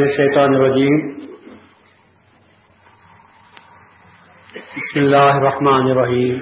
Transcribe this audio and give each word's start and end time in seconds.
من 0.00 0.06
الشيطان 0.08 0.54
الرجيم 0.54 1.00
بسم 4.76 5.00
الله 5.00 5.38
الرحمن 5.38 5.90
الرحيم 5.92 6.36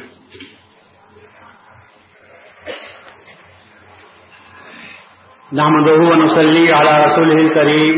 نحمده 5.52 5.98
ونصلي 6.10 6.72
على 6.72 6.92
رسوله 7.04 7.38
الكريم 7.46 7.96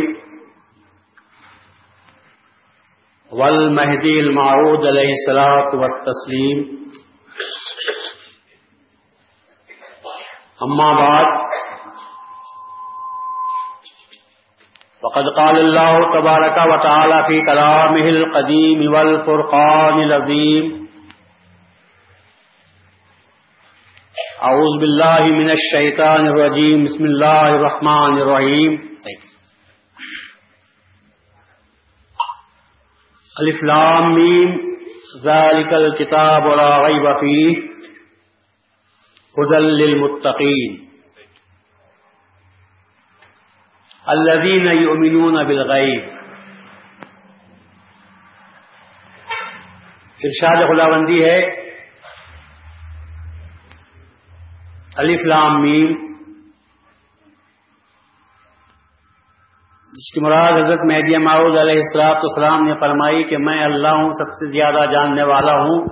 والمهدي 3.32 4.20
المعود 4.20 4.86
عليه 4.86 5.10
الصلاة 5.18 5.70
والتسليم 5.80 6.58
أما 10.62 10.92
بعد 11.04 11.49
وقد 15.02 15.24
قال 15.36 15.58
الله 15.58 15.92
تبارك 16.14 16.58
وتعالى 16.72 17.18
في 17.28 17.40
كلامه 17.40 18.08
القديم 18.08 18.94
والفرقان 18.94 19.94
العظيم 20.02 20.80
اعوذ 24.48 24.76
باللہ 24.80 25.22
من 25.22 25.50
الشیطان 25.50 26.26
الرجیم، 26.26 26.84
بسم 26.84 27.04
اللہ 27.04 27.40
الرحمن 27.52 28.20
الرحیم۔ 28.20 28.76
الف 33.36 33.62
لام 33.62 34.12
میم، 34.12 34.54
ذالک 35.24 35.74
الكتاب 35.74 36.46
لا 36.54 36.70
غیب 36.82 37.08
فیہ 37.20 37.56
هدى 39.36 39.84
للمتقین۔ 39.84 40.89
الذين 44.10 44.80
يؤمنون 44.80 45.34
بالغیب 45.46 46.04
ارشاد 50.24 50.56
خداوندی 50.56 51.24
ہے. 51.24 51.70
الف 54.96 55.20
لام 55.26 55.60
میم. 55.60 56.10
جس 59.92 60.14
کی 60.14 60.20
مراد 60.20 60.52
حضرت 60.52 60.78
مہدی 60.80 61.16
معروض 61.16 61.56
علیہ 61.58 61.74
السلاط 61.74 62.16
اسلام 62.16 62.62
نے 62.62 62.74
فرمائی 62.80 63.24
کہ 63.24 63.38
میں 63.38 63.64
اللہ 63.64 63.88
ہوں، 63.88 64.12
سب 64.12 64.26
سے 64.26 64.50
زیادہ 64.50 64.90
جاننے 64.90 65.22
والا 65.22 65.52
ہوں۔ 65.52 65.86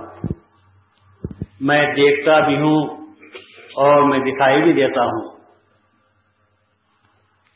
میں 1.61 1.81
دیکھتا 1.81 2.39
بھی 2.39 2.55
ہوں 2.55 3.07
اور 3.75 4.09
میں 4.09 4.19
دکھائی 4.19 4.63
بھی 4.63 4.73
دیتا 4.73 5.01
ہوں۔ 5.01 5.38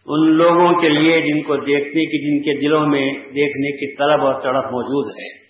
ان 0.06 0.38
لوگوں 0.38 0.82
کے 0.82 0.90
لیے 0.90 1.22
جن 1.22 1.42
کو 1.42 1.56
دیکھنے 1.56 2.06
کی 2.06 2.20
جن 2.26 2.44
کے 2.44 2.68
دلوں 2.68 2.88
میں 2.88 3.12
دیکھنے 3.14 3.72
کی 3.72 3.96
طلب 3.96 4.26
اور 4.26 4.42
تڑپ 4.42 4.66
موجود 4.66 5.12
ہے۔ 5.12 5.44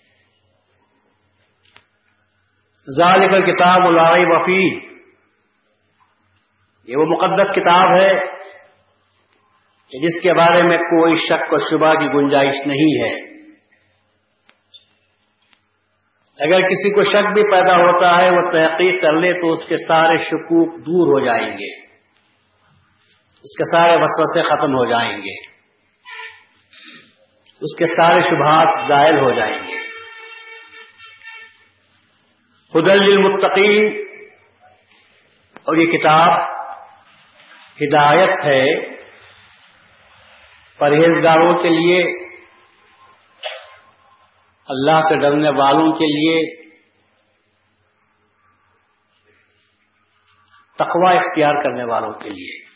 ذالک 2.98 3.46
کتاب 3.46 3.82
العی 3.82 4.24
وفی 4.24 4.94
یہ 6.88 6.96
وہ 6.96 7.04
مقدس 7.06 7.54
کتاب 7.54 7.96
ہے 7.96 8.34
جس 10.02 10.20
کے 10.20 10.34
بارے 10.34 10.62
میں 10.62 10.78
کوئی 10.78 11.16
شک 11.16 11.52
و 11.52 11.58
شبہ 11.58 11.92
کی 11.92 12.06
گنجائش 12.06 12.66
نہیں 12.66 13.02
ہے۔ 13.02 13.34
اگر 16.40 16.60
کسی 16.68 16.94
کو 16.94 17.02
شک 17.02 17.34
بھی 17.34 17.42
پیدا 17.50 17.76
ہوتا 17.76 18.22
ہے، 18.22 18.30
وہ 18.30 18.50
تحقیق 18.52 19.02
کر 19.02 19.12
لے 19.12 19.32
تو 19.32 19.52
اس 19.52 19.68
کے 19.68 19.76
سارے 19.76 20.18
شکوک 20.18 20.80
دور 20.80 21.20
ہو 21.20 21.26
جائیں 21.26 21.52
گے۔ 21.52 21.93
اس 23.44 23.56
کے 23.56 23.76
سارے 23.76 23.96
وسوسے 23.96 24.42
ختم 24.42 24.74
ہو 24.74 24.90
جائیں 24.90 25.18
گے۔ 25.18 25.54
اس 27.60 27.76
کے 27.76 27.86
سارے 27.86 28.22
شبہات 28.22 28.88
ظاہر 28.88 29.14
ہو 29.14 29.32
جائیں 29.32 29.58
گے۔ 29.58 29.84
خدل 32.72 33.02
المتقین 33.02 34.04
اور 35.54 35.76
یہ 35.76 35.90
کتاب 35.90 36.42
ہدایت 37.82 38.44
ہے 38.44 38.94
پرہیزگاروں 40.78 41.62
کے 41.62 41.68
لیے، 41.68 42.28
اللہ 44.66 45.00
سے 45.00 45.18
ڈرنے 45.18 45.48
والوں 45.48 45.92
کے 45.92 46.06
لیے۔ 46.06 46.64
تقوا 50.74 51.10
اختیار 51.10 51.54
کرنے 51.62 51.84
والوں 51.84 52.12
کے 52.12 52.28
لیے۔ 52.28 52.73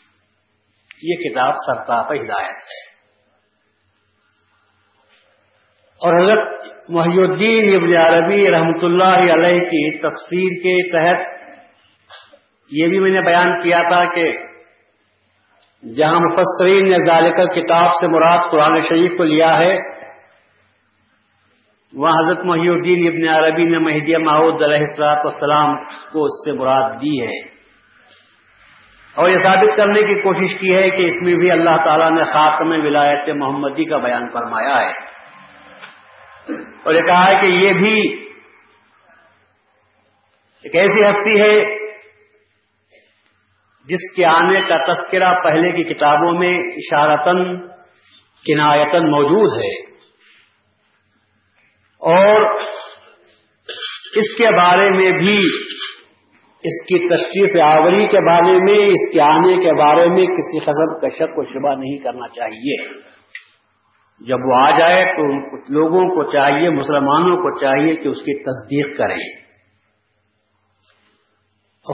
یہ 1.03 1.15
کتاب 1.15 1.53
سرتاپ 1.65 2.11
ہدایت 2.11 2.55
ہے۔ 2.55 2.89
اور 6.01 6.23
حضرت 6.23 6.63
محی 6.89 7.21
الدین 7.23 7.75
ابن 7.75 7.97
عربی 7.97 8.51
رحمت 8.51 8.83
اللہ 8.83 9.33
علیہ 9.33 9.59
کی 9.59 9.97
تفسیر 9.97 10.63
کے 10.63 10.91
تحت 10.91 11.39
یہ 12.71 12.87
بھی 12.87 12.99
میں 12.99 13.11
نے 13.11 13.21
بیان 13.21 13.61
کیا 13.61 13.81
تھا 13.81 14.13
کہ 14.13 14.31
جہاں 15.97 16.19
مفسرین 16.19 16.89
نے 16.89 17.05
ذالکر 17.07 17.45
کتاب 17.45 17.91
سے 18.01 18.07
مراد 18.07 18.51
قرآن 18.51 18.81
شریف 18.81 19.11
کو 19.17 19.23
لیا 19.23 19.57
ہے، 19.57 19.77
وہاں 21.93 22.11
حضرت 22.11 22.45
محی 22.45 22.69
الدین 22.69 23.07
ابن 23.07 23.43
عربی 23.43 23.63
نے 23.63 23.77
مہدیہ 23.77 24.17
محدود 24.17 24.63
علیہ 24.63 24.77
السلاط 24.77 25.25
والسلام 25.25 25.75
کو 25.85 26.25
اس 26.25 26.45
سے 26.45 26.51
مراد 26.51 26.91
دی 27.01 27.27
ہے۔ 27.27 27.58
اور 29.19 29.29
یہ 29.29 29.35
ثابت 29.35 29.77
کرنے 29.77 30.01
کی 30.01 30.15
کوشش 30.15 30.51
کی 30.59 30.75
ہے 30.75 30.89
کہ 30.89 31.07
اس 31.07 31.21
میں 31.21 31.35
بھی 31.35 31.51
اللہ 31.51 31.75
تعالیٰ 31.75 32.11
نے 32.11 32.23
خاتم 32.23 32.85
ولایت 32.85 33.29
محمدی 33.29 33.85
کا 33.85 33.97
بیان 33.97 34.29
فرمایا 34.29 34.85
ہے۔ 34.85 34.93
اور 36.83 36.93
یہ 36.93 37.01
کہا 37.01 37.27
ہے 37.27 37.41
کہ 37.41 37.45
یہ 37.45 37.73
بھی 37.73 38.25
ایک 40.63 40.75
ایسی 40.75 41.09
ہستی 41.09 41.41
ہے 41.41 41.79
جس 43.85 44.11
کے 44.15 44.25
آنے 44.25 44.61
کا 44.61 44.93
تذکرہ 44.93 45.33
پہلے 45.43 45.71
کی 45.71 45.83
کتابوں 45.83 46.39
میں 46.39 46.55
اشارتن 46.55 47.67
کنایتن 48.45 49.11
موجود 49.11 49.63
ہے۔ 49.63 49.89
اور 52.01 52.61
اس 54.15 54.37
کے 54.37 54.45
بارے 54.45 54.89
میں 54.89 55.09
بھی 55.09 55.41
اس 56.59 56.85
کی 56.85 57.09
تشریف 57.09 57.63
آوری 57.63 58.07
کے 58.07 58.25
بارے 58.25 58.53
میں، 58.53 58.87
اس 58.87 59.13
کے 59.13 59.21
آنے 59.21 59.53
کے 59.53 59.73
بارے 59.73 60.05
میں 60.05 60.23
کسی 60.23 60.59
قسم 60.59 60.99
کا 60.99 61.09
شک 61.09 61.37
و 61.37 61.43
شبہ 61.43 61.79
نہیں 61.79 61.97
کرنا 61.97 62.27
چاہیے۔ 62.27 62.99
جب 64.27 64.37
وہ 64.45 64.53
آ 64.55 64.77
جائے 64.77 65.05
تو 65.05 65.23
لوگوں 65.73 66.15
کو 66.15 66.31
چاہیے، 66.31 66.69
مسلمانوں 66.69 67.37
کو 67.37 67.59
چاہیے 67.59 67.95
کہ 67.95 68.07
اس 68.07 68.17
کی 68.17 68.43
تصدیق 68.43 68.97
کریں۔ 68.97 69.49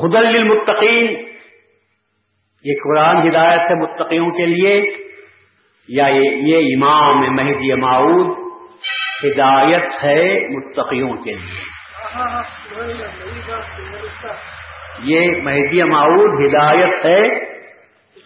حدل 0.01 0.25
للمتقین، 0.25 1.25
یہ 2.63 2.73
قرآن 2.83 3.29
ہدایت 3.29 3.61
ہے 3.61 3.75
متقیوں 3.75 4.31
کے 4.31 4.45
لیے، 4.45 4.83
یا 5.87 6.05
یہ 6.31 6.57
امام 6.57 7.33
مہدی 7.33 7.75
معود 7.75 8.37
ہدایت 9.25 10.03
ہے 10.03 10.47
متقیوں 10.49 11.13
کے 11.13 11.33
لیے۔ 11.33 11.74
یہ 14.99 15.41
مہدی 15.41 15.83
معود 15.83 16.45
ہدایت 16.45 17.05
ہے 17.05 17.39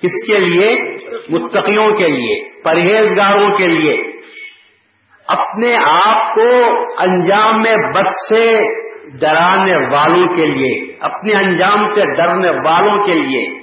کس 0.02 0.28
کے 0.28 0.38
لیے؟ 0.38 1.00
متقیوں 1.30 1.96
کے 1.96 2.08
لیے، 2.08 2.62
پرہیزگاروں 2.64 3.50
کے 3.50 3.68
لیے۔ 3.68 3.98
اپنے 5.28 5.74
آپ 5.86 6.36
کو 6.36 6.66
انجام 7.02 7.62
میں 7.62 7.76
بد 7.96 8.10
سے 8.30 8.54
ڈرانے 9.18 9.76
والوں 9.76 10.28
کے 10.36 10.46
لیے، 10.46 10.98
اپنے 11.02 11.34
انجام 11.34 11.94
سے 11.96 12.18
ڈرنے 12.18 12.50
والوں 12.50 13.04
کے 13.04 13.14
لیے۔ 13.14 13.60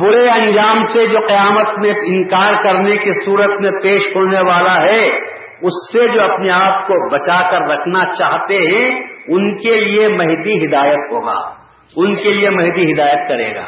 برے 0.00 0.28
انجام 0.28 0.82
سے 0.82 1.06
جو 1.06 1.18
قیامت 1.28 1.78
میں 1.78 1.90
انکار 1.90 2.62
کرنے 2.64 2.96
کی 2.96 3.24
صورت 3.24 3.60
میں 3.60 3.70
پیش 3.82 4.02
ہونے 4.16 4.38
والا 4.38 4.84
ہے 4.84 5.33
اس 5.64 5.92
سے 5.92 6.12
جو 6.12 6.32
اپنے 6.32 6.52
آپ 6.52 6.86
کو 6.86 7.10
بچا 7.10 7.50
کر 7.50 7.60
رکھنا 7.60 8.14
چاہتے 8.14 8.54
ہیں، 8.54 9.00
ان 9.28 9.58
کے 9.58 9.80
لیے 9.80 10.08
مہدی 10.08 10.66
ہدایت 10.66 11.12
ہوگا۔ 11.12 11.54
ان 11.96 12.14
کے 12.14 12.32
لیے 12.32 12.50
مہدی 12.50 12.92
ہدایت 12.92 13.28
کرے 13.28 13.54
گا۔ 13.54 13.64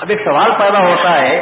اب 0.00 0.06
ایک 0.08 0.20
سوال 0.24 0.50
پیدا 0.58 0.78
ہوتا 0.78 1.22
ہے 1.22 1.40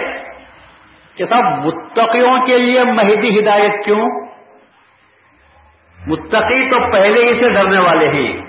کہ 1.17 1.25
صاحب، 1.25 1.65
متقیوں 1.65 2.47
کے 2.47 2.59
لیے 2.59 2.85
مہدی 2.85 3.41
ہدایت 3.41 3.85
کیوں؟ 3.85 4.27
متقی 6.07 6.71
تو 6.71 6.93
پہلے 6.93 7.25
ہی 7.25 7.39
سے 7.39 7.49
ڈرنے 7.49 7.81
والے 7.81 8.09
ہیں۔ 8.09 8.43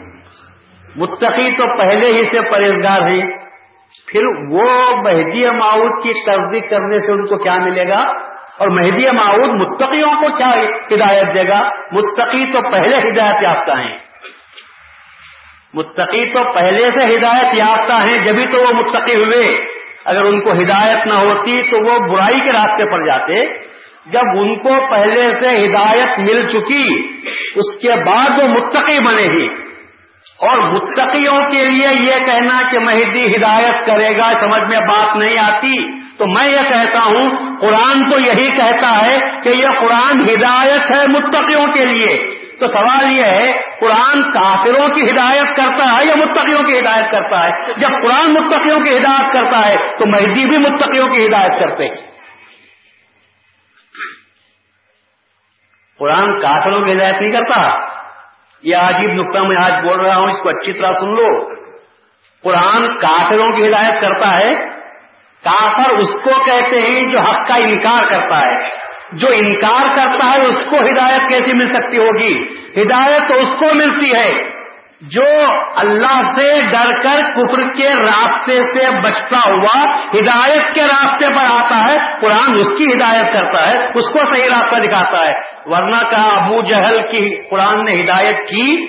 متقی 0.96 1.58
تو 1.58 1.78
پہلے 1.78 2.08
ہی 2.08 2.24
سے 2.24 2.52
پرہیزگار 2.52 3.02
ہیں۔ 3.02 3.46
پھر 4.08 4.26
وہ 4.50 4.96
مہدی 5.02 5.50
معاؤد 5.50 6.04
کی 6.04 6.14
تصدیق 6.14 6.70
کرنے 6.70 7.00
سے 7.00 7.12
ان 7.12 7.26
کو 7.26 7.38
کیا 7.38 7.56
ملے 7.56 7.88
گا؟ 7.90 8.35
اور 8.58 8.68
مہدی 8.70 9.12
معاؤد 9.12 9.62
متقیوں 9.62 10.12
کو 10.12 10.38
کیا 10.38 10.50
ہدایت 10.96 11.36
دے 11.36 11.44
گا؟ 11.44 11.70
متقی 11.92 12.52
تو 12.52 12.72
پہلے 12.72 12.98
ہدایت 12.98 13.36
یافتہ 13.44 13.78
ہیں۔ 13.78 13.98
متقی 15.74 16.34
تو 16.34 16.54
پہلے 16.54 16.86
سے 16.86 17.18
ہدایت 17.18 17.56
یافتہ 17.56 17.94
ہیں، 17.94 18.18
جبھی 18.18 18.46
تو 18.46 18.58
وہ 18.58 18.74
متقی 18.74 19.16
ہوئے۔ 19.16 19.66
اگر 20.06 20.22
ان 20.22 20.42
کو 20.42 20.52
ہدایت 20.52 21.08
نہ 21.08 21.14
ہوتی 21.14 21.62
تو 21.64 21.78
وہ 21.78 22.00
برائی 22.00 22.40
کے 22.40 22.52
راستے 22.52 22.92
پر 22.92 23.04
جاتے۔ 23.04 23.66
جب 24.06 24.40
ان 24.40 24.60
کو 24.60 24.70
پہلے 24.70 25.24
سے 25.24 25.66
ہدایت 25.66 26.20
مل 26.20 26.48
چکی، 26.48 27.12
اس 27.56 27.78
کے 27.82 28.06
بعد 28.06 28.44
وہ 28.44 28.48
متقی 28.48 29.00
بنے 29.00 29.24
گی 29.24 29.48
اور 30.40 30.58
متقیوں 30.58 31.42
کے 31.42 31.66
لیے 31.66 31.88
یہ 32.00 32.26
کہنا 32.26 32.72
کہ 32.72 32.80
مہدی 32.80 33.36
ہدایت 33.36 33.86
کرے 33.86 34.18
گا، 34.18 34.38
سمجھ 34.38 34.64
میں 34.64 34.88
بات 34.88 35.16
نہیں 35.16 35.40
آتی۔ 35.40 36.05
تو 36.18 36.26
میں 36.28 36.50
یہ 36.50 36.62
کہتا 36.70 37.06
ہوں، 37.06 37.60
قرآن 37.60 38.12
تو 38.12 38.20
یہی 38.20 38.52
کہتا 38.52 39.06
ہے 39.06 39.42
کہ 39.44 39.50
یہ 39.50 39.68
قرآن 39.82 40.22
ہدایت 40.22 40.96
ہے 40.96 41.08
متقیوں 41.08 41.66
کے 41.74 41.86
لیے۔ 41.86 42.46
تو 42.60 42.68
سوال 42.68 43.12
یہ 43.12 43.24
ہے، 43.24 43.52
قرآن 43.80 44.32
کافروں 44.32 44.96
کی 44.96 45.12
ہدایت 45.12 45.58
کرتا 45.58 45.98
ہے 45.98 46.06
یا 46.06 46.16
متقیوں 46.16 46.64
کی 46.64 46.80
ہدایت 46.80 47.12
کرتا 47.12 47.44
ہے؟ 47.44 47.74
جب 47.78 47.90
قرآن 47.90 48.34
متقیوں 48.34 48.80
کی 48.80 48.98
ہدایت 48.98 49.34
کرتا 49.34 49.70
ہے، 49.70 49.76
تو 49.76 50.06
مہدی 50.08 50.50
بھی 50.50 50.58
متقیوں 50.58 51.10
کی 51.10 51.26
ہدایت 51.26 51.52
کرتے 51.60 51.90
قرآن 56.00 56.42
کافروں 56.42 56.82
کی 56.82 56.94
ہدایت 56.94 57.22
نہیں 57.22 57.32
کرتا؟ 57.32 57.86
یہ 58.64 58.76
عجیب 58.76 59.10
نقطہ 59.10 59.40
میں 59.44 59.58
آج 59.64 59.84
بول 59.84 60.00
رہا 60.00 60.16
ہوں، 60.16 60.30
اس 60.30 60.40
کو 60.44 60.50
اچھی 60.50 60.74
طرح 60.74 60.92
سن 60.92 61.08
لو۔ 61.08 61.56
قرآن 62.44 62.98
کافروں 62.98 63.50
کی 63.50 63.68
ہدایت 63.68 64.02
کرتا 64.02 64.38
ہے 64.38 64.75
کافر 65.46 65.98
اس 65.98 66.14
کو 66.24 66.46
کہتے 66.46 66.82
ہیں 66.82 67.12
جو 67.12 67.20
حق 67.20 67.48
کا 67.48 67.56
انکار 67.56 68.04
کرتا 68.10 68.40
ہے۔ 68.40 68.70
جو 69.14 69.30
انکار 69.32 69.96
کرتا 69.96 70.26
ہے 70.26 70.48
اس 70.48 70.58
کو 70.70 70.76
ہدایت 70.76 71.22
کیسی 71.30 71.54
مل 71.54 71.74
سکتی 71.74 71.98
ہوگی؟ 71.98 72.56
ہدایت 72.82 73.30
تو 73.30 73.36
اس 73.36 73.50
کو 73.50 73.76
ملتی 73.76 74.16
ہے۔ 74.16 74.56
جو 75.02 75.26
اللہ 75.76 76.22
سے 76.40 76.62
ڈر 76.62 77.00
کر 77.00 77.34
کفر 77.34 77.74
کے 77.78 77.90
راستے 77.90 78.54
سے 78.54 79.02
بچتا 79.02 79.38
ہوا 79.50 79.86
ہدایت 79.94 80.76
کے 80.76 80.84
راستے 80.84 81.28
پر 81.28 81.46
آتا 81.46 81.84
ہے، 81.86 82.18
قرآن 82.22 82.60
اس 82.60 82.70
کی 82.78 82.86
ہدایت 82.94 83.34
کرتا 83.34 83.68
ہے، 83.68 83.86
اس 83.86 84.06
کو 84.14 84.38
صحیح 84.38 84.50
راستہ 84.50 84.76
دکھاتا 84.76 85.32
ہے۔ 85.32 85.34
ورنہ 85.66 86.10
کہا 86.10 86.46
ابو 86.46 86.62
جہل 86.62 87.02
کی 87.02 87.50
قرآن 87.50 87.84
نے 87.84 87.94
ہدایت 87.94 88.38
کی، 88.38 88.86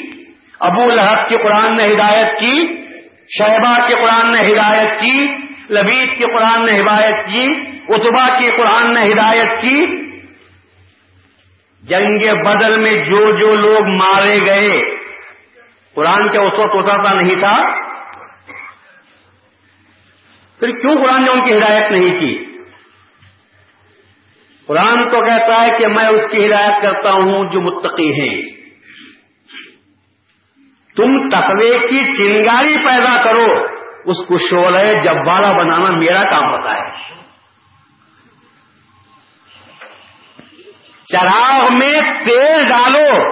ابو 0.61 0.91
لہب 0.91 1.29
کی 1.29 1.37
قرآن 1.37 1.71
نے 1.77 1.85
ہدایت 1.85 2.39
کی 2.39 2.67
شہبہ 3.39 3.89
کی 3.89 3.95
قرآن 3.95 4.31
نے 4.35 4.53
ہدایت 4.53 5.01
کی 5.01 5.46
لبید 5.71 6.19
کی 6.19 6.25
قرآن 6.25 6.67
نے 6.67 6.81
ہدایت 6.81 7.27
کی 7.27 7.55
اتبا 7.89 8.39
کی 8.39 8.51
قرآن 8.57 8.93
نے 8.93 9.13
ہدایت 9.13 9.63
کی۔ 9.63 10.07
جنگ 11.83 12.43
بدل 12.45 12.81
میں 12.81 13.05
جو 13.05 13.37
جو 13.37 13.53
لوگ 13.53 13.87
مارے 13.87 14.47
گئے، 14.47 14.83
قرآن 15.95 16.33
کیا 16.33 16.41
اس 16.41 16.53
وقت 16.59 16.71
اترتا 16.75 17.13
نہیں 17.15 17.35
تھا؟ 17.35 17.87
پھر 20.59 20.71
کیوں 20.71 21.05
قرآن 21.05 21.25
نے 21.25 21.33
ان 21.33 21.45
کی 21.45 21.59
ہدایت 21.59 21.91
نہیں 21.91 22.21
کی؟ 22.21 22.45
قرآن 24.67 25.09
تو 25.09 25.21
کہتا 25.21 25.67
ہے 25.67 25.79
کہ 25.79 25.87
میں 25.87 26.05
اس 26.05 26.23
کی 26.33 26.47
ہدایت 26.47 26.83
کرتا 26.83 27.11
ہوں 27.11 27.53
جو 27.53 27.61
متقی 27.61 28.21
ہیں۔ 28.21 28.43
تم 30.97 31.29
تقوی 31.29 31.71
کی 31.71 31.99
چنگاری 31.99 32.77
پیدا 32.77 33.21
کرو۔ 33.21 33.76
اس 34.07 34.17
کو 34.29 34.39
شعلہ 34.39 35.01
جب 35.01 35.15
والا 35.27 35.53
بنانا 35.53 35.91
میرا 35.91 36.31
کام 36.31 36.55
ہوتا 36.55 36.73
ہے۔ 36.73 37.17
چراغ 41.13 41.73
میں 41.73 42.01
تیل 42.01 42.69
ڈالو، 42.69 43.31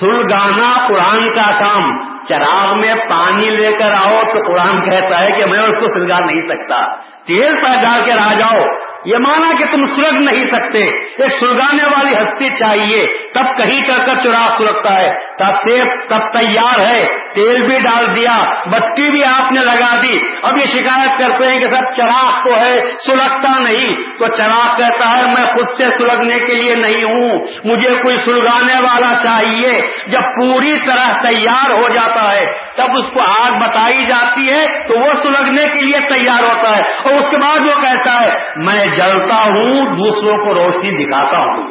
سلگانا 0.00 0.88
قرآن 0.88 1.34
کا 1.34 1.58
کام۔ 1.58 2.14
چراغ 2.24 2.78
میں 2.78 2.94
پانی 2.94 3.50
لے 3.50 3.72
کر 3.72 3.90
آؤ 3.90 4.18
تو 4.18 4.52
قرآن 4.52 4.90
کہتا 4.90 5.20
ہے 5.20 5.30
کہ 5.30 5.46
میں 5.46 5.58
اس 5.58 5.80
کو 5.80 5.88
سلگا 5.88 6.18
نہیں 6.18 6.48
سکتا۔ 6.48 6.96
تیل 7.02 7.54
پر 7.54 7.82
ڈال 7.84 8.04
کے 8.04 8.12
آ 8.12 8.32
جاؤ۔ 8.32 8.83
یہ 9.04 9.16
مانا 9.16 9.52
کہ 9.58 9.64
تم 9.64 9.84
سلگ 9.84 10.18
نہیں 10.18 10.46
سکتے، 10.46 10.84
ایک 11.22 11.30
سلگانے 11.40 11.84
والی 11.84 12.14
ہستی 12.14 12.48
چاہیے۔ 12.50 13.06
تب 13.34 13.56
کہیں 13.56 13.80
کر 13.80 14.04
کر 14.06 14.14
چراغ 14.22 14.48
سلگتا 14.56 15.00
ہے۔ 15.00 15.12
تب 15.38 15.68
تیل 15.68 15.84
تب 16.08 16.38
تیار 16.38 16.80
ہے۔ 16.80 17.04
تیل 17.34 17.66
بھی 17.66 17.78
ڈال 17.80 18.16
دیا 18.16 18.44
بتی 18.66 19.10
بھی 19.10 19.24
آپ 19.24 19.52
نے 19.52 19.60
لگا 19.60 20.02
دی۔ 20.02 20.18
اب 20.42 20.52
یہ 20.58 20.66
شکایت 20.66 21.18
کرتے 21.18 21.48
ہیں 21.52 21.58
کہ 21.58 21.70
سب 21.70 21.94
چراغ 21.96 22.44
تو 22.44 22.54
ہے 22.54 22.96
سلگتا 22.96 23.58
نہیں۔ 23.58 24.18
تو 24.18 24.36
چراغ 24.36 24.76
کہتا 24.76 25.18
ہے، 25.18 25.26
میں 25.26 25.44
خود 25.44 25.66
سے 25.78 25.84
سلگنے 25.84 26.38
کے 26.38 26.54
لیے 26.54 26.74
نہیں 26.74 27.04
ہوں۔ 27.04 27.46
مجھے 27.64 27.94
کوئی 27.94 28.16
سلگانے 28.24 28.80
والا 28.80 29.14
چاہیے۔ 29.22 29.78
جب 30.06 30.20
پوری 30.20 30.86
طرح 30.86 31.22
تیار 31.22 31.70
ہو 31.70 31.88
جاتا 31.88 32.36
ہے، 32.36 32.46
تب 32.76 32.86
اس 32.98 33.14
کو 33.14 33.20
آگ 33.20 33.68
بتائی 33.68 34.02
جاتی 34.02 34.48
ہے 34.52 34.88
تو 34.88 35.00
وہ 35.00 35.12
سلگنے 35.22 35.66
کے 35.66 35.80
لیے 35.82 36.00
تیار 36.00 36.42
ہوتا 36.42 36.76
ہے۔ 36.76 36.82
اور 36.82 37.20
اس 37.20 37.30
کے 37.30 37.36
بعد 37.36 37.58
وہ 37.58 37.80
کہتا 37.80 38.20
ہے، 38.20 38.32
میں 38.56 38.93
جلتا 38.96 39.34
ہوں، 39.34 39.96
دوسروں 39.96 40.46
کو 40.46 40.54
روشنی 40.54 41.04
دکھاتا 41.04 41.38
ہوں۔ 41.38 41.68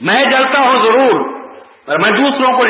میں 0.00 0.24
جلتا 0.24 0.60
ہوں 0.60 0.80
ضرور 0.82 1.38
اور 1.86 1.98
میں 1.98 2.20
دوسروں 2.20 2.52
کو 2.52 2.66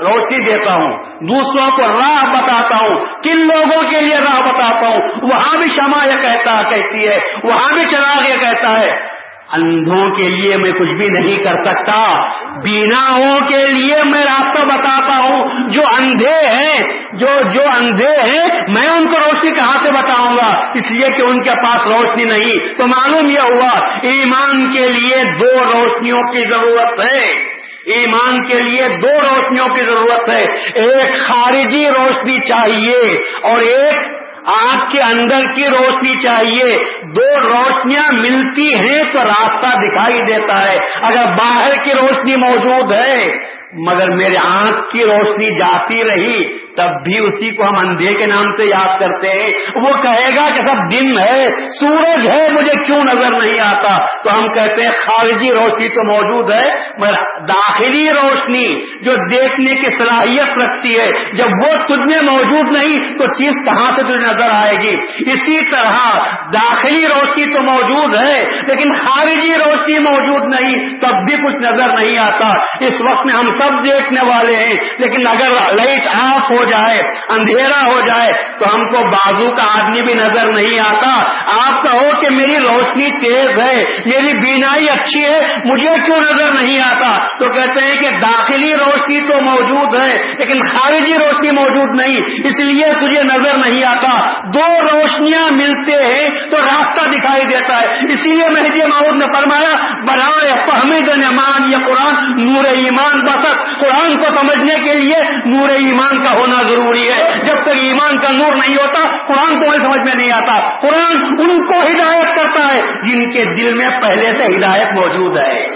روشنی 0.00 0.44
دیتا 0.44 0.74
ہوں۔ 0.74 0.98
دوسروں 1.20 1.76
کو 1.76 1.82
راہ 1.82 2.24
بتاتا 2.30 2.84
ہوں۔ 2.84 3.00
کن 3.22 3.36
لوگوں 3.36 3.90
کے 3.90 4.00
لیے 4.00 4.16
راہ 4.16 4.40
بتاتا 4.40 4.88
ہوں؟ 4.88 5.00
وہاں 5.22 5.56
بھی 5.56 5.66
شمع 5.66 6.06
یہ 6.06 6.22
کہتا، 6.22 6.62
کہتی 6.62 7.08
ہے۔ 7.08 7.16
وہاں 7.44 7.72
بھی 7.72 7.82
چراغ 7.90 8.28
یہ 8.28 8.36
کہتا 8.36 8.78
ہے۔ 8.78 9.18
اندھوں 9.52 10.14
کے 10.14 10.28
لیے 10.28 10.56
میں 10.56 10.72
کچھ 10.72 10.88
بھی 10.88 11.08
نہیں 11.08 11.36
کر 11.36 11.62
سکتا 11.64 12.18
بیناؤں 12.64 13.40
کے 13.40 13.72
لیے 13.72 13.96
میں 14.04 14.24
راستہ 14.24 14.62
بتاتا 14.62 15.18
ہوں۔ 15.18 15.70
جو 15.70 15.82
اندھے 15.98 16.46
ہیں، 16.46 16.82
جو 17.12 17.26
جو 17.50 17.60
اندھے 17.76 18.20
ہیں، 18.22 18.46
میں 18.72 18.88
ان 18.88 19.06
کو 19.06 19.14
روشنی 19.18 19.50
کہاں 19.50 19.78
سے 19.84 19.90
بتاؤں 19.90 20.36
گا؟ 20.36 20.70
اس 20.74 20.90
لیے 20.90 21.08
کہ 21.16 21.22
ان 21.22 21.42
کے 21.42 21.50
پاس 21.50 21.86
روشنی 21.86 22.24
نہیں۔ 22.24 22.78
تو 22.78 22.86
معلوم 22.86 23.30
یہ 23.30 23.40
ہوا، 23.40 23.78
ایمان 23.88 24.72
کے 24.72 24.86
لیے 24.86 25.24
دو 25.24 25.64
روشنیوں 25.72 26.22
کی 26.22 26.48
ضرورت 26.48 27.00
ہے۔ 27.00 27.58
ایمان 27.86 28.46
کے 28.46 28.58
لیے 28.62 28.88
دو 28.88 29.20
روشنیوں 29.20 29.68
کی 29.68 29.84
ضرورت 29.84 30.30
ہے۔ 30.30 30.44
ایک 30.74 31.18
خارجی 31.18 31.86
روشنی 31.86 32.38
چاہیے 32.38 33.14
اور 33.42 33.60
ایک 33.60 34.17
آنکھ 34.56 34.92
کے 34.92 35.02
اندر 35.02 35.52
کی 35.54 35.64
روشنی 35.66 36.22
چاہیے۔ 36.22 36.78
دو 37.02 37.40
روشنیاں 37.40 38.12
ملتی 38.12 38.74
ہیں 38.74 39.02
تو 39.02 39.18
راستہ 39.18 39.68
دکھائی 39.68 40.20
دیتا 40.20 40.72
ہے۔ 40.72 40.78
اگر 41.02 41.24
باہر 41.24 41.82
کی 41.84 41.90
روشنی 41.92 42.36
موجود 42.36 42.92
ہے، 42.92 43.48
مگر 43.72 44.08
میرے 44.08 44.36
آنکھ 44.44 44.92
کی 44.92 45.04
روشنی 45.04 45.58
جاتی 45.58 46.04
رہی 46.04 46.67
تب 46.78 46.90
بھی 47.04 47.26
اسی 47.26 47.56
کو 47.56 47.64
ہم 47.64 47.78
اندھے 47.78 48.14
کے 48.14 48.26
نام 48.26 48.50
سے 48.56 48.64
یاد 48.64 49.00
کرتے 49.00 49.28
ہیں۔ 49.28 49.52
وہ 49.76 49.92
کہے 50.02 50.36
گا 50.36 50.46
کہ 50.52 50.60
سب 50.60 50.82
دن 50.92 51.18
ہے، 51.18 51.68
سورج 51.68 52.28
ہے، 52.28 52.48
مجھے 52.52 52.84
کیوں 52.84 53.04
نظر 53.04 53.30
نہیں 53.42 53.60
آتا؟ 53.60 54.06
تو 54.22 54.38
ہم 54.38 54.52
کہتے 54.52 54.82
ہیں، 54.82 54.90
خارجی 54.90 55.50
روشنی 55.52 55.88
تو 55.88 56.04
موجود 56.12 56.52
ہے، 56.52 56.66
مگر 56.98 57.14
داخلی 57.48 58.08
روشنی 58.08 58.66
جو 59.04 59.12
دیکھنے 59.30 59.74
کی 59.74 59.90
صلاحیت 59.90 60.58
رکھتی 60.58 60.98
ہے، 61.00 61.10
جب 61.32 61.44
وہ 61.44 61.84
تجھ 61.86 62.00
میں 62.00 62.30
موجود 62.30 62.76
نہیں، 62.76 63.18
تو 63.18 63.24
چیز 63.24 63.52
کہاں 63.64 63.90
سے 63.96 64.02
تجھے 64.02 64.16
نظر 64.16 64.50
آئے 64.50 64.76
گی؟ 64.76 64.94
اسی 65.32 65.70
طرح 65.70 66.18
داخلی 66.54 67.06
روشنی 67.06 67.54
تو 67.54 67.62
موجود 67.62 68.14
ہے، 68.14 68.44
لیکن 68.66 68.92
خارجی 68.92 69.54
روشنی 69.54 69.98
موجود 70.10 70.54
نہیں، 70.54 71.00
تب 71.00 71.16
بھی 71.26 71.36
کچھ 71.36 71.72
نظر 71.72 72.00
نہیں 72.00 72.18
آتا۔ 72.18 72.48
اس 72.80 72.94
وقت 72.94 73.26
میں 73.26 73.34
ہم 73.34 73.48
سب 73.58 73.84
دیکھنے 73.84 74.26
والے 74.28 74.56
ہیں، 74.56 74.74
لیکن 74.98 75.26
اگر 75.26 75.50
لائٹ 75.72 76.08
آف 76.14 76.50
ہو 76.50 76.67
جائے، 76.70 76.98
اندھیرا 77.28 77.86
ہو 77.86 78.00
جائے، 78.00 78.58
تو 78.58 78.74
ہم 78.74 78.80
کو 78.90 79.10
بازو 79.10 79.50
کا 79.50 79.62
آدمی 79.62 80.02
بھی 80.02 80.14
نظر 80.14 80.52
نہیں 80.52 80.80
آتا۔ 80.80 81.24
آپ 81.66 81.82
کہو 81.82 82.20
کہ 82.20 82.30
میری 82.30 82.56
روشنی 82.56 83.10
تیز 83.20 83.58
ہے، 83.58 83.84
میری 84.06 84.36
بینائی 84.38 84.88
اچھی 84.90 85.24
ہے، 85.24 85.54
مجھے 85.64 85.88
کیوں 86.04 86.16
نظر 86.16 86.62
نہیں 86.62 86.80
آتا؟ 86.80 87.38
تو 87.38 87.52
کہتے 87.52 87.84
ہیں 87.84 87.96
کہ 87.96 88.10
داخلی 88.10 88.74
روشنی 88.74 89.20
تو 89.20 89.40
موجود 89.40 90.00
ہے، 90.00 90.14
لیکن 90.38 90.62
خارجی 90.68 91.14
روشنی 91.14 91.50
موجود 91.50 92.00
نہیں، 92.00 92.16
اس 92.44 92.60
لیے 92.64 93.00
تجھے 93.00 93.22
نظر 93.22 93.56
نہیں 93.56 93.84
آتا۔ 93.84 94.28
دو 94.42 94.80
روشنیاں 94.80 95.52
ملتے 95.52 96.04
ہیں 96.04 96.50
تو 96.50 96.56
راستہ 96.56 97.08
دکھائی 97.08 97.44
دیتا 97.44 97.80
ہے۔ 97.80 97.86
اسی 98.08 98.30
لیے 98.30 98.50
مہدی 98.50 98.82
محمود 98.86 99.16
نے 99.16 99.26
فرمایا، 99.36 99.76
برائے 100.04 100.70
فہمید 100.70 101.08
نمان 101.08 101.70
یہ 101.70 101.76
قرآن 101.76 102.14
نور 102.44 102.64
ایمان 102.64 103.26
بسط۔ 103.26 103.80
قرآن 103.80 104.16
کو 104.16 104.40
سمجھنے 104.40 104.74
کے 104.74 104.94
لیے 104.94 105.16
نور 105.46 105.68
ایمان 105.68 106.22
کا 106.22 106.32
ہونا 106.32 106.57
ضروری 106.62 107.12
ہے۔ 107.12 107.38
جب 107.44 107.62
تک 107.62 107.68
ایمان 107.68 108.18
کا 108.18 108.28
نور 108.30 108.56
نہیں 108.56 108.74
ہوتا، 108.74 109.26
قرآن 109.26 109.60
کو 109.60 109.72
سمجھ 109.72 110.06
میں 110.06 110.14
نہیں 110.14 110.32
آتا۔ 110.32 110.80
قرآن 110.80 111.40
ان 111.40 111.66
کو 111.66 111.72
ہدایت 111.72 112.36
کرتا 112.36 112.74
ہے 112.74 112.82
جن 112.82 113.30
کے 113.30 113.54
دل 113.56 113.74
میں 113.74 114.00
پہلے 114.00 114.38
سے 114.38 114.44
ہدایت 114.44 114.92
موجود 114.94 115.38
ہے۔ 115.38 115.68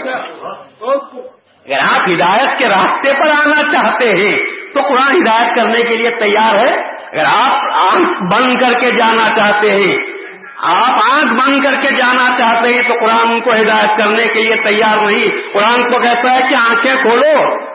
اگر 1.67 1.79
آپ 1.81 2.09
ہدایت 2.09 2.59
کے 2.59 2.69
راستے 2.69 3.13
پر 3.21 3.29
آنا 3.29 3.73
چاہتے 3.73 4.11
ہیں، 4.11 4.39
تو 4.75 4.81
قرآن 4.83 5.17
ہدایت 5.17 5.57
کرنے 5.57 5.81
کے 5.81 5.97
لیے 5.97 6.11
تیار 6.11 6.59
ہے۔ 6.59 6.75
اگر 6.89 7.25
آپ 7.25 7.59
آنکھ 7.75 8.35
بند 8.35 8.63
کر 8.63 8.79
کے 8.81 8.91
جانا 8.91 9.31
چاہتے 9.31 9.73
ہیں، 9.73 9.97
آپ 10.63 11.13
آنکھ 11.13 11.35
بند 11.35 11.63
کر 11.65 11.75
کے 11.81 11.97
جانا 11.97 12.31
چاہتے 12.39 12.69
ہیں، 12.69 12.83
تو 12.83 12.95
قرآن 13.01 13.41
کو 13.41 13.51
ہدایت 13.51 13.99
کرنے 13.99 14.23
کے 14.23 14.43
لیے 14.43 14.57
تیار 14.57 14.97
نہیں۔ 14.97 15.53
قرآن 15.53 15.83
کو 15.83 15.99
کہتا 15.99 16.35
ہے 16.35 16.41
کہ 16.49 16.55
آنکھیں 16.55 16.97
کھولو۔ 16.97 17.72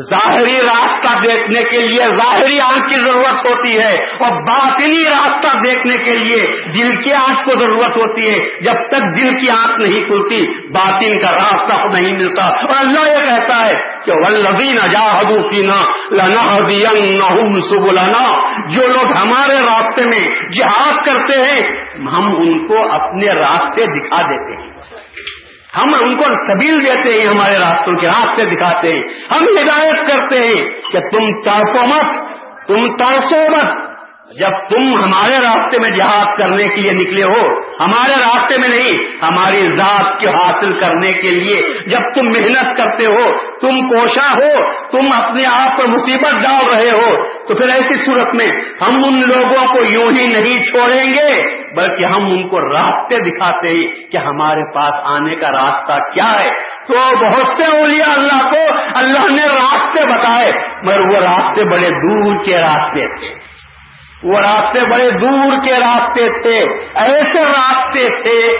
ظاہری 0.00 0.60
راستہ 0.60 1.18
دیکھنے 1.22 1.60
کے 1.70 1.88
لیے 1.88 2.16
ظاہری 2.16 2.60
آنکھ 2.60 2.88
کی 2.88 2.98
ضرورت 2.98 3.50
ہوتی 3.50 3.78
ہے 3.78 4.04
اور 4.04 4.42
باطنی 4.42 5.04
راستہ 5.10 5.58
دیکھنے 5.58 5.96
کے 6.04 6.10
لیے 6.10 6.46
دل 6.72 7.02
کی 7.02 7.12
آنکھ 7.12 7.44
کو 7.44 7.58
ضرورت 7.58 7.96
ہوتی 7.96 8.30
ہے۔ 8.30 8.60
جب 8.60 8.74
تک 8.88 9.16
دل 9.16 9.38
کی 9.38 9.50
آنکھ 9.50 9.80
نہیں 9.80 10.04
کھلتی، 10.04 10.68
باطن 10.68 11.18
کا 11.18 11.32
راستہ 11.32 11.98
نہیں 11.98 12.12
ملتا۔ 12.12 12.44
اور 12.44 12.86
اللہ 12.86 13.00
یہ 13.00 13.28
کہتا 13.28 13.66
ہے 13.66 13.74
کہ 14.04 14.12
ولدین 14.14 14.78
اجاحدو 14.82 15.48
فینا 15.48 15.80
لنا 16.10 16.58
سبلانا 17.60 18.54
جو 18.68 18.86
لوگ 18.88 19.16
ہمارے 19.16 19.60
راستے 19.60 20.04
میں 20.04 20.28
جہاد 20.58 20.94
کرتے 21.06 21.42
ہیں، 21.42 21.76
ہم 21.98 22.36
ان 22.36 22.66
کو 22.66 22.92
اپنے 22.92 23.26
راستے 23.26 23.84
دکھا 23.84 24.22
دیتے 24.22 24.62
ہیں۔ 24.62 24.63
ہم 25.76 25.94
ان 25.94 26.16
کو 26.16 26.24
سبیل 26.24 26.84
دیتے 26.84 27.20
ہیں، 27.20 27.26
ہمارے 27.26 27.58
راستوں 27.58 27.96
کے 27.96 28.06
راستے 28.06 28.46
دکھاتے 28.46 28.88
ہیں۔ 28.88 29.02
ہم 29.30 29.44
ہدایت 29.44 30.08
کرتے 30.08 30.38
ہیں 30.38 30.64
کہ 30.92 30.98
تم 30.98 31.40
تڑپو 31.40 31.86
مت، 31.86 32.20
تم 32.66 32.96
ترسو 32.96 33.50
مت۔ 33.50 33.93
جب 34.32 34.50
تم 34.68 35.02
ہمارے 35.02 35.36
راستے 35.36 35.78
میں 35.78 35.90
جہاد 35.90 36.36
کرنے 36.36 36.68
کے 36.68 36.80
لیے 36.80 36.92
نکلے 36.92 37.22
ہو، 37.22 37.60
ہمارے 37.84 38.20
راستے 38.20 38.56
میں 38.58 38.68
نہیں، 38.68 38.96
ہماری 39.22 39.76
ذات 39.76 40.18
کے 40.18 40.28
حاصل 40.28 40.78
کرنے 40.78 41.12
کے 41.12 41.30
لیے 41.30 41.62
جب 41.86 41.98
تم 42.14 42.26
محنت 42.26 42.76
کرتے 42.76 43.06
ہو، 43.06 43.38
تم 43.58 43.88
کوشاں 43.88 44.36
ہو، 44.36 44.62
تم 44.90 45.12
اپنے 45.12 45.46
آپ 45.46 45.80
پر 45.80 45.88
مصیبت 45.88 46.30
ڈال 46.30 46.74
رہے 46.74 46.90
ہو، 46.90 47.28
تو 47.48 47.54
پھر 47.54 47.68
ایسی 47.68 47.94
صورت 48.06 48.34
میں 48.34 48.46
ہم 48.86 48.94
ان 48.94 49.20
لوگوں 49.28 49.66
کو 49.66 49.84
یوں 49.84 50.12
ہی 50.12 50.26
نہیں 50.26 50.62
چھوڑیں 50.62 51.12
گے، 51.12 51.42
بلکہ 51.76 52.06
ہم 52.06 52.24
ان 52.26 52.48
کو 52.48 52.60
راستے 52.60 53.30
دکھاتے 53.30 53.68
ہیں 53.68 54.12
کہ 54.12 54.18
ہمارے 54.26 54.74
پاس 54.74 54.92
آنے 55.04 55.36
کا 55.36 55.48
راستہ 55.48 55.92
کیا 56.14 56.44
ہے۔ 56.44 56.50
تو 56.86 56.94
بہت 57.26 57.58
سے 57.58 57.76
اولیاء 57.76 58.12
اللہ 58.16 58.50
کو 58.50 58.74
اللہ 58.94 59.26
نے 59.36 59.46
راستے 59.48 60.02
بتائے، 60.02 60.52
مگر 60.82 61.00
وہ 61.00 61.16
راستے 61.16 61.64
بڑے 61.70 61.90
دور 61.90 62.44
کے 62.44 62.58
راستے 62.58 63.06
تھے۔ 63.06 63.53
وہ 64.24 64.40
راستے 64.40 64.90
بڑے 64.90 65.10
دور 65.10 65.64
کے 65.64 65.72
راستے 65.72 66.42
تھے، 66.42 66.84
ایسے 66.94 67.42
راستے 67.42 68.22
تھے 68.22 68.58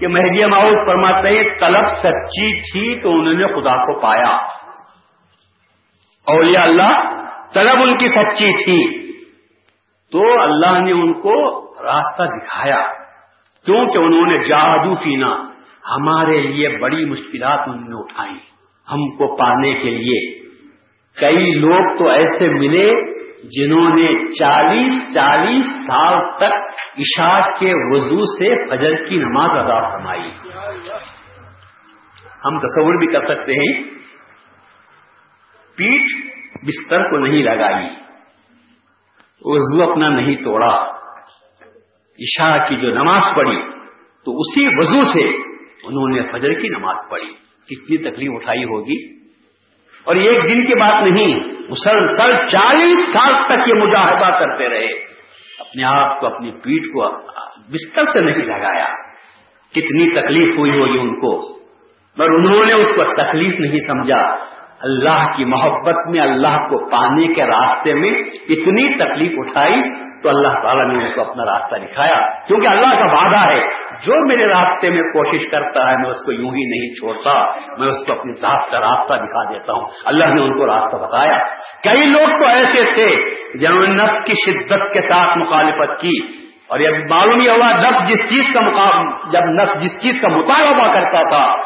کہ 0.00 0.08
مہدی 0.08 0.44
ماؤد 0.44 0.86
فرماتے 0.86 1.28
ہیں، 1.28 1.58
طلب 1.60 1.86
سچی 1.86 2.60
تھی 2.60 3.02
تو 3.02 3.10
انہوں 3.10 3.34
نے 3.34 3.44
خدا 3.44 3.74
کو 3.74 4.00
پایا۔ 4.00 4.36
اولیاء 6.26 6.62
اللہ، 6.62 6.92
طلب 7.54 7.82
ان 7.82 7.98
کی 7.98 8.08
سچی 8.08 8.64
تھی۔ 8.64 9.02
تو 10.12 10.22
اللہ 10.42 10.80
نے 10.80 10.92
ان 10.92 11.12
کو 11.12 11.66
راستہ 11.82 12.22
دکھایا، 12.22 12.92
کیونکہ 13.64 13.98
انہوں 13.98 14.26
نے 14.26 14.38
جادو 14.38 14.94
پینا 14.96 15.28
ہمارے 15.96 16.38
لیے 16.38 16.78
بڑی 16.78 17.04
مشکلات 17.04 17.68
انہوں 17.68 17.88
نے 17.88 17.96
اٹھائی، 17.98 18.38
ہم 18.92 19.16
کو 19.16 19.36
پانے 19.36 19.72
کے 19.72 19.90
لیے۔ 19.90 20.42
کئی 21.20 21.50
لوگ 21.50 21.98
تو 21.98 22.08
ایسے 22.08 22.48
ملے 22.48 23.11
جنہوں 23.44 23.88
نے 23.88 24.38
چالیس 24.38 25.14
چالیس 25.14 25.66
سال 25.66 26.36
تک 26.36 26.52
عشاء 26.98 27.46
کے 27.58 27.72
وضو 27.74 28.24
سے 28.24 28.68
فجر 28.70 29.08
کی 29.08 29.18
نماز 29.18 29.50
ادا 29.50 29.90
فرمائی۔ 29.90 30.30
ہم 32.44 32.58
تصور 32.58 32.94
بھی 32.94 33.12
کر 33.12 33.22
سکتے 33.22 33.52
ہیں۔ 33.52 33.84
پیٹ 35.76 36.26
بستر 36.54 37.10
کو 37.10 37.18
نہیں 37.18 37.42
لگائی۔ 37.42 37.86
وضو 39.40 39.92
اپنا 39.92 40.08
نہیں 40.08 40.36
توڑا۔ 40.36 40.92
عشاء 42.20 42.68
کی 42.68 42.76
جو 42.76 42.90
نماز 42.90 43.22
پڑھی، 43.36 43.62
تو 44.24 44.40
اسی 44.40 44.66
وضو 44.66 45.04
سے 45.04 45.28
انہوں 45.82 46.08
نے 46.08 46.22
فجر 46.32 46.54
کی 46.54 46.68
نماز 46.68 46.96
پڑھی۔ 47.10 47.32
کتنی 47.66 47.96
تکلیف 47.96 48.30
اٹھائی 48.34 48.64
ہوگی؟ 48.64 49.21
اور 50.04 50.16
ایک 50.16 50.48
دن 50.48 50.66
کی 50.66 50.80
بات 50.80 51.02
نہیں، 51.02 51.38
مسلسل 51.68 52.46
چالیس 52.46 53.12
سال 53.12 53.34
تک 53.46 53.68
یہ 53.68 53.74
مجاہدہ 53.74 54.38
کرتے 54.38 54.68
رہے۔ 54.68 54.86
اپنے 55.58 55.84
آپ 55.84 56.20
کو، 56.20 56.26
اپنی 56.26 56.50
پیٹ 56.50 56.82
کو 56.82 57.18
بستر 57.68 58.12
سے 58.12 58.20
نہیں 58.20 58.44
لگایا۔ 58.44 59.12
کتنی 59.70 60.14
تکلیف 60.14 60.58
ہوئی 60.58 60.80
ہوگی 60.80 60.98
ان 60.98 61.20
کو۔ 61.20 61.58
پر 62.18 62.30
انہوں 62.30 62.66
نے 62.66 62.72
اس 62.72 62.90
کو 62.90 63.04
تکلیف 63.04 63.54
نہیں 63.58 63.86
سمجھا۔ 63.86 64.36
اللہ 64.80 65.36
کی 65.36 65.44
محبت 65.44 65.96
میں، 66.10 66.20
اللہ 66.20 66.56
کو 66.56 66.90
پانے 66.90 67.26
کے 67.26 67.42
راستے 67.42 67.94
میں 67.94 68.10
اتنی 68.48 68.94
تکلیف 68.94 69.32
اٹھائی۔ 69.38 70.11
تو 70.22 70.28
اللہ 70.28 70.48
تعالیٰ 70.48 70.92
نے 70.92 71.04
اس 71.04 71.14
کو 71.14 71.20
اپنا 71.20 71.44
راستہ 71.44 71.74
دکھایا، 71.76 72.46
کیونکہ 72.46 72.68
اللہ 72.68 73.00
کا 73.00 73.06
وعدہ 73.12 73.52
ہے، 73.52 73.60
جو 74.02 74.28
میرے 74.28 74.44
راستے 74.54 74.90
میں 74.90 75.02
کوشش 75.02 75.46
کرتا 75.50 75.90
ہے، 75.90 75.96
میں 75.96 76.10
اس 76.10 76.24
کو 76.24 76.32
یوں 76.32 76.50
ہی 76.50 76.64
نہیں 76.66 76.94
چھوڑتا، 76.94 77.34
میں 77.78 77.88
اس 77.88 78.06
کو 78.06 78.12
اپنی 78.12 78.32
ذات 78.32 78.70
کا 78.70 78.80
راستہ 78.80 79.14
دکھا 79.14 79.52
دیتا 79.52 79.72
ہوں۔ 79.72 79.80
اللہ 80.04 80.24
نے 80.24 80.42
ان 80.42 80.58
کو 80.58 80.66
راستہ 80.66 80.96
بتایا۔ 80.96 81.36
کئی 81.90 82.06
لوگ 82.06 82.38
تو 82.38 82.46
ایسے 82.46 82.94
تھے 82.94 83.08
جنہوں 83.58 83.80
نے 83.80 84.02
نفس 84.02 84.20
کی 84.26 84.32
شدت 84.44 84.92
کے 84.94 85.08
ساتھ 85.08 85.38
مخالفت 85.38 86.00
کی، 86.00 86.42
اور 86.68 86.80
یہ 86.80 86.88
معلوم 86.88 87.40
یہ 87.40 87.50
ہوا، 87.50 87.80
نفس 87.80 87.98
جس 88.08 88.20
چیز 88.30 88.54
کا 88.54 88.60
مقابلہ 88.60 89.30
جب 89.30 89.62
نفس 89.62 89.80
جس 89.80 90.02
چیز 90.02 90.20
کا 90.22 90.28
مطالبہ 90.28 90.92
کرتا 90.92 91.28
تھا، 91.28 91.56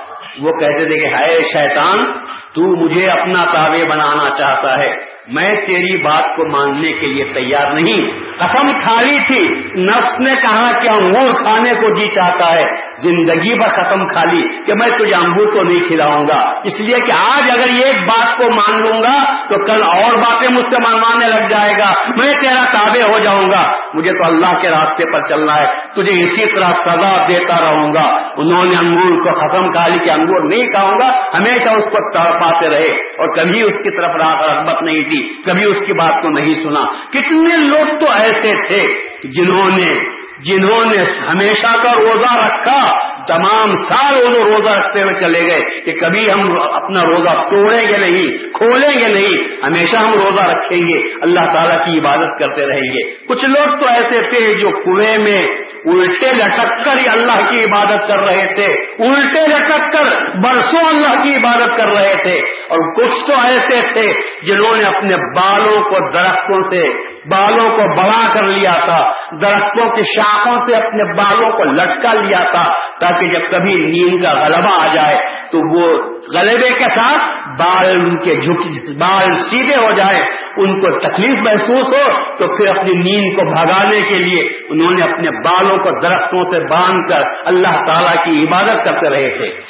وہ 0.41 0.53
کہتے 0.53 0.85
تھے 0.85 1.09
کہ 1.09 1.15
ہے 1.15 1.43
شیطان، 1.43 2.13
تو 2.55 2.85
مجھے 2.85 3.11
اپنا 3.11 3.45
تابع 3.45 3.89
بنانا 3.89 4.31
چاہتا 4.31 4.83
ہے۔ 4.83 5.16
میں 5.29 5.55
تیری 5.67 6.03
بات 6.03 6.37
کو 6.37 6.47
ماننے 6.47 6.93
کے 6.93 7.07
لیے 7.07 7.25
تیار 7.25 7.75
نہیں۔ 7.75 8.11
قسم 8.39 8.79
کھالی 8.79 9.19
تھی۔ 9.27 9.49
نفس 9.85 10.19
نے 10.21 10.35
کہا 10.43 10.83
کہ 10.83 10.89
انگور 10.89 11.35
کھانے 11.35 11.71
کو 11.71 11.95
جی 11.95 12.07
چاہتا 12.15 12.55
ہے۔ 12.55 12.86
زندگی 12.99 13.59
پر 13.59 13.69
ختم 13.69 14.07
کھا 14.07 14.25
لی 14.33 14.43
کہ 14.65 14.73
میں 14.81 14.99
تجھے 14.99 15.15
انگور 15.15 15.53
کو 15.53 15.63
نہیں 15.63 15.89
کھلاؤں 15.89 16.29
گا۔ 16.29 16.61
اس 16.65 16.81
لیے 16.81 16.97
کہ 17.07 17.13
آج 17.13 17.51
اگر 17.51 17.67
ایک 17.67 18.09
بات 18.09 18.39
کو 18.39 18.51
مان 18.51 18.83
لوں 18.83 19.03
گا 19.03 19.47
تو 19.49 19.67
کل 19.67 19.83
اور 19.83 20.19
باتیں 20.19 20.49
مجھ 20.55 20.65
سے 20.65 20.77
منوانے 20.89 21.27
لگ 21.27 21.47
جائے 21.49 21.73
گا۔ 21.73 21.93
میں 22.17 22.33
تیرا 22.33 22.65
تابع 22.65 23.13
ہو 23.13 23.19
جاؤں 23.19 23.51
گا۔ 23.51 23.73
مجھے 23.95 24.11
تو 24.11 24.27
اللہ 24.27 24.61
کے 24.63 24.69
راستے 24.69 25.13
پر 25.13 25.25
چلنا 25.29 25.57
ہے۔ 25.57 25.67
تجھے 25.93 26.13
اسی 26.13 26.53
طرح 26.55 26.73
سزا 26.73 27.27
دیتا 27.29 27.61
رہوں 27.61 27.93
گا۔ 27.95 28.19
انہوں 28.37 28.65
نے 28.65 28.75
انگور 28.87 29.23
کو 29.23 29.35
ختم 29.35 29.71
کھا 29.71 29.89
لی 29.89 29.99
کہ 29.99 30.11
انگور 30.11 30.41
نہیں 30.41 30.67
کھاؤں 30.67 30.99
گا۔ 31.01 31.39
ہمیشہ 31.39 31.69
اس 31.69 31.85
کو 31.85 32.13
پاتے 32.17 32.69
رہے 32.69 32.93
اور 33.19 33.35
کبھی 33.37 33.63
اس 33.63 33.75
کی 33.75 33.91
طرف 33.91 34.11
رغبت 34.15 34.83
نہیں 34.83 35.05
تھی، 35.05 35.43
کبھی 35.43 35.65
اس 35.65 35.77
کی 35.87 35.93
بات 35.93 36.23
کو 36.23 36.29
نہیں 36.29 36.63
سنا۔ 36.63 36.85
کتنے 37.11 37.57
لوگ 37.57 37.99
تو 37.99 38.13
ایسے 38.13 38.67
تھے 38.69 39.09
جنہوں 39.29 39.69
نے 39.77 40.17
جنہوں 40.45 40.85
نے 40.85 40.99
ہمیشہ 41.21 41.83
کا 41.83 41.93
روزہ 41.95 42.37
رکھا، 42.37 43.07
تمام 43.25 43.75
سال 43.75 44.23
وہ 44.23 44.45
روزہ 44.45 44.73
رکھتے 44.73 45.03
ہوئے 45.03 45.15
چلے 45.15 45.43
گئے 45.43 45.81
کہ 45.81 46.01
کبھی 46.01 46.31
ہم 46.31 46.61
اپنا 46.61 47.05
روزہ 47.05 47.49
توڑیں 47.51 47.89
گے 47.89 47.97
نہیں، 47.99 48.53
کھولیں 48.53 49.01
گے 49.01 49.09
نہیں، 49.09 49.67
ہمیشہ 49.67 49.97
ہم 49.97 50.13
روزہ 50.13 50.43
رکھیں 50.43 50.79
گے، 50.79 51.13
اللہ 51.23 51.53
تعالیٰ 51.53 51.85
کی 51.85 51.99
عبادت 51.99 52.41
کرتے 52.41 52.63
رہیں 52.63 52.91
گے۔ 52.93 53.15
کچھ 53.27 53.45
لوگ 53.45 53.79
تو 53.79 53.87
ایسے 53.87 54.31
تھے 54.31 54.55
جو 54.55 54.71
کنویں 54.85 55.19
میں 55.19 55.43
الٹے 55.85 56.33
لٹک 56.33 56.85
کر 56.85 56.99
ہی 56.99 57.09
اللہ 57.09 57.51
کی 57.51 57.65
عبادت 57.65 58.09
کر 58.09 58.19
رہے 58.19 58.55
تھے، 58.55 58.73
الٹے 58.99 59.47
لٹک 59.47 59.93
کر 59.93 60.05
برسوں 60.39 60.89
اللہ 60.89 61.25
کی 61.25 61.35
عبادت 61.35 61.77
کر 61.77 61.87
رہے 61.87 62.15
تھے۔ 62.23 62.57
اور 62.69 62.95
کچھ 62.95 63.27
تو 63.27 63.35
ایسے 63.45 63.93
تھے 63.93 64.13
جنہوں 64.47 64.77
نے 64.77 64.85
اپنے 64.85 65.41
بالوں 65.41 65.83
کو 65.83 66.11
درختوں 66.13 66.63
سے 66.71 67.16
بالوں 67.31 67.71
کو 67.71 68.03
بڑا 68.03 68.35
کر 68.35 68.43
لیا 68.43 68.71
تھا، 68.71 69.13
درختوں 69.41 69.97
کی 69.97 70.03
شاخوں 70.03 70.61
سے 70.61 70.75
اپنے 70.75 71.05
بالوں 71.05 71.51
کو 71.51 71.65
لٹکا 71.65 72.13
لیا 72.13 72.39
تھا 72.39 72.73
تاکہ 73.01 73.27
جب 73.27 73.41
کبھی 73.51 73.85
نیند 73.85 74.25
کا 74.25 74.33
غلبہ 74.33 74.91
آ 74.91 74.95
جائے 74.95 75.17
تو 75.47 75.77
وہ 75.77 76.11
غلبے 76.35 76.69
کے 76.69 76.89
ساتھ 76.89 77.47
بال 77.47 77.89
ان 77.89 78.25
کے 78.25 78.41
جھک، 78.41 78.93
بال 78.99 79.39
سیدھے 79.39 79.77
ہو 79.77 79.91
جائے، 79.91 80.21
ان 80.57 80.81
کو 80.81 81.01
تکلیف 81.01 81.39
محسوس 81.39 81.95
ہو، 81.95 82.37
تو 82.39 82.57
پھر 82.57 82.77
اپنی 82.77 82.93
نیند 82.93 83.37
کو 83.37 83.45
بھگانے 83.55 84.09
کے 84.09 84.19
لیے 84.19 84.49
انہوں 84.69 84.91
نے 84.91 85.05
اپنے 85.05 85.31
بالوں 85.31 85.79
کو 85.79 86.09
درختوں 86.09 86.43
سے 86.43 86.61
باندھ 86.61 87.13
کر 87.13 87.23
اللہ 87.45 87.85
تعالی 87.87 88.17
کی 88.25 88.47
عبادت 88.47 88.85
کرتے 88.85 89.09
رہے 89.09 89.39
تھے۔ 89.39 89.63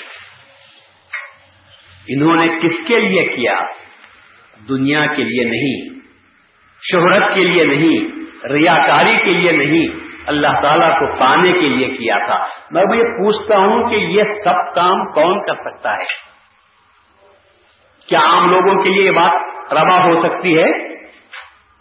انہوں 2.08 2.36
نے 2.36 2.48
کس 2.48 2.88
کے 2.88 3.00
لیے 3.00 3.22
کیا؟ 3.22 3.54
دنیا 4.68 5.06
کے 5.06 5.22
لیے 5.22 5.44
نہیں۔ 5.44 5.95
شہرت 6.80 7.34
کے 7.34 7.40
لیے 7.40 7.64
نہیں، 7.64 8.16
ریاکاری 8.52 9.16
کے 9.18 9.30
لیے 9.30 9.66
نہیں 9.66 10.06
اللہ 10.26 10.60
تعالیٰ 10.62 10.90
کو 10.90 11.18
پانے 11.18 11.52
کے 11.52 11.68
لیے 11.68 11.88
کیا 11.88 12.16
تھا۔ 12.26 12.46
میں 12.70 12.82
بھی 12.84 12.98
یہ 12.98 13.02
پوچھتا 13.02 13.56
ہوں 13.56 13.90
کہ 13.90 14.00
یہ 14.00 14.22
سب 14.22 14.74
کام 14.74 15.12
کون 15.12 15.46
کر 15.46 15.54
سکتا 15.54 15.92
ہے؟ 15.92 16.36
کیا 18.08 18.20
عام 18.20 18.50
لوگوں 18.50 18.82
کے 18.82 18.90
لیے 18.90 19.06
یہ 19.06 19.10
بات 19.10 19.32
روا 19.72 20.04
ہو 20.04 20.22
سکتی 20.22 20.58
ہے؟ 20.58 20.96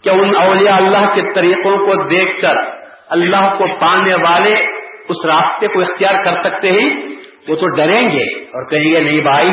کہ 0.02 0.10
ان 0.12 0.36
اولیاء 0.36 0.76
اللہ 0.76 1.14
کے 1.14 1.34
طریقوں 1.34 1.78
کو 1.78 2.04
دیکھ 2.04 2.40
کر 2.42 2.56
اللہ 3.08 3.58
کو 3.58 3.78
پانے 3.80 4.14
والے 4.14 4.54
اس 5.08 5.26
راستے 5.26 5.66
کو 5.66 5.80
اختیار 5.80 6.24
کر 6.24 6.32
سکتے 6.32 6.68
ہیں؟ 6.68 7.16
وہ 7.48 7.56
تو 7.56 7.76
ڈریں 7.76 8.12
گے 8.12 8.42
اور 8.44 8.70
کہیں 8.70 8.94
گے، 8.94 9.00
نہیں 9.00 9.22
بھائی 9.22 9.50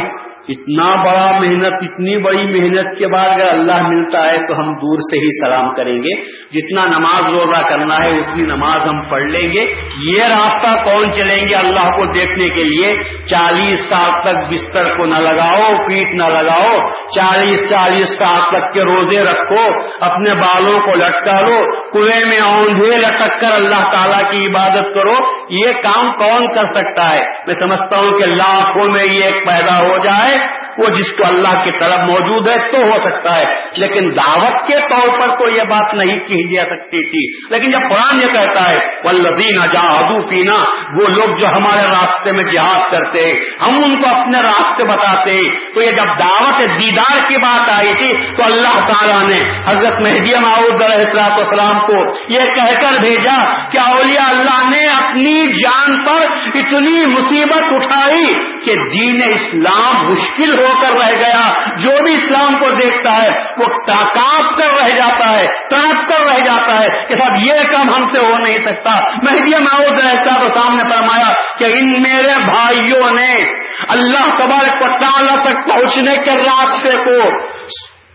اتنا 0.49 1.03
بڑا 1.03 1.39
محنت، 1.39 1.73
اتنی 1.73 2.17
بڑی 2.17 2.59
محنت 2.59 2.97
کے 2.97 3.07
بعد 3.07 3.27
اگر 3.29 3.47
اللہ 3.47 3.81
ملتا 3.81 4.19
ہے 4.19 4.37
تو 4.37 4.53
ہم 4.53 4.73
دور 4.73 4.97
سے 4.97 5.19
ہی 5.19 5.45
سلام 5.45 5.73
کریں 5.75 5.95
گے۔ 5.95 6.43
جتنا 6.51 6.97
نماز 6.97 7.33
روزہ 7.33 7.61
کرنا 7.61 7.95
ہے، 8.03 8.09
اتنی 8.09 8.43
نماز 8.43 8.79
ہم 8.81 9.09
پڑھ 9.09 9.23
لیں 9.23 9.53
گے۔ 9.53 9.73
یہ 10.11 10.23
راستہ 10.23 10.83
کون 10.83 11.13
چلیں 11.13 11.49
گے 11.49 11.55
اللہ 11.55 11.79
کو 11.79 12.05
دیکھنے 12.05 12.49
کے 12.49 12.63
لیے؟ 12.63 12.93
چالیس 13.25 13.79
سال 13.89 14.11
تک 14.23 14.53
بستر 14.53 14.97
کو 14.97 15.05
نہ 15.05 15.15
لگاؤ، 15.15 15.87
پیٹ 15.87 16.15
نہ 16.15 16.23
لگاؤ۔ 16.23 16.87
چالیس 17.15 17.69
چالیس 17.69 18.07
سال 18.19 18.41
تک 18.51 18.73
کے 18.73 18.81
روزے 18.81 19.21
رکھو، 19.23 19.81
اپنے 20.01 20.33
بالوں 20.33 20.79
کو 20.79 20.95
لٹکا 20.95 21.39
لو 21.39 21.89
کنویں 21.91 22.29
میں 22.29 22.39
اوندھے 22.39 22.97
لٹک 22.97 23.41
کر 23.41 23.51
اللہ 23.51 23.91
تعالیٰ 23.91 24.31
کی 24.31 24.45
عبادت 24.45 24.93
کرو۔ 24.93 25.43
یہ 25.49 25.71
کام 25.71 26.11
کون 26.11 26.55
کر 26.55 26.73
سکتا 26.73 27.13
ہے؟ 27.13 27.21
میں 27.47 27.55
سمجھتا 27.59 27.97
ہوں 27.97 28.17
کہ 28.17 28.25
لاکھوں 28.25 28.89
میں 28.89 29.05
یہ 29.05 29.31
پیدا 29.31 29.79
ہو 29.79 29.97
جائے۔ 29.97 30.32
وہ 30.77 30.85
جس 30.85 31.11
کو 31.11 31.27
اللہ 31.27 31.63
کی 31.63 31.71
طرف 31.71 31.99
موجود 31.99 32.47
ہے 32.47 32.71
تو 32.71 32.77
ہو 32.77 33.01
سکتا 33.01 33.39
ہے۔ 33.39 33.43
لیکن 33.77 34.15
دعوت 34.15 34.67
کے 34.67 34.73
طور 34.73 35.19
پر 35.19 35.27
تو 35.27 35.49
یہ 35.49 35.61
بات 35.61 35.93
نہیں 35.93 36.19
کی 36.19 36.55
جا 36.55 36.63
سکتی 36.63 37.09
تھی۔ 37.09 37.45
لیکن 37.53 37.71
جب 37.71 37.93
قرآن 37.93 38.15
یہ 38.15 38.33
کہتا 38.33 38.69
ہے 38.69 38.77
ولدین 39.03 39.65
جادو 39.65 40.29
پینا 40.29 40.63
وہ 40.93 41.07
لوگ 41.07 41.35
جو 41.35 41.47
ہمارے 41.47 41.81
راستے 41.81 42.31
میں 42.31 42.43
جہاد 42.43 42.91
کرتے، 42.91 43.33
ہم 43.61 43.75
ان 43.75 44.01
کو 44.01 44.09
اپنے 44.09 44.39
راستے 44.39 44.83
بتاتے۔ 44.83 45.39
تو 45.73 45.81
یہ 45.81 45.91
جب 45.91 46.05
دعوت 46.05 46.59
دیدار 46.59 47.29
کی 47.29 47.37
بات 47.37 47.69
آئی 47.69 47.93
تھی، 47.97 48.37
تو 48.37 48.43
اللہ 48.43 48.85
تعالیٰ 48.85 49.23
نے 49.23 49.39
حضرت 49.67 49.93
مہدی 50.07 50.31
معود 50.41 50.81
السلاط 50.81 51.31
والسلام 51.31 51.79
کو 51.79 52.17
یہ 52.29 52.39
کہہ 52.39 52.81
کر 52.81 53.01
بھیجا 53.01 53.67
کہ 53.69 53.79
اولیاء 53.79 54.29
اللہ 54.29 54.69
نے 54.69 55.07
اپنی 55.07 55.61
جان 55.63 56.05
پر 56.05 56.25
اتنی 56.55 57.05
مصیبت 57.05 57.63
اٹھائی 57.71 58.33
کہ 58.65 58.73
دین 58.73 59.19
اسلام 59.23 60.13
مشکل 60.23 60.65
ہو 60.65 60.81
کر 60.81 60.93
رہ 60.93 61.19
گیا۔ 61.19 61.51
جو 61.77 62.03
بھی 62.03 62.13
اسلام 62.13 62.59
کو 62.59 62.69
دیکھتا 62.69 63.23
ہے، 63.23 63.29
وہ 63.57 63.65
کاپ 63.87 64.57
کر 64.57 64.83
رہ 64.83 64.89
جاتا 64.89 65.39
ہے، 65.39 65.45
تڑپ 65.69 66.09
کر 66.09 66.31
رہ 66.31 66.39
جاتا 66.39 66.83
ہے 66.83 67.05
کہ 67.05 67.15
صاحب 67.15 67.31
یہ 67.45 67.53
کام 67.71 67.93
ہم 67.95 68.05
سے 68.05 68.25
ہو 68.25 68.37
نہیں 68.37 68.57
سکتا۔ 68.57 68.91
مہدی 68.99 69.63
معود 69.63 70.01
رہتا 70.01 70.39
تو 70.39 70.59
سامنے 70.59 70.95
فرمایا 70.95 71.33
کہ 71.57 71.63
ان 71.63 72.01
میرے 72.01 72.45
بھائیوں 72.45 73.11
نے 73.11 73.59
اللہ 73.87 74.35
تبارک 74.37 74.79
کو 74.79 74.85
تعالیٰ 74.85 75.41
تک 75.43 75.69
پہنچنے 75.69 76.15
کے 76.15 76.31
راستے 76.31 76.91
کو 76.91 77.47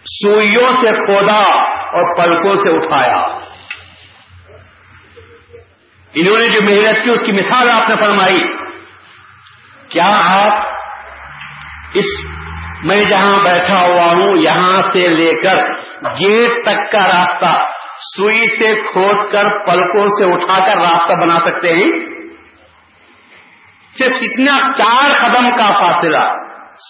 سوئیوں 0.05 0.67
سے 0.67 0.87
کھودا 0.87 1.63
اور 1.67 2.17
پلکوں 2.17 2.55
سے 2.55 2.77
اٹھایا۔ 2.77 3.39
انہوں 6.15 6.39
نے 6.39 6.49
جو 6.49 6.63
محنت 6.63 7.05
کی، 7.05 7.11
اس 7.11 7.23
کی 7.23 7.33
مثال 7.33 7.71
آپ 7.71 7.89
نے 7.89 7.97
فرمائی۔ 7.97 8.41
کیا 9.89 10.43
آپ 10.45 10.78
اس 11.95 12.39
میں 12.85 13.05
جہاں 13.05 13.39
بیٹھا 13.45 13.81
ہوا 13.81 14.07
ہوں، 14.07 14.37
یہاں 14.37 14.81
سے 14.81 15.09
لے 15.09 15.33
کر 15.43 15.57
گیٹ 16.21 16.65
تک 16.65 16.93
کا 16.93 16.99
راستہ، 16.99 17.59
سوئی 18.17 18.47
سے 18.47 18.75
کھود 18.75 19.33
کر، 19.33 19.49
پلکوں 19.49 20.07
سے 20.07 20.33
اٹھا 20.33 20.67
کر 20.67 20.77
راستہ 20.77 21.13
بنا 21.13 21.39
سکتے 21.39 21.69
ہیں؟ 21.69 22.09
صرف 23.99 24.17
اتنا 24.21 24.73
چار 24.73 25.11
قدم 25.21 25.51
کا 25.51 25.81
فاصلہ۔ 25.81 26.37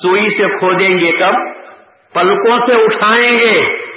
سوئی 0.02 0.28
سے 0.28 0.46
کھودیں 0.46 1.00
گے 1.00 1.12
کب؟ 1.12 1.32
پلکوں 2.14 2.58
سے 2.66 2.74
اٹھائیں 2.74 3.38
گے۔ 3.38 3.87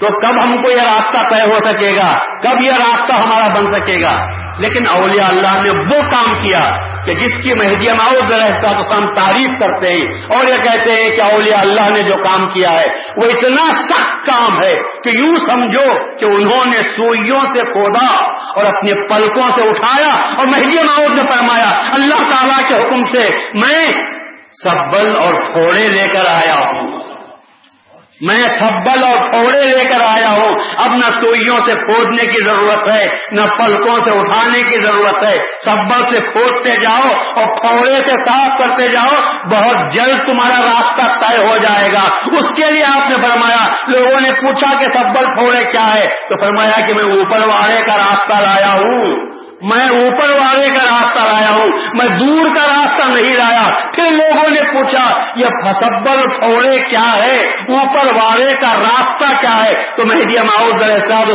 تو 0.00 0.06
کب 0.06 0.44
ہم 0.44 0.62
کو 0.62 0.70
یہ 0.70 0.82
راستہ 0.82 1.34
طے 1.34 1.54
ہو 1.54 1.58
سکے 1.60 1.96
گا؟ 1.96 2.18
کب 2.42 2.62
یہ 2.62 2.72
راستہ 2.72 3.12
ہمارا 3.12 3.60
بن 3.60 3.72
سکے 3.72 4.02
گا؟ 4.02 4.38
لیکن 4.58 4.86
اولیاء 4.88 5.28
اللہ 5.28 5.62
نے 5.62 5.70
وہ 5.70 6.02
کام 6.10 6.40
کیا 6.40 6.60
کہ 7.06 7.14
جس 7.14 7.32
کی 7.32 7.54
مہدی 7.54 7.88
ماؤد 7.92 8.32
رہتا 8.32 8.80
تو 8.80 8.98
ہم 8.98 9.14
تعریف 9.14 9.48
کرتے 9.60 9.92
ہیں 9.92 10.22
اور 10.36 10.44
یہ 10.44 10.56
کہتے 10.56 10.90
ہیں 10.90 11.16
کہ 11.16 11.20
اولیاء 11.20 11.60
اللہ 11.60 11.90
نے 11.90 12.02
جو 12.02 12.16
کام 12.16 12.48
کیا 12.48 12.70
ہے 12.70 12.86
وہ 13.16 13.24
اتنا 13.24 13.72
سخت 13.72 14.26
کام 14.26 14.62
ہے 14.62 14.72
کہ 15.04 15.18
یوں 15.18 15.36
سمجھو 15.36 16.16
کہ 16.16 16.24
انہوں 16.24 16.64
نے 16.66 16.82
سوئیوں 16.82 17.40
سے 17.54 17.72
کھودا 17.72 18.14
اور 18.26 18.64
اپنے 18.64 18.92
پلکوں 19.08 19.50
سے 19.54 19.68
اٹھایا 19.68 20.14
اور 20.14 20.46
مہدی 20.46 20.82
ماؤد 20.82 21.18
نے 21.18 21.22
فرمایا، 21.22 21.70
اللہ 21.92 22.18
تعالی 22.34 22.68
کے 22.68 22.74
حکم 22.74 23.02
سے 23.04 23.30
میں 23.54 23.92
سبل 24.64 25.16
اور 25.16 25.52
پھوڑے 25.52 25.88
لے 25.88 26.06
کر 26.12 26.26
آیا 26.26 26.54
ہوں۔ 26.54 27.17
میں 28.20 28.48
سبل 28.48 29.02
اور 29.02 29.30
پھوڑے 29.30 29.64
لے 29.64 29.84
کر 29.84 30.00
آیا 30.00 30.32
ہوں۔ 30.32 30.58
اب 30.76 30.90
نہ 30.90 31.20
سوئیوں 31.20 31.58
سے 31.58 31.72
کھودنے 31.72 32.22
کی 32.22 32.44
ضرورت 32.44 32.92
ہے، 32.92 33.06
نہ 33.32 33.40
پلکوں 33.40 34.00
سے 34.04 34.10
اٹھانے 34.10 34.62
کی 34.62 34.82
ضرورت 34.82 35.28
ہے۔ 35.28 35.34
سبل 35.64 36.10
سے 36.10 36.20
کھودتے 36.32 36.76
جاؤ 36.76 37.12
اور 37.12 37.56
پھوڑے 37.56 37.92
سے 37.92 38.16
صاف 38.16 38.58
کرتے 38.58 38.90
جاؤ، 38.90 39.38
بہت 39.44 39.92
جلد 39.92 40.26
تمہارا 40.26 40.64
راستہ 40.64 41.20
طے 41.20 41.48
ہو 41.48 41.56
جائے 41.56 41.92
گا۔ 41.92 42.08
اس 42.08 42.44
کے 42.56 42.70
لیے 42.72 42.84
آپ 42.84 43.10
نے 43.10 43.16
فرمایا، 43.16 43.66
لوگوں 43.88 44.20
نے 44.20 44.28
پوچھا 44.28 44.80
کہ 44.80 44.86
سبل 44.86 45.24
پھوڑے 45.24 45.64
کیا 45.72 45.94
ہے؟ 45.94 46.08
تو 46.08 46.36
فرمایا 46.40 46.86
کہ 46.86 46.94
میں 46.94 47.04
اوپر 47.04 47.46
والے 47.46 47.80
کا 47.80 47.96
راستہ 47.96 48.34
لایا 48.34 48.72
ہوں۔ 48.72 49.37
میں 49.62 49.88
اوپر 49.88 50.30
والے 50.30 50.66
کا 50.66 50.84
راستہ 50.84 51.18
لایا 51.18 51.52
ہوں، 51.52 51.68
میں 51.94 52.06
دور 52.06 52.54
کا 52.54 52.66
راستہ 52.66 53.12
نہیں 53.12 53.36
لایا۔ 53.36 53.70
پھر 53.94 54.10
لوگوں 54.10 54.48
نے 54.48 54.60
پوچھا، 54.72 55.10
یہ 55.36 55.46
فسبل 55.46 56.40
پھوڑے 56.40 56.78
کیا 56.78 57.24
ہے؟ 57.24 57.46
اوپر 57.46 58.16
والے 58.16 58.52
کا 58.52 58.74
راستہ 58.74 59.40
کیا 59.40 59.62
ہے؟ 59.66 59.74
تو 59.96 60.06
مہدی 60.06 60.36
ماؤد 60.44 60.82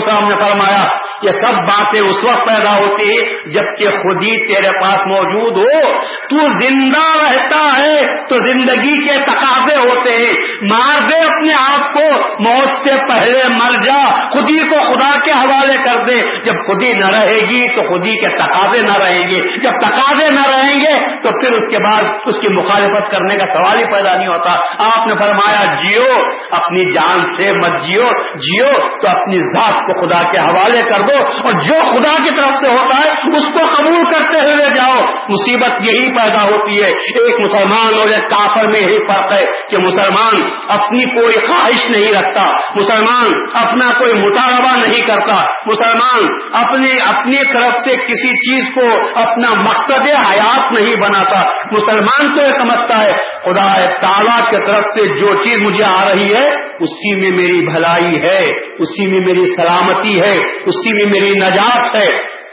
صاحب 0.09 0.29
نے 0.29 0.35
فرمایا 0.35 0.83
یہ 1.23 1.31
سب 1.31 1.53
باتیں 1.53 1.99
اس 1.99 2.25
وقت 2.25 2.47
پیدا 2.47 2.73
ہوتی 2.73 3.33
جبکہ 3.49 3.89
خود 3.89 4.23
ہی 4.23 4.53
تیرے 4.53 4.79
پاس 4.81 5.07
موجود 5.07 5.57
ہو۔ 5.57 6.03
تو 6.03 6.51
زندہ 6.51 7.25
رہتا 7.25 7.81
ہے 7.81 8.25
تو 8.29 8.35
زندگی 8.37 9.03
کے 9.03 9.13
تقاضے 9.23 9.75
ہوتے 9.75 10.09
ہیں۔ 10.09 10.43
مار 10.69 11.07
دے 11.07 11.19
اپنے 11.19 11.53
آپ 11.53 11.93
کو 11.93 12.29
موت 12.29 12.67
سے 12.67 12.95
پہلے 13.09 13.41
مر 13.49 13.81
جا، 13.85 14.27
خودی 14.27 14.67
کو 14.67 14.75
خدا 14.75 15.19
کے 15.25 15.31
حوالے 15.31 15.73
کر 15.73 16.05
دے۔ 16.05 16.41
جب 16.41 16.53
خودی 16.53 16.93
نہ 16.93 17.09
رہے 17.09 17.39
گی 17.39 17.75
تو 17.75 17.89
خودی 17.89 18.11
کے 18.11 18.37
تقاضے 18.37 18.81
نہ 18.81 18.97
رہیں 18.97 19.29
گے۔ 19.29 19.61
جب 19.61 19.71
تقاضے 19.71 20.29
نہ 20.29 20.57
رہیں 20.57 20.79
گے 20.79 21.21
تو 21.21 21.29
پھر 21.29 21.51
اس 21.51 21.75
کے 21.75 21.77
بعد 21.83 22.03
اس 22.25 22.35
کی 22.41 22.53
مخالفت 22.53 23.11
کرنے 23.11 23.37
کا 23.37 23.45
سوال 23.53 23.79
ہی 23.79 23.85
پیدا 23.85 24.17
نہیں 24.17 24.27
ہوتا۔ 24.27 24.51
آپ 24.79 25.07
نے 25.07 25.13
فرمایا، 25.13 25.75
جیو، 25.75 26.13
اپنی 26.51 26.93
جان 26.93 27.37
سے 27.37 27.51
مت 27.51 27.81
جیو۔ 27.81 28.03
جیو، 28.35 28.97
تو 28.97 29.09
اپنی 29.09 29.39
ذات 29.39 29.73
کو 29.73 30.05
خدا 30.05 30.31
کے 30.31 30.37
حوالے 30.37 30.79
کر 30.79 31.05
دو۔ 31.05 31.12
اور 31.17 31.61
جو 31.61 31.73
خدا 31.73 32.23
کی 32.23 32.29
طرف 32.29 32.53
سے 32.53 32.73
ہوتا 32.73 32.95
ہے، 32.97 33.37
اس 33.37 33.43
کو 33.43 33.75
قبول 33.77 34.03
کرتے 34.03 34.53
ہوئے 34.53 34.75
جاؤ۔ 34.75 35.01
مصیبت 35.29 35.93
یہی 35.93 36.09
پیدا 36.09 36.43
ہوتی 36.43 36.83
ہے۔ 36.83 36.89
ایک 36.89 37.41
مسلمان 37.41 37.99
اور 37.99 38.07
ایک 38.07 38.29
کافر 38.29 38.67
میں 38.67 38.79
یہی 38.79 39.07
فرق 39.07 39.31
ہے 39.31 39.45
کہ 39.45 39.77
مسلمان 39.77 40.49
اپنی 40.67 41.21
کوئی 41.21 41.47
خواہش 41.47 41.87
نہیں 41.87 42.13
رکھتا۔ 42.13 42.41
مسلمان 42.75 43.25
اپنا 43.53 43.91
کوئی 43.99 44.13
مطالبہ 44.13 44.87
نہیں 44.87 45.01
کرتا۔ 45.01 45.43
مسلمان 45.65 46.19
اپنے 46.53 46.99
اپنی 46.99 47.53
طرف 47.53 47.73
سے 47.89 47.97
کسی 47.97 48.29
چیز 48.29 48.75
کو 48.75 49.19
اپنا 49.19 49.61
مقصد 49.61 50.01
حیات 50.01 50.71
نہیں 50.71 50.95
بناتا۔ 50.95 51.41
مسلمان 51.71 52.35
تو 52.35 52.43
یہ 52.43 52.51
سمجھتا 52.51 53.03
ہے 53.03 53.32
خدا 53.43 53.91
تعالیٰ 54.01 54.51
کی 54.51 54.57
طرف 54.67 54.85
سے 54.93 55.19
جو 55.19 55.43
چیز 55.43 55.61
مجھے 55.61 55.83
آ 55.83 56.05
رہی 56.05 56.35
ہے، 56.35 56.49
اسی 56.79 57.15
میں 57.15 57.29
میری 57.29 57.65
بھلائی 57.65 58.21
ہے، 58.23 58.73
اسی 58.79 59.07
میں 59.07 59.19
میری 59.19 59.55
سلامتی 59.55 60.21
ہے، 60.21 60.37
اسی 60.65 60.93
میں 60.93 61.11
میری 61.11 61.39
نجات 61.39 61.95
ہے۔ 61.95 62.07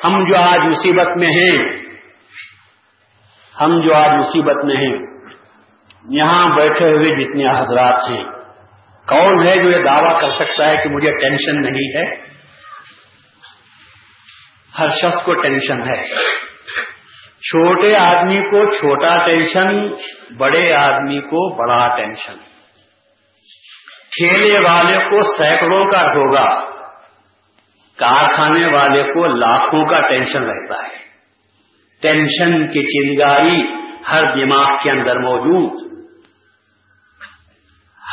ہم 0.05 0.25
جو 0.25 0.37
آج 0.37 0.59
مصیبت 0.59 1.17
میں 1.17 1.29
ہیں، 1.29 1.81
ہم 3.61 3.81
جو 3.87 3.95
آج 3.95 4.11
مصیبت 4.19 4.65
میں 4.65 4.77
ہیں، 4.77 4.97
یہاں 6.11 6.57
بیٹھے 6.57 6.91
ہوئے 6.91 7.25
جتنے 7.25 7.47
حضرات 7.47 8.11
ہیں، 8.11 8.25
کون 9.09 9.47
ہے 9.47 9.57
جو 9.57 9.71
یہ 9.71 9.85
دعویٰ 9.85 10.21
کر 10.21 10.31
سکتا 10.31 10.69
ہے 10.69 10.77
کہ 10.77 10.89
مجھے 10.89 11.13
ٹینشن 11.13 11.61
نہیں 11.61 11.97
ہے؟ 11.97 12.31
ہر 14.79 14.89
شخص 14.89 15.23
کو 15.23 15.35
ٹینشن 15.35 15.83
ہے۔ 15.83 16.03
چھوٹے 17.41 17.97
آدمی 17.97 18.41
کو 18.41 18.71
چھوٹا 18.71 19.25
ٹینشن، 19.25 19.89
بڑے 20.37 20.75
آدمی 20.75 21.21
کو 21.21 21.57
بڑا 21.57 21.97
ٹینشن۔ 21.97 22.37
ٹھیلے 24.11 24.59
والے 24.59 24.99
کو 24.99 25.23
سینکڑوں 25.23 25.87
کا 25.87 26.01
ہوگا۔ 26.01 26.71
کارخانے 27.99 28.67
والے 28.67 29.03
کو 29.03 29.27
لاکھوں 29.27 29.87
کا 29.87 30.01
ٹینشن 30.01 30.43
رہتا 30.43 30.75
ہے۔ 30.75 31.11
ٹینشن 32.03 32.67
کی 32.69 32.81
چنگاری 32.81 33.63
ہر 34.13 34.35
دماغ 34.35 34.69
کے 34.83 34.91
اندر 34.91 35.19
موجود۔ 35.19 35.91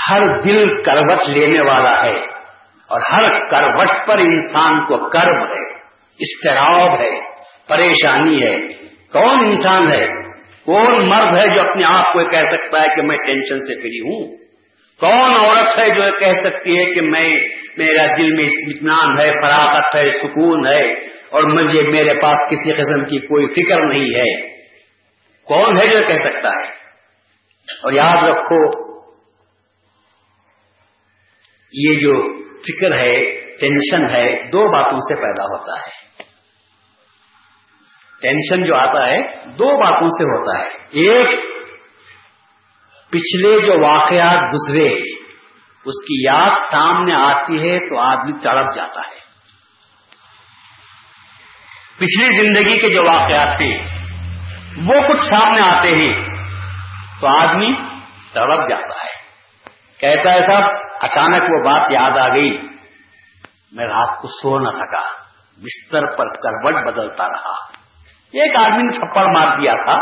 ہر 0.10 0.42
دل 0.42 0.84
کروٹ 0.84 1.30
لینے 1.30 1.62
والا 1.62 2.04
ہے 2.04 2.26
اور 2.88 3.02
ہر 3.12 3.30
کروٹ 3.52 4.08
پر 4.08 4.18
انسان 4.18 4.86
کو 4.86 5.10
کرب 5.10 5.52
ہے 5.52 5.74
استراب 6.20 7.00
ہے، 7.00 7.22
پریشانی 7.68 8.36
ہے۔ 8.36 8.77
کون 9.14 9.46
انسان 9.46 9.92
ہے؟ 9.92 10.08
کون 10.66 11.10
مرد 11.10 11.42
ہے 11.42 11.56
جو 11.56 11.62
اپنے 11.62 11.84
آپ 11.84 12.14
کو 12.14 12.20
کہہ 12.30 12.50
سکتا 12.52 12.82
ہے 12.82 12.96
کہ 12.96 13.02
میں 13.02 13.18
ٹینشن 13.18 13.60
سے 13.60 13.76
فری 13.76 14.00
ہوں؟ 14.00 14.38
کون 15.00 15.38
عورت 15.38 15.80
ہے 15.80 15.90
جو 15.90 16.02
کہہ 16.20 16.50
سکتی 16.50 16.80
ہے 16.80 16.86
کہ 16.86 17.02
میں 17.02 17.30
میرا 17.78 18.06
دل 18.18 18.32
میں 18.36 18.46
اطمینان 18.46 19.20
ہے، 19.20 19.32
فراغت 19.32 19.96
ہے، 19.96 20.10
سکون 20.10 20.68
ہے، 20.68 20.94
اور 21.30 21.44
مجھے 21.44 21.82
میرے 21.90 22.22
پاس 22.22 22.40
کسی 22.50 22.74
قسم 22.74 23.06
کی 23.06 23.20
کوئی 23.20 23.48
فکر 23.48 23.82
نہیں 23.82 24.10
ہے؟ 24.10 24.58
کون 25.44 25.78
ہے 25.78 25.88
جو 25.88 26.08
کہہ 26.08 26.18
سکتا 26.18 26.50
ہے؟ 26.50 26.68
اور 27.84 27.94
یاد 27.94 28.24
رکھو، 28.24 28.88
یہ 31.74 32.00
جو 32.00 32.44
فکر 32.60 33.00
ہے، 33.00 33.42
ٹینشن 33.60 34.16
ہے، 34.16 34.50
دو 34.50 34.72
باتوں 34.72 34.98
سے 34.98 35.16
پیدا 35.16 35.44
ہوتا 35.44 35.72
ہے۔ 35.72 36.07
ٹینشن 38.22 38.66
جو 38.66 38.76
آتا 38.76 39.08
ہے، 39.08 39.46
دو 39.46 39.80
باتوں 39.80 40.08
سے 40.08 40.24
ہوتا 40.24 40.60
ہے۔ 40.60 40.70
ایک، 40.90 41.28
پچھلے 43.10 43.68
جو 43.68 43.88
واقعات 43.88 44.54
گزرے، 44.54 44.94
اس 45.86 46.04
کی 46.08 46.26
یاد 46.26 46.60
سامنے 46.72 47.14
آتی 47.14 47.72
ہے 47.72 47.80
تو 47.80 48.00
آدمی 48.00 48.32
تڑپ 48.32 48.76
جاتا 48.76 49.02
ہے۔ 49.02 49.28
پچھلی 51.98 52.46
زندگی 52.46 52.80
کے 52.80 52.94
جو 52.94 53.04
واقعات 53.04 53.58
تھے، 53.58 53.78
وہ 54.78 55.08
کچھ 55.08 55.22
سامنے 55.22 55.62
آتے 55.62 55.90
ہیں 55.90 56.26
تو 57.22 57.28
آدمی 57.42 57.74
تڑپ 58.34 58.70
جاتا 58.70 59.06
ہے۔ 59.06 59.28
کہتا 60.00 60.34
ہے 60.34 60.42
صاحب، 60.42 60.72
اچانک 61.02 61.44
وہ 61.44 61.64
بات 61.64 61.92
یاد 61.92 62.30
آ 62.30 62.36
گئی۔ 62.36 62.58
میں 63.72 63.86
رات 63.86 64.22
کو 64.22 64.28
سو 64.28 64.60
نہ 64.60 64.70
سکا، 64.70 65.02
بستر 65.58 66.18
پر 66.18 66.26
کروٹ 66.26 66.94
بدلتا 66.94 67.28
رہا۔ 67.28 67.77
ایک 68.34 68.58
آدمی 68.58 68.78
نے 68.78 68.92
چھپڑ 68.92 69.26
مار 69.26 69.62
دیا 69.62 69.84
تھا، 69.84 69.94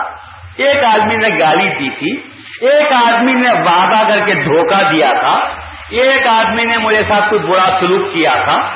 ایک 0.57 0.83
آدمی 0.83 1.15
نے 1.15 1.39
گالی 1.39 1.67
دی 1.67 1.89
تھی، 1.89 2.29
ایک 2.67 2.93
آدمی 3.05 3.33
نے 3.33 3.49
وعدہ 3.51 4.09
کر 4.09 4.25
کے 4.25 4.33
دھوکہ 4.33 4.89
دیا 4.91 5.09
تھا، 5.13 5.65
ایک 5.89 6.27
آدمی 6.27 6.63
نے 6.63 6.77
میرے 6.77 7.05
ساتھ 7.07 7.31
کچھ 7.31 7.41
برا 7.41 7.79
سلوک 7.79 8.13
کیا 8.13 8.43
تھا۔ 8.43 8.75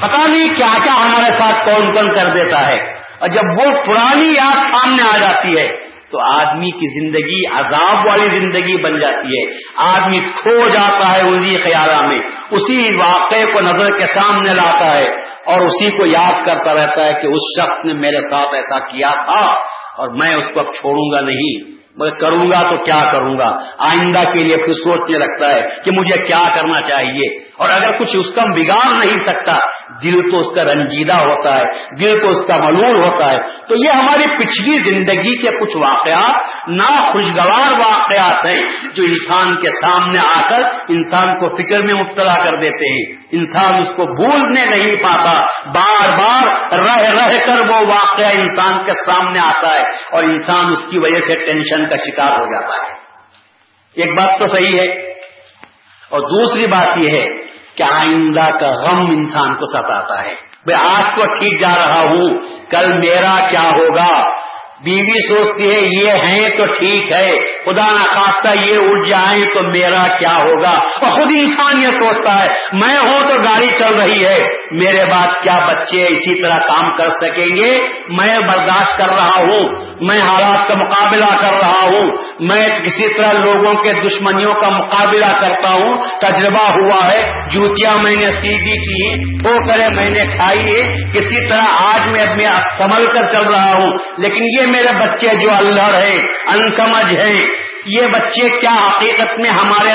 پتا 0.00 0.26
نہیں 0.26 0.54
کیا 0.54 0.72
کیا 0.84 0.94
ہمارے 0.94 1.32
ساتھ 1.42 1.64
کون 1.64 1.94
کون 1.94 2.14
کر 2.14 2.26
دیتا 2.26 2.68
ہے۔ 2.68 2.96
اور 3.18 3.28
جب 3.28 3.42
وہ 3.58 3.84
پرانی 3.86 4.28
یاد 4.28 4.56
سامنے 4.56 5.02
آ 5.14 5.18
جاتی 5.18 5.58
ہے 5.58 5.85
تو 6.12 6.20
آدمی 6.20 6.70
کی 6.70 7.00
زندگی 7.00 7.58
عذاب 7.58 8.06
والی 8.06 8.26
زندگی 8.28 8.82
بن 8.82 8.98
جاتی 8.98 9.28
ہے۔ 9.28 9.58
آدمی 9.76 10.20
کھو 10.20 10.68
جاتا 10.68 11.14
ہے 11.14 11.20
اسی 11.20 11.56
خیالہ 11.56 12.02
میں، 12.02 12.18
اسی 12.50 12.96
واقعے 12.96 13.44
کو 13.52 13.60
نظر 13.60 13.98
کے 13.98 14.06
سامنے 14.06 14.54
لاتا 14.54 14.94
ہے 14.94 15.06
اور 15.46 15.60
اسی 15.60 15.98
کو 15.98 16.06
یاد 16.06 16.46
کرتا 16.46 16.74
رہتا 16.74 17.06
ہے 17.06 17.12
کہ 17.12 17.26
اس 17.26 17.60
شخص 17.60 17.84
نے 17.84 17.92
میرے 17.92 18.20
ساتھ 18.20 18.54
ایسا 18.54 18.78
کیا 18.78 19.08
تھا 19.08 19.52
اور 19.96 20.08
میں 20.08 20.34
اس 20.34 20.44
کو 20.54 20.60
اب 20.60 20.66
چھوڑوں 20.66 21.12
گا 21.12 21.20
نہیں۔ 21.20 21.76
میں 21.98 22.10
کروں 22.10 22.50
گا 22.50 22.62
تو 22.62 22.84
کیا 22.84 23.12
کروں 23.12 23.38
گا؟ 23.38 23.56
آئندہ 23.78 24.22
کے 24.32 24.38
لیے 24.38 24.56
پھر 24.56 24.74
سوچنے 24.74 25.18
لگتا 25.18 25.48
ہے 25.48 25.60
کہ 25.84 25.90
مجھے 25.98 26.26
کیا 26.26 26.56
کرنا 26.56 26.80
چاہیے۔ 26.80 27.38
اور 27.56 27.70
اگر 27.70 27.98
کچھ 27.98 28.16
اس 28.16 28.34
کا 28.34 28.42
بگاڑ 28.44 29.06
نہیں 29.06 29.18
سکتا 29.18 29.58
دل 30.02 30.30
تو 30.30 30.40
اس 30.40 30.54
کا 30.54 30.64
رنجیدہ 30.64 31.16
ہوتا 31.16 31.58
ہے، 31.58 31.64
دل 32.00 32.20
تو 32.20 32.28
اس 32.28 32.46
کا 32.46 32.56
ملور 32.56 32.94
ہوتا 32.94 33.30
ہے۔ 33.30 33.38
تو 33.68 33.74
یہ 33.74 33.92
ہماری 33.92 34.36
پچھلی 34.36 34.82
زندگی 34.82 35.36
کے 35.36 35.48
کچھ 35.48 35.76
واقعات 35.76 36.68
نا 36.68 37.12
خوشگوار 37.12 37.78
واقعات 37.78 38.44
ہیں 38.44 38.62
جو 38.94 39.04
انسان 39.04 39.56
کے 39.56 39.68
سامنے 39.68 40.18
آ 40.18 40.40
کر 40.48 40.62
انسان 40.88 41.40
کو 41.40 41.56
فکر 41.56 41.82
میں 41.82 42.02
مبتلا 42.02 42.44
کر 42.44 42.56
دیتے 42.56 42.90
ہیں۔ 42.90 43.16
انسان 43.32 43.82
اس 43.82 43.88
کو 43.96 44.04
بھولنے 44.04 44.64
نہیں 44.66 44.96
پاتا۔ 44.96 45.46
بار 45.70 46.18
بار 46.18 46.46
رہ 46.78 47.14
رہ 47.14 47.46
کر 47.46 47.70
وہ 47.70 47.86
واقعہ 47.86 48.26
انسان 48.26 48.84
کے 48.84 48.92
سامنے 48.94 49.38
آتا 49.38 49.74
ہے 49.74 49.82
اور 50.12 50.22
انسان 50.22 50.72
اس 50.72 50.82
کی 50.90 50.98
وجہ 50.98 51.20
سے 51.20 51.34
ٹینشن 51.34 51.86
کا 51.86 51.96
شکار 51.96 52.30
ہو 52.30 52.46
جاتا 52.46 52.86
ہے۔ 52.86 52.92
ایک 53.94 54.16
بات 54.16 54.40
تو 54.40 54.48
صحیح 54.48 54.80
ہے 54.80 55.12
اور 56.08 56.20
دوسری 56.20 56.66
بات 56.66 56.88
یہ 56.96 57.10
ہے 57.10 57.45
کہ 57.76 57.82
آئندہ 57.82 58.48
کا 58.60 58.70
غم 58.70 59.06
انسان 59.10 59.54
کو 59.54 59.66
ستاتا 59.66 60.22
ہے۔ 60.22 60.34
میں 60.66 60.78
آج 60.88 61.04
تو 61.16 61.38
ٹھیک 61.38 61.60
جا 61.60 61.74
رہا 61.74 62.00
ہوں۔ 62.00 62.38
کل 62.70 62.98
میرا 62.98 63.50
کیا 63.50 63.62
ہوگا؟ 63.62 64.36
بیوی 64.84 65.28
سوچتی 65.28 65.70
ہے، 65.70 66.04
یہ 66.04 66.10
ہیں 66.10 66.48
تو 66.56 66.66
ٹھیک 66.66 67.12
ہے۔ 67.12 67.55
خدا 67.66 67.90
نہ 67.90 68.04
خواستہ 68.04 68.58
یہ 68.68 68.76
اٹھ 68.80 69.08
جائیں 69.08 69.44
تو 69.54 69.62
میرا 69.62 70.02
کیا 70.18 70.36
ہوگا؟ 70.36 70.70
اور 70.70 71.10
خود 71.10 71.30
انسان 71.30 71.82
یہ 71.82 71.86
سوچتا 71.86 72.38
ہے، 72.38 72.48
میں 72.72 72.96
ہوں 72.96 73.28
تو 73.28 73.34
گاڑی 73.34 73.68
چل 73.78 73.94
رہی 73.94 74.24
ہے۔ 74.24 74.56
میرے 74.70 75.04
بعد 75.04 75.26
کیا 75.42 75.58
بچے 75.66 76.02
اسی 76.02 76.42
طرح 76.42 76.56
کام 76.56 76.90
کر 76.96 77.08
سکیں 77.08 77.56
گے؟ 77.56 77.78
میں 78.08 78.38
برداشت 78.38 78.98
کر 78.98 79.08
رہا 79.08 79.38
ہوں، 79.38 79.86
میں 80.00 80.20
حالات 80.20 80.68
کا 80.68 80.74
مقابلہ 80.74 81.36
کر 81.40 81.56
رہا 81.56 81.84
ہوں، 81.84 82.10
میں 82.40 82.68
کسی 82.68 83.16
طرح 83.16 83.32
لوگوں 83.32 83.74
کے 83.74 83.92
دشمنیوں 83.92 84.54
کا 84.54 84.68
مقابلہ 84.68 85.26
کرتا 85.26 85.72
ہوں۔ 85.72 85.96
تجربہ 86.20 86.70
ہوا 86.70 87.06
ہے، 87.06 87.48
جوتیاں 87.48 87.98
میں 87.98 88.16
نے 88.16 88.30
سیدھی 88.30 88.78
کی 88.78 89.24
تو 89.38 89.68
کرے 89.68 89.86
میں 89.94 90.10
نے 90.10 90.36
کھائی 90.36 90.82
کسی 91.12 91.48
طرح 91.48 91.64
آج 91.66 92.08
میں 92.08 92.20
اب 92.20 92.38
سنبھل 92.78 93.06
کر 93.06 93.28
چل 93.28 93.44
رہا 93.44 93.72
ہوں، 93.72 93.98
لیکن 94.18 94.44
یہ 94.60 94.66
میرے 94.66 95.06
بچے 95.06 95.28
جو 95.42 95.50
اللہ 95.50 95.96
ہے 95.96 96.18
انسمجھ 96.46 97.14
ہیں۔ 97.14 97.55
یہ 97.86 98.02
بچے 98.06 98.60
کیا 98.60 98.74
حقیقت 98.74 99.38
میں 99.38 99.50
ہمارے 99.50 99.92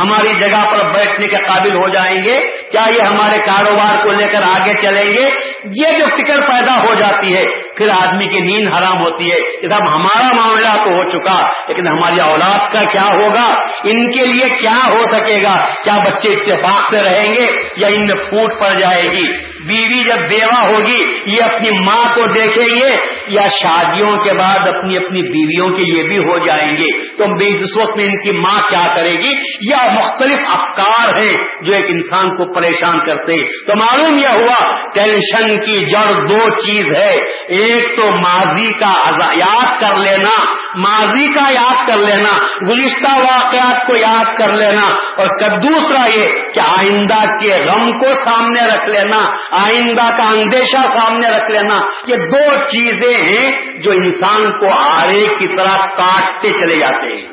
ہماری 0.00 0.40
جگہ 0.40 0.64
پر 0.70 0.92
بیٹھنے 0.92 1.28
کے 1.28 1.36
قابل 1.36 1.76
ہو 1.76 1.88
جائیں 1.88 2.16
گے؟ 2.24 2.40
کیا 2.72 2.90
یہ 2.90 3.08
ہمارے 3.08 3.38
کاروبار 3.38 4.04
کو 4.04 4.10
لے 4.10 4.26
کر 4.26 4.42
آگے 4.42 4.74
چلیں 4.82 5.12
گے؟ 5.12 5.28
یہ 5.64 5.98
جو 5.98 6.06
فکر 6.06 6.40
پیدا 6.40 6.82
ہو 6.82 6.94
جاتی 6.94 7.36
ہے، 7.36 7.74
پھر 7.76 7.88
آدمی 7.90 8.26
کی 8.26 8.40
نیند 8.40 8.74
حرام 8.74 9.00
ہوتی 9.00 9.30
ہے۔ 9.30 9.60
کہ 9.60 9.68
صاحب 9.68 9.94
ہمارا 9.94 10.28
معاملہ 10.36 10.84
تو 10.84 10.90
ہو 10.90 11.08
چکا، 11.08 11.48
لیکن 11.68 11.88
ہماری 11.88 12.20
اولاد 12.20 12.72
کا 12.72 12.84
کیا 12.84 13.06
ہوگا؟ 13.06 13.60
ان 13.84 14.10
کے 14.10 14.26
لیے 14.26 14.48
کیا 14.48 14.76
ہو 14.88 15.06
سکے 15.06 15.42
گا؟ 15.42 15.74
کیا 15.82 15.98
بچے 16.04 16.28
اتفاق 16.28 16.90
سے 16.90 17.02
رہیں 17.02 17.32
گے 17.34 17.62
یا 17.76 17.88
ان 17.88 18.06
میں 18.06 18.14
پھوٹ 18.14 18.60
پڑ 18.60 18.74
جائے 18.74 19.02
گی؟ 19.02 19.53
بیوی 19.66 20.04
جب 20.04 20.28
بیوہ 20.30 20.66
ہوگی، 20.66 21.20
یہ 21.26 21.44
اپنی 21.44 21.70
ماں 21.70 22.14
کو 22.14 22.26
دیکھیں 22.26 22.80
گے 22.80 22.96
یا 23.28 23.48
شادیوں 23.62 24.16
کے 24.16 24.32
بعد 24.38 24.58
اپنی 24.58 24.96
اپنی 24.96 25.22
بیویوں 25.22 25.76
کے 25.76 25.82
لیے 25.82 26.02
بھی 26.02 26.18
ہو 26.18 26.38
جائیں 26.38 26.72
گے۔ 26.72 27.04
تو 27.16 27.24
اس 27.44 27.76
وقت 27.76 27.96
میں 27.96 28.04
ان 28.04 28.10
کی 28.10 28.38
ماں 28.38 28.58
کیا 28.68 28.94
کرے 28.94 29.12
گی؟ 29.12 29.32
یا 29.70 30.00
مختلف 30.00 30.36
افکار 30.54 31.18
ہیں 31.18 31.36
جو 31.62 31.74
ایک 31.74 31.84
انسان 31.88 32.28
کو 32.28 32.54
پریشان 32.54 32.98
کرتے 32.98 33.36
تو 33.66 33.72
معلوم 33.76 34.18
یہ 34.18 34.28
ہوا، 34.28 34.74
ٹینشن 34.94 35.46
کی 35.46 35.86
جڑ 35.86 36.26
دو 36.26 36.56
چیز 36.56 36.84
ہے۔ 36.86 37.14
ایک 37.48 37.96
تو 37.96 38.10
ماضی 38.10 38.72
کا 38.72 38.92
یاد 39.38 39.80
کر 39.80 39.96
لینا۔ 39.96 40.64
ماضی 40.76 41.26
کا 41.26 41.50
یاد 41.50 41.86
کر 41.86 41.96
لینا۔ 41.96 42.32
گزشتہ 42.68 43.18
واقعات 43.18 43.86
کو 43.86 43.96
یاد 43.96 44.38
کر 44.38 44.52
لینا۔ 44.52 44.86
اور 44.92 45.26
دوسرا 45.58 46.06
یہ 46.14 46.28
کہ 46.54 46.60
آئندہ 46.60 47.24
کے 47.24 47.66
غم 47.66 47.98
کو 47.98 48.06
سامنے 48.24 48.62
رکھ 48.62 48.88
لینا۔ 48.88 49.30
آئندہ 49.54 50.16
کا 50.16 50.28
اندیشہ 50.28 50.98
سامنے 50.98 51.28
رکھ 51.28 51.50
لینا 51.50 51.80
یہ 52.06 52.16
دو 52.16 52.66
چیزیں 52.66 53.24
ہیں 53.24 53.78
جو 53.78 53.90
انسان 53.90 54.60
کو 54.60 54.84
آرے 54.84 55.36
کی 55.38 55.56
طرح 55.56 55.76
کاٹتے 55.76 56.48
چلے 56.48 56.78
جاتے 56.78 57.16
ہیں 57.16 57.32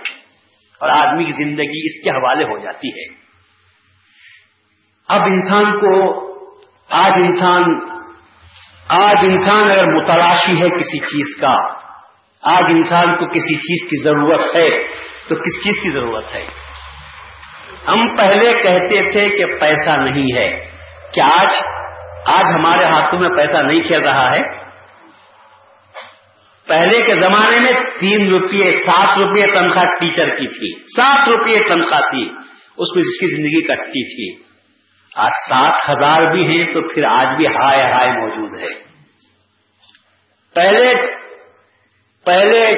اور 0.80 0.90
آدمی 0.90 1.24
کی 1.24 1.32
زندگی 1.32 1.86
اس 1.86 2.04
کے 2.04 2.10
حوالے 2.10 2.44
ہو 2.44 2.58
جاتی 2.58 2.88
ہے۔ 2.88 3.14
اب 5.08 5.22
انسان 5.22 5.80
کو، 5.80 6.14
آج 6.90 7.12
انسان 7.16 7.92
آج 8.90 9.18
انسان 9.22 9.72
اگر 9.72 9.86
متلاشی 9.86 10.62
ہے 10.62 10.70
کسی 10.70 11.00
چیز 11.00 11.42
کا، 11.42 11.54
آج 12.42 12.64
انسان 12.70 13.18
کو 13.20 13.28
کسی 13.28 13.56
چیز 13.56 13.90
کی 13.90 14.04
ضرورت 14.04 14.56
ہے، 14.56 14.70
تو 15.28 15.36
کس 15.36 15.64
چیز 15.64 15.74
کی 15.84 15.90
ضرورت 15.90 16.36
ہے؟ 16.36 16.46
ہم 17.88 18.16
پہلے 18.16 18.54
کہتے 18.54 19.12
تھے 19.12 19.30
کہ 19.30 19.46
پیسہ 19.60 19.90
نہیں 19.90 20.38
ہے۔ 20.38 20.72
کیا 21.14 21.26
آج؟ 21.26 21.81
آج 22.26 22.56
ہمارے 22.56 22.86
ہاتھوں 22.86 23.20
میں 23.20 23.30
پیسہ 23.30 23.66
نہیں 23.66 23.84
کھیل 23.84 24.02
رہا 24.02 24.30
ہے۔ 24.30 24.72
پہلے 26.68 27.00
کے 27.00 27.12
زمانے 27.12 27.60
میں 27.60 28.00
تین 28.00 28.34
روپئے 28.34 28.76
سات 28.76 29.18
روپئے 29.18 29.46
تنخواہ 29.48 29.86
ٹیچر 29.86 30.30
کی 30.30 30.48
تھی۔ 30.48 30.84
سات 30.84 31.30
روپئے 31.30 31.60
تنخواہ 31.70 32.00
تھی۔ 32.00 32.30
اس 32.78 32.96
میں 32.96 33.04
جس 33.04 33.20
کی 33.20 33.36
زندگی 33.36 33.68
کٹتی 33.68 34.06
تھی۔ 34.08 34.52
آج 35.16 35.32
سات 35.50 35.90
ہزار 35.90 36.32
بھی 36.32 36.48
ہیں 36.48 36.74
تو 36.74 36.94
پھر 36.94 37.04
آج 37.06 37.28
بھی 37.38 37.46
ہائے 37.46 37.92
ہائے 37.92 38.12
موجود 38.12 38.60
ہے 38.60 38.92
پہلے 40.56 40.94
پہلے 42.26 42.74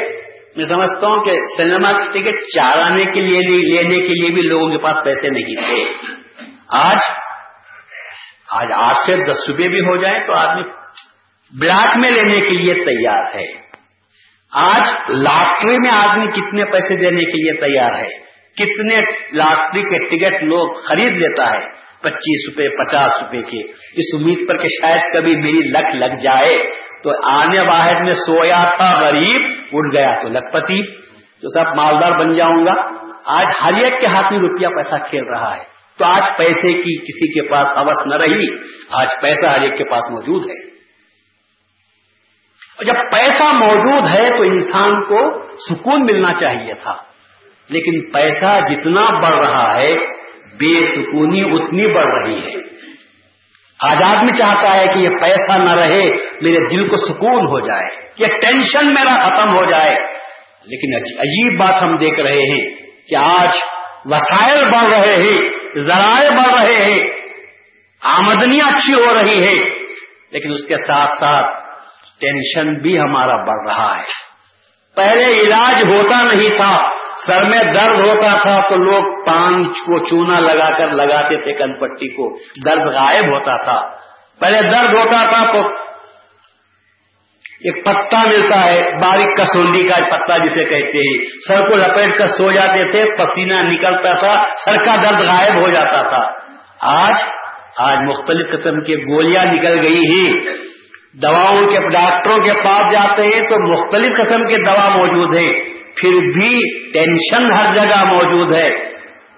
میں 0.56 0.66
سمجھتا 0.66 1.08
ہوں 1.08 1.26
کہ 1.26 1.32
سنیما 1.58 1.92
کی 1.92 2.08
ٹکٹ 2.10 2.44
چارانے 2.56 3.04
کے 3.06 3.22
لیے 3.22 3.40
لینے 3.76 3.96
کے 3.96 4.08
لیے 4.08 4.34
بھی 4.34 4.42
لوگوں 4.42 4.72
کے 4.72 4.78
پاس 4.78 4.98
پیسے 5.06 5.28
نہیں 5.30 5.56
تھے۔ 5.56 6.08
آج 6.70 6.98
آج 8.54 8.68
آٹھ 8.76 8.98
سے 8.98 9.16
دس 9.16 9.50
روپے 9.50 9.68
بھی 9.68 9.80
ہو 9.80 9.98
جائیں 9.98 10.28
تو 10.28 10.34
آدمی 10.34 10.64
بلاک 11.60 11.98
میں 11.98 12.12
لینے 12.12 12.36
کے 12.36 12.50
لیے 12.50 12.74
تیار 12.74 13.24
ہے۔ 13.36 13.64
آج 14.54 14.94
لاٹری 15.10 15.78
میں 15.78 15.90
آدمی 15.90 16.28
کتنے 16.28 16.66
پیسے 16.66 16.96
دینے 16.96 17.20
کے 17.20 17.42
لیے 17.42 17.62
تیار 17.62 17.96
ہے۔ 17.96 18.10
کتنے 18.58 19.02
لاٹری 19.34 19.82
کے 19.82 19.98
ٹکٹ 19.98 20.44
لوگ 20.44 20.74
خرید 20.74 21.12
لیتا 21.12 21.54
ہے۔ 21.54 21.66
پچیس 22.02 22.50
روپے، 22.50 22.86
پچاس 22.86 23.12
روپے 23.22 23.42
کے۔ 23.42 23.72
اس 23.72 24.20
امید 24.20 24.50
پر 24.50 24.58
کہ 24.58 24.68
شاید 24.82 25.14
کبھی 25.14 25.36
میری 25.36 25.70
لک 25.70 25.96
لگ 25.96 26.16
جائے۔ 26.24 26.72
تو 27.04 27.38
آنے 27.40 27.60
واحد 27.60 27.94
میں 27.94 28.14
سویا 28.14 28.70
تھا 28.78 29.02
غریب، 29.02 29.42
اٹھ 29.74 29.96
گیا 29.96 30.16
تو 30.22 30.30
لکھپتی۔ 30.30 30.96
تو 31.42 31.50
سب 31.50 31.66
مالدار 31.78 32.20
بن 32.20 32.34
جاؤں 32.34 32.66
گا۔ 32.66 32.74
آج 33.26 33.46
ہر 33.62 33.74
ایک 33.74 34.02
کے 34.02 34.08
ہاتھ 34.08 34.34
میں 34.34 34.40
روپیہ 34.40 34.68
پیسہ 34.68 35.10
کھیل 35.10 35.24
رہا 35.24 35.56
ہے۔ 35.58 35.73
تو 36.04 36.10
آج 36.10 36.38
پیسے 36.38 36.74
کی 36.74 37.02
کسی 37.02 37.34
کے 37.34 37.50
پاس 37.52 37.68
اوس 37.76 38.08
نہ 38.08 38.16
رہی، 38.16 38.48
آج 38.92 39.08
پیسہ 39.22 39.46
ہر 39.46 39.62
ایک 39.62 39.78
کے 39.78 39.84
پاس 39.84 40.10
موجود 40.12 40.46
ہے۔ 40.46 40.68
اور 42.78 42.84
جب 42.84 42.94
پیسہ 42.94 43.54
موجود 43.54 44.10
ہے 44.12 44.30
تو 44.30 44.44
انسان 44.44 45.04
کو 45.04 45.42
سکون 45.58 46.02
ملنا 46.02 46.34
چاہیے 46.34 46.74
تھا۔ 46.74 46.94
لیکن 47.70 48.12
پیسہ 48.12 48.60
جتنا 48.72 49.20
بڑھ 49.20 49.46
رہا 49.46 49.78
ہے، 49.78 49.96
بے 50.38 50.86
سکونی 50.86 51.42
اتنی 51.42 51.94
بڑھ 51.94 52.24
رہی 52.24 52.48
ہے۔ 52.48 52.62
آج 53.82 54.04
آدمی 54.04 54.32
چاہتا 54.32 54.80
ہے 54.80 54.88
کہ 54.88 55.00
یہ 55.00 55.10
پیسہ 55.22 55.58
نہ 55.58 55.72
رہے، 55.72 56.06
میرے 56.42 56.70
دل 56.70 56.90
کو 56.90 56.98
سکون 56.98 57.48
ہو 57.48 57.68
جائے، 57.68 57.88
یہ 58.18 58.28
ٹینشن 58.28 58.94
میرا 58.94 59.30
ختم 59.30 59.50
ہو 59.50 59.66
جائے۔ 59.66 59.96
لیکن 60.66 60.96
عجیب 61.20 61.60
بات 61.60 61.84
ہم 61.84 61.98
دیکھ 61.98 62.20
رہے 62.20 62.52
ہیں 62.52 62.76
کہ 63.10 63.16
آج 63.16 63.50
وسائل 64.06 64.66
بڑھ 64.66 64.96
رہے 64.96 65.24
ہیں۔ 65.24 65.53
ذرائع 65.80 66.30
بڑھ 66.30 66.62
رہے 66.62 66.76
ہیں 66.76 67.10
آمدنیاں 68.02 68.68
اچھی 68.68 68.94
ہو 68.94 69.14
رہی 69.14 69.44
ہے، 69.44 69.70
لیکن 70.32 70.52
اس 70.52 70.66
کے 70.68 70.76
ساتھ 70.78 71.12
ساتھ 71.20 71.48
ٹینشن 72.20 72.82
بھی 72.82 73.00
ہمارا 73.00 73.36
بڑھ 73.36 73.68
رہا 73.68 73.98
ہے۔ 73.98 74.34
پہلے 74.96 75.40
علاج 75.40 75.76
ہوتا 75.76 76.24
نہیں 76.24 76.58
تھا، 76.58 76.90
سر 77.28 77.44
میں 77.44 77.74
درد 77.74 78.00
ہوتا 78.00 78.38
تھا 78.42 78.70
تو 78.70 78.76
لوگ 78.76 79.26
پان 79.26 79.64
کو 79.64 80.06
چونا 80.06 80.40
لگا 80.40 80.78
کر 80.78 80.90
لگاتے 80.90 81.38
تھے 81.38 81.54
کن 81.54 81.80
پٹی 81.80 82.08
کو، 82.08 82.38
درد 82.66 82.96
غائب 82.96 83.26
ہوتا 83.26 83.64
تھا۔ 83.64 84.04
پہلے 84.40 84.62
درد 84.62 84.94
ہوتا 84.94 85.26
تھا 85.30 85.54
تو 85.54 85.70
ایک 87.64 87.86
پتا 87.86 88.24
ملتا 88.28 88.64
ہے، 88.64 89.00
باریک 89.02 89.38
کسولی 89.38 89.88
کا 89.88 89.96
پتا 89.96 90.38
جسے 90.38 90.66
کہتے 90.66 90.98
ہیں۔ 90.98 91.28
سر 91.48 91.70
کو 91.70 91.76
لپیٹ 91.76 92.18
کر 92.18 92.28
سو 92.28 92.52
جاتے 92.52 92.92
تھے، 92.92 93.06
پسینہ 93.18 93.54
نکلتا 93.54 94.14
تھا، 94.14 94.44
سر 94.66 94.86
کا 94.86 94.96
درد 94.96 95.22
غائب 95.22 95.56
ہو 95.56 95.70
جاتا 95.70 96.02
تھا۔ 96.02 96.44
آج 96.82 97.14
آج 97.78 97.98
مختلف 97.98 98.48
قسم 98.52 98.82
کی 98.82 98.96
گولیاں 98.96 99.46
نکل 99.46 99.80
گئی 99.82 100.00
ہیں۔ 100.00 100.44
دواؤں 101.14 101.68
کے، 101.68 101.78
ڈاکٹروں 101.80 102.38
کے 102.38 102.52
پاس 102.54 102.94
جاتے 102.94 103.22
ہیں 103.22 103.50
تو 103.50 103.72
مختلف 103.72 104.18
قسم 104.18 104.46
کی 104.46 104.64
دوا 104.66 104.90
موجود 104.90 105.38
ہے 105.38 105.54
پھر 105.96 106.12
بھی 106.12 106.60
ٹینشن 106.94 107.52
ہر 107.52 107.74
جگہ 107.74 108.14
موجود 108.14 108.58
ہے۔ 108.58 108.70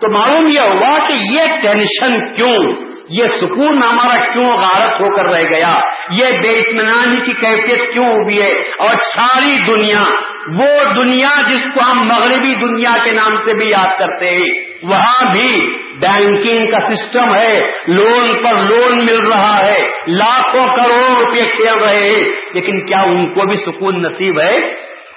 تو 0.01 0.11
معلوم 0.11 0.47
یہ 0.47 0.59
ہوا 0.59 1.07
کہ 1.07 1.13
یہ 1.13 1.43
ٹینشن 1.61 2.33
کیوں؟ 2.33 2.73
یہ 3.09 3.23
سکون 3.23 3.83
ہمارا 3.83 4.33
کیوں 4.33 4.49
غارت 4.49 5.01
ہو 5.01 5.15
کر 5.15 5.25
رہ 5.25 5.43
گیا؟ 5.49 5.79
یہ 6.11 6.25
بے 6.43 6.59
اطمینانی 6.59 7.17
کی 7.17 7.33
کیفیت 7.33 7.93
کیوں 7.93 8.05
ہوئی 8.05 8.41
ہے؟ 8.41 8.51
اور 8.79 8.95
ساری 9.15 9.57
دنیا، 9.67 10.03
وہ 10.47 10.83
دنیا 10.95 11.29
جس 11.47 11.61
کو 11.73 11.91
ہم 11.91 12.07
مغربی 12.07 12.53
دنیا 12.53 12.93
کے 13.03 13.11
نام 13.11 13.35
سے 13.45 13.53
بھی 13.53 13.69
یاد 13.69 13.99
کرتے 13.99 14.29
ہیں، 14.29 14.49
وہاں 14.83 15.31
بھی 15.31 15.69
بینکنگ 16.01 16.71
کا 16.71 16.79
سسٹم 16.79 17.35
ہے، 17.35 17.57
لون 17.87 18.43
پر 18.43 18.53
لون 18.53 18.97
مل 18.97 19.27
رہا 19.27 19.57
ہے، 19.57 19.79
لاکھوں 20.07 20.65
کروڑ 20.75 21.21
روپے 21.21 21.45
کھیل 21.45 21.83
رہے 21.83 22.09
ہیں، 22.09 22.25
لیکن 22.53 22.85
کیا 22.85 22.99
ان 22.99 23.33
کو 23.33 23.47
بھی 23.47 23.55
سکون 23.57 24.01
نصیب 24.01 24.39
ہے؟ 24.39 24.57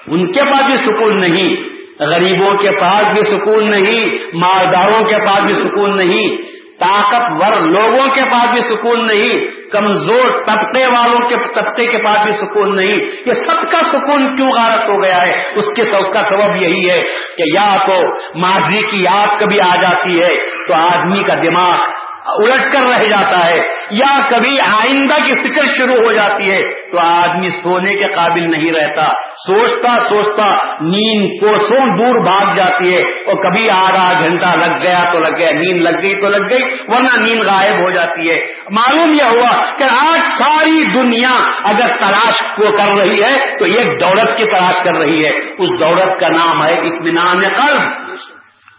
ان 0.07 0.33
کے 0.33 0.41
پاس 0.43 0.65
بھی 0.67 0.77
سکون 0.77 1.21
نہیں، 1.21 1.57
غریبوں 2.01 2.55
کے 2.55 2.71
پاس 2.71 3.07
بھی 3.07 3.25
سکون 3.25 3.71
نہیں، 3.71 4.09
مالداروں 4.35 5.05
کے 5.09 5.17
پاس 5.27 5.41
بھی 5.45 5.53
سکون 5.53 5.97
نہیں 5.97 6.58
طاقتور 6.81 7.61
لوگوں 7.61 8.09
کے 8.09 8.21
پاس 8.31 8.55
بھی 8.55 8.63
سکون 8.63 9.07
نہیں، 9.07 9.41
کمزور 9.71 10.43
طبقے 10.47 10.87
والوں 10.87 11.29
کے 11.29 11.37
طبقے 11.55 11.87
کے 11.87 11.99
پاس 11.99 12.25
بھی 12.25 12.33
سکون 12.33 12.77
نہیں۔ 12.77 12.97
یہ 13.27 13.33
سب 13.33 13.71
کا 13.71 13.79
سکون 13.85 14.37
کیوں 14.37 14.49
غارت 14.49 14.89
ہو 14.89 15.03
گیا 15.03 15.17
ہے؟ 15.17 15.43
اس 15.55 15.65
کے 15.77 15.83
اس 15.83 16.09
کا 16.13 16.21
سبب 16.29 16.63
یہی 16.63 16.91
ہے 16.91 17.03
کہ 17.37 17.45
یا 17.47 17.77
تو 17.87 18.01
ماضی 18.39 18.83
کی 18.91 18.99
یاد 19.03 19.41
کبھی 19.41 19.59
آ 19.69 19.77
جاتی 19.77 20.23
ہے 20.23 20.35
تو 20.69 20.75
آدمی 20.75 21.25
کا 21.25 21.35
دماغ 21.35 22.08
الٹ 22.31 22.73
کر 22.73 22.87
رہ 22.87 23.05
جاتا 23.09 23.45
ہے 23.45 23.61
یا 23.97 24.11
کبھی 24.31 24.57
آئندہ 24.63 25.17
کی 25.25 25.35
فکر 25.39 25.69
شروع 25.77 25.97
ہو 25.99 26.13
جاتی 26.13 26.51
ہے 26.51 26.61
تو 26.91 26.99
آدمی 27.03 27.51
سونے 27.53 27.95
کے 27.95 28.11
قابل 28.15 28.49
نہیں 28.51 28.73
رہتا 28.73 29.07
سوچتا 29.43 29.95
سوچتا 30.05 30.49
نیند 30.87 31.37
کو 31.41 31.55
سو 31.63 31.81
دور 31.99 32.21
بھاگ 32.25 32.55
جاتی 32.57 32.93
ہے 32.95 33.01
اور 33.27 33.41
کبھی 33.43 33.69
آدھا 33.71 34.07
گھنٹہ 34.21 34.53
لگ 34.57 34.75
گیا 34.83 35.03
تو 35.13 35.19
لگ 35.19 35.37
گیا 35.39 35.53
نیند 35.55 35.87
لگ 35.87 36.01
گئی 36.03 36.15
تو 36.21 36.29
لگ 36.29 36.49
گئی 36.51 36.67
ورنہ 36.89 37.15
نیند 37.23 37.47
غائب 37.47 37.81
ہو 37.83 37.91
جاتی 37.91 38.31
ہے 38.31 38.39
معلوم 38.71 39.15
یہ 39.15 39.37
ہوا 39.37 39.53
کہ 39.79 39.91
آج 39.93 40.19
ساری 40.35 40.85
دنیا 40.93 41.35
اگر 41.65 41.97
تلاش 42.01 42.43
کو 42.57 42.77
کر 42.77 42.95
رہی 42.97 43.23
ہے 43.23 43.33
تو 43.59 43.73
ایک 43.73 43.95
دولت 44.01 44.37
کی 44.39 44.51
تلاش 44.51 44.83
کر 44.85 45.01
رہی 45.01 45.25
ہے 45.25 45.33
اس 45.59 45.81
دولت 45.81 46.21
کا 46.21 46.29
نام 46.35 46.63
ہے 46.65 46.75
اطمینان 46.83 47.49
قلب 47.55 47.89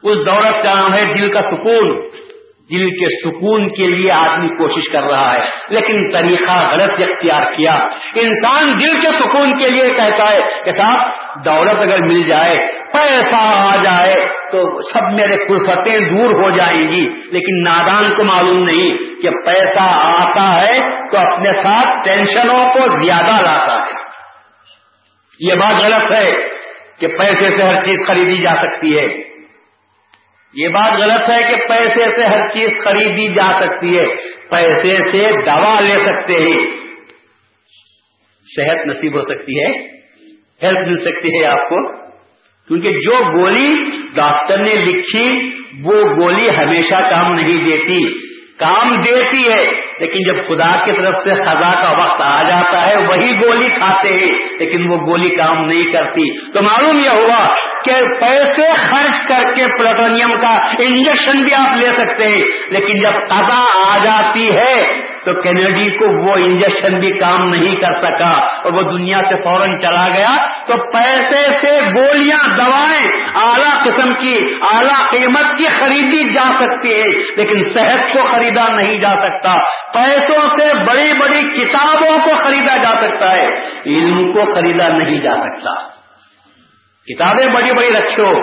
اس 0.04 0.26
دولت 0.26 0.64
کا 0.64 0.74
نام 0.74 0.94
ہے 0.94 1.04
دل 1.14 1.32
کا 1.32 1.42
سکون 1.42 1.90
دل 2.72 2.90
کے 2.90 3.30
سکون 3.30 3.68
کے 3.68 3.88
لیے 3.88 4.12
آدمی 4.12 4.48
کوشش 4.48 4.92
کر 4.92 5.04
رہا 5.04 5.34
ہے، 5.34 5.42
لیکن 5.70 6.12
طریقہ 6.12 6.70
غلط 6.72 6.92
اختیار 6.92 7.54
کیا۔ 7.54 7.74
انسان 8.16 8.72
دل 8.80 9.02
کے 9.02 9.08
سکون 9.08 9.60
کے 9.60 9.70
لیے 9.70 9.88
کہتا 9.88 10.30
ہے 10.30 10.62
کہ 10.66 10.72
صاحب، 10.72 11.08
دولت 11.46 11.82
اگر 11.82 12.00
مل 12.00 12.24
جائے، 12.24 12.56
پیسہ 12.94 13.36
آ 13.36 13.76
جائے، 13.76 14.16
تو 14.52 14.82
سب 14.82 15.04
میرے 15.04 15.38
کلفتیں 15.48 16.00
دور 16.00 16.30
ہو 16.30 16.58
جائیں 16.58 16.92
گی۔ 16.92 17.10
لیکن 17.32 17.70
نادان 17.70 18.16
کو 18.16 18.24
معلوم 18.24 18.64
نہیں 18.64 19.22
کہ 19.22 19.30
پیسہ 19.30 19.90
آتا 19.94 20.62
ہے 20.62 20.78
تو 21.12 21.18
اپنے 21.18 21.52
ساتھ 21.52 22.06
ٹینشنوں 22.06 22.74
کو 22.74 23.06
زیادہ 23.06 23.42
لاتا 23.42 23.74
ہے۔ 23.74 24.10
یہ 25.40 25.54
بات 25.56 25.74
غلط 25.74 26.12
ہے 26.12 26.32
کہ 27.00 27.08
پیسے 27.08 27.58
سے 27.58 27.64
ہر 27.64 27.82
چیز 27.82 28.08
خریدی 28.08 28.38
جا 28.38 28.52
سکتی 28.52 29.00
ہے۔ 29.00 29.29
یہ 30.54 30.68
بات 30.68 31.00
غلط 31.00 31.30
ہے 31.30 31.42
کہ 31.50 31.56
پیسے 31.70 32.00
سے 32.00 32.26
ہر 32.26 32.50
چیز 32.50 32.70
خریدی 32.84 33.34
جا 33.34 33.66
سکتی 33.66 34.00
ہے، 34.00 34.06
پیسے 34.50 34.98
سے 34.98 35.46
دوا 35.46 35.80
لے 35.80 35.94
سکتے 35.94 36.34
ہیں۔ 36.34 36.78
صحت 38.56 38.88
نصیب 38.88 39.16
ہو 39.16 39.22
سکتی 39.22 39.60
ہے، 39.60 39.88
ہیلپ 40.64 40.88
مل 40.88 41.00
سکتی 41.00 41.42
ہے 41.42 41.46
آپ 41.46 41.70
کو۔ 41.70 41.98
کیونکہ 42.68 42.92
جو 42.92 43.40
گولی 43.40 43.76
ڈاکٹر 44.16 44.58
نے 44.64 44.76
لکھی، 44.76 45.50
وہ 45.84 45.94
گولی 45.94 46.50
ہمیشہ 46.50 46.96
کام 46.96 47.34
نہیں 47.34 47.64
دیتی۔ 47.64 48.30
کام 48.58 49.02
دیتی 49.02 49.52
ہے۔ 49.52 49.89
لیکن 50.00 50.28
جب 50.28 50.48
خدا 50.48 50.86
کی 50.86 50.92
طرف 50.92 51.16
سے 51.24 51.36
خزا 51.44 51.72
کا 51.82 51.92
وقت 52.04 52.22
آ 52.22 52.44
جاتا 52.44 52.86
ہے، 52.86 52.98
وہی 52.98 53.32
گولی 53.46 53.70
کھاتے 53.70 54.14
ہیں، 54.14 54.36
لیکن 54.60 54.92
وہ 54.92 54.98
گولی 54.98 55.30
کام 55.30 55.66
نہیں 55.66 55.92
کرتی۔ 55.92 56.52
تو 56.52 56.62
معلوم 56.62 57.00
یہ 57.00 57.10
ہوا 57.10 57.48
کہ 57.84 57.92
پیسے 58.22 58.70
خرچ 58.76 59.28
کر 59.28 59.54
کے 59.54 59.66
پلٹونیم 59.80 60.40
کا 60.40 60.54
انجیکشن 60.80 61.44
بھی 61.44 61.54
آپ 61.54 61.78
لے 61.78 61.92
سکتے 61.94 62.28
ہیں، 62.28 62.44
لیکن 62.70 63.00
جب 63.00 63.14
قضا 63.30 63.64
آ 63.94 63.98
جاتی 64.04 64.48
ہے 64.48 65.10
تو 65.30 65.42
کینیڈی 65.42 65.98
کو 65.98 66.28
وہ 66.28 66.34
انجیکشن 66.46 66.98
بھی 66.98 67.12
کام 67.12 67.42
نہیں 67.42 67.76
کر 67.76 68.02
سکا 68.02 68.30
اور 68.30 68.74
وہ 68.74 68.82
دنیا 68.82 69.18
سے 69.30 69.44
فوراً 69.44 69.78
چلا 69.78 70.08
گیا 70.08 70.48
تو 70.66 70.74
پیسے 70.92 71.52
سے 71.52 71.82
گولیاں 71.86 72.58
دوائیں 72.58 73.12
اعلیٰ 73.36 73.84
قسم 73.84 74.14
کی، 74.14 74.38
اعلیٰ 74.72 75.10
قیمت 75.10 75.58
کی 75.58 75.66
خریدی 75.66 76.34
جا 76.34 76.48
سکتی 76.60 76.94
ہے، 76.94 77.20
لیکن 77.36 77.70
صحت 77.70 78.14
کو 78.14 78.26
خریدا 78.26 78.74
نہیں 78.74 79.00
جا 79.00 79.10
سکتا۔ 79.10 79.54
پیسوں 79.94 80.48
سے 80.48 80.74
بڑی 80.74 81.14
بڑی 81.20 81.62
کتابوں 81.62 82.18
کو 82.20 82.44
خریدا 82.44 82.78
جا 82.78 83.02
سکتا 83.02 83.32
ہے۔ 83.32 83.46
علم 83.86 84.34
کو 84.34 84.54
خریدا 84.56 84.88
نہیں 84.88 85.22
جا 85.22 85.34
سکتا۔ 85.34 85.74
کتابیں 87.06 87.54
بڑی 87.54 87.72
بڑی 87.72 87.94
رکھو، 87.94 88.42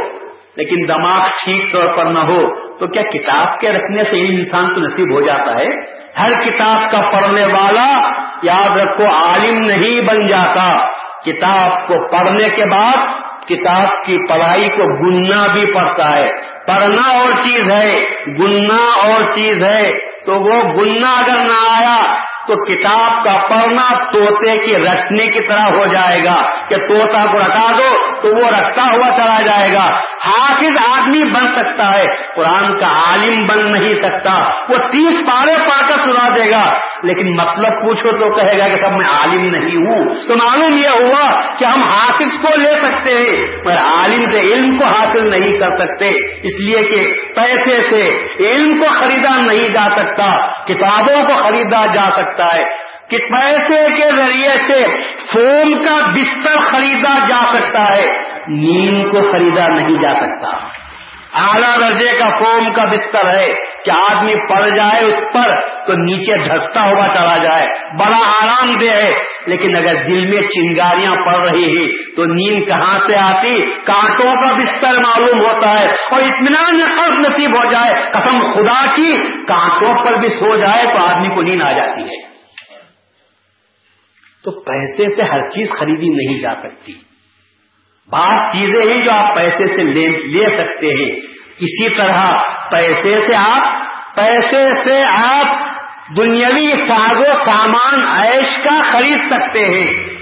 لیکن 0.56 0.88
دماغ 0.88 1.28
ٹھیک 1.44 1.72
طور 1.72 1.96
پر 1.96 2.04
نہ 2.04 2.18
ہو۔ 2.18 2.66
تو 2.78 2.86
کیا 2.86 3.02
کتاب 3.02 3.58
کے 3.60 3.68
رکھنے 3.68 4.04
سے 4.04 4.16
علم 4.16 4.36
انسان 4.36 4.74
کو 4.74 4.80
نصیب 4.80 5.14
ہو 5.14 5.20
جاتا 5.20 5.56
ہے؟ 5.56 5.96
ہر 6.22 6.40
کتاب 6.40 6.90
کا 6.90 7.00
پڑھنے 7.00 7.46
والا 7.46 8.10
یاد 8.42 8.76
رکھو 8.76 9.04
عالم 9.04 9.58
نہیں 9.58 10.06
بن 10.06 10.26
جاتا۔ 10.26 10.86
کتاب 11.22 11.88
کو 11.88 12.08
پڑھنے 12.08 12.48
کے 12.48 12.64
بعد 12.66 12.96
کتاب 13.48 14.06
کی 14.06 14.16
پڑھائی 14.28 14.68
کو 14.68 15.04
گننا 15.04 15.46
بھی 15.52 15.74
پڑتا 15.74 16.10
ہے۔ 16.10 16.30
پڑھنا 16.66 17.08
اور 17.08 17.30
چیز 17.30 17.70
ہے، 17.70 18.00
گننا 18.26 18.82
اور 18.82 19.24
چیز 19.34 19.62
ہے۔ 19.62 19.92
تو 20.26 20.32
وہ 20.32 20.62
گننا 20.62 21.08
اگر 21.08 21.38
نہ 21.38 21.78
آیا 21.78 22.14
تو 22.46 22.64
کتاب 22.64 23.24
کا 23.24 23.32
پڑھنا 23.32 24.10
توتے 24.12 24.66
کی 24.66 24.76
رکھنے 24.76 25.26
کی 25.26 25.48
طرح 25.48 25.62
ہو 25.62 25.86
جائے 25.86 26.24
گا 26.24 26.68
کہ 26.68 26.76
توتا 26.76 27.32
کو 27.32 27.38
رکھا 27.38 27.72
دو 27.72 28.20
تو 28.22 28.36
وہ 28.36 28.50
رکھتا 28.50 28.82
ہوا 28.82 29.10
چلا 29.10 29.42
جائے 29.42 29.72
گا۔ 29.72 29.84
حافظ 30.26 30.76
آدمی 30.92 31.24
بن 31.24 31.46
سکتا 31.46 31.92
ہے، 31.94 32.06
قرآن 32.36 32.78
کا 32.78 32.86
عالم 32.86 33.46
بن 33.46 33.72
نہیں 33.72 33.94
سکتا۔ 34.02 34.32
وہ 34.68 34.76
تیس 34.92 35.30
پارے 35.30 35.54
پا 35.56 35.86
کر 35.86 36.02
سنا 36.04 36.28
دے 36.34 36.50
گا۔ 36.50 36.78
لیکن 37.02 37.36
مطلب 37.36 37.72
پوچھو 37.72 38.10
تو 38.10 38.36
کہے 38.36 38.58
گا 38.58 38.68
کہ 38.68 38.76
سب 38.76 38.90
میں 38.90 39.12
عالم 39.12 39.44
نہیں 39.44 39.76
ہوں۔ 39.76 40.28
تو 40.28 40.34
معلوم 40.36 40.76
یہ 40.76 40.88
ہوا 40.88 41.54
کہ 41.56 41.64
ہم 41.64 41.82
حافظ 41.82 42.38
کو 42.42 42.56
لے 42.56 42.70
سکتے 42.70 43.10
ہیں 43.10 43.64
پر 43.64 43.76
عالم 43.76 44.30
سے 44.30 44.40
علم 44.40 44.78
کو 44.78 44.84
حاصل 44.84 45.30
نہیں 45.30 45.58
کر 45.58 45.76
سکتے۔ 45.78 46.08
اس 46.42 46.60
لیے 46.60 46.82
کہ 46.82 47.12
پیسے 47.34 47.82
سے 47.82 48.26
علم 48.50 48.72
کو 48.72 49.00
خریدا 49.00 49.36
نہیں 49.36 49.68
جا 49.68 49.88
سکتا، 49.90 50.50
کتابوں 50.64 51.26
کو 51.26 51.42
خریدا 51.42 51.86
جا 51.94 52.10
سکتا۔ 52.12 52.35
سکتا 52.36 52.60
ہے۔ 52.60 52.86
کہ 53.08 53.18
پیسے 53.18 53.86
کے 53.96 54.16
ذریعے 54.16 54.48
سے 54.48 54.86
فون 55.32 55.84
کا 55.84 56.06
بستر 56.06 56.66
خریدا 56.66 57.18
جا 57.18 57.38
سکتا 57.38 57.96
ہے۔ 57.96 58.06
نیند 58.48 59.12
کو 59.12 59.32
خریدا 59.32 59.68
نہیں 59.68 59.98
جا 60.02 60.14
سکتا۔ 60.14 60.85
اعلیٰ 61.42 61.88
درجے 61.88 62.18
کا 62.18 62.28
فوم 62.38 62.72
کا 62.72 62.84
بستر 62.84 63.40
ہے 63.40 63.52
کہ 63.84 63.90
آدمی 63.90 64.54
پڑ 64.54 64.66
جائے 64.66 65.04
اس 65.04 65.14
پر 65.34 65.60
تو 65.86 65.92
نیچے 65.92 66.48
دھستا 66.48 66.80
ہوا 66.80 67.08
چلا 67.08 67.44
جائے، 67.44 67.66
بڑا 67.98 68.18
آرام 68.18 68.78
دہ 68.78 68.92
ہے۔ 68.92 69.36
لیکن 69.46 69.76
اگر 69.76 69.94
دل 69.94 70.26
میں 70.26 70.40
چنگاریاں 70.42 71.12
پڑ 71.26 71.48
رہی 71.48 71.78
ہیں 71.78 72.16
تو 72.16 72.24
نیند 72.24 72.66
کہاں 72.66 72.98
سے 73.06 73.16
آتی؟ 73.16 73.82
کانٹوں 73.82 74.34
کا 74.34 74.52
بستر 74.52 75.02
معلوم 75.02 75.38
ہوتا 75.40 75.78
ہے 75.78 75.86
اور 75.86 76.20
اطمینان 76.20 76.80
قرض 76.96 77.20
نصیب 77.20 77.56
ہو 77.56 77.72
جائے۔ 77.72 78.10
قسم 78.10 78.38
خدا 78.38 78.96
کی، 78.96 79.16
کانٹوں 79.46 80.04
پر 80.04 80.18
بھی 80.18 80.28
سو 80.28 80.56
جائے 80.56 80.84
تو 80.84 81.04
آدمی 81.04 81.34
کو 81.34 81.42
نیند 81.42 81.62
آ 81.62 81.72
جاتی 81.72 82.02
ہے۔ 82.02 82.36
تو 84.44 84.60
پیسے 84.60 85.14
سے 85.14 85.22
ہر 85.22 85.48
چیز 85.48 85.68
خریدی 85.78 86.08
نہیں 86.08 86.42
جا 86.42 86.54
سکتی۔ 86.62 87.15
بعض 88.12 88.52
چیزیں 88.52 88.94
ہیں 88.94 89.04
جو 89.04 89.10
آپ 89.12 89.36
پیسے 89.36 89.76
سے 89.76 89.84
لے 89.84 90.06
لے 90.08 90.44
سکتے 90.44 90.86
ہیں۔ 90.86 91.20
اسی 91.58 91.88
طرح 91.88 92.30
پیسے 92.70 93.20
سے 93.26 93.34
آپ، 93.36 93.86
پیسے 94.16 94.88
سے 94.88 95.02
آپ 95.08 95.46
دنیاوی 96.16 96.74
ساز 96.74 97.30
و 97.30 97.34
سامان 97.34 98.00
عیش 98.08 98.64
کا 98.64 98.92
خرید 98.92 99.18
سکتے 99.30 99.58
ہیں۔ 99.58 100.16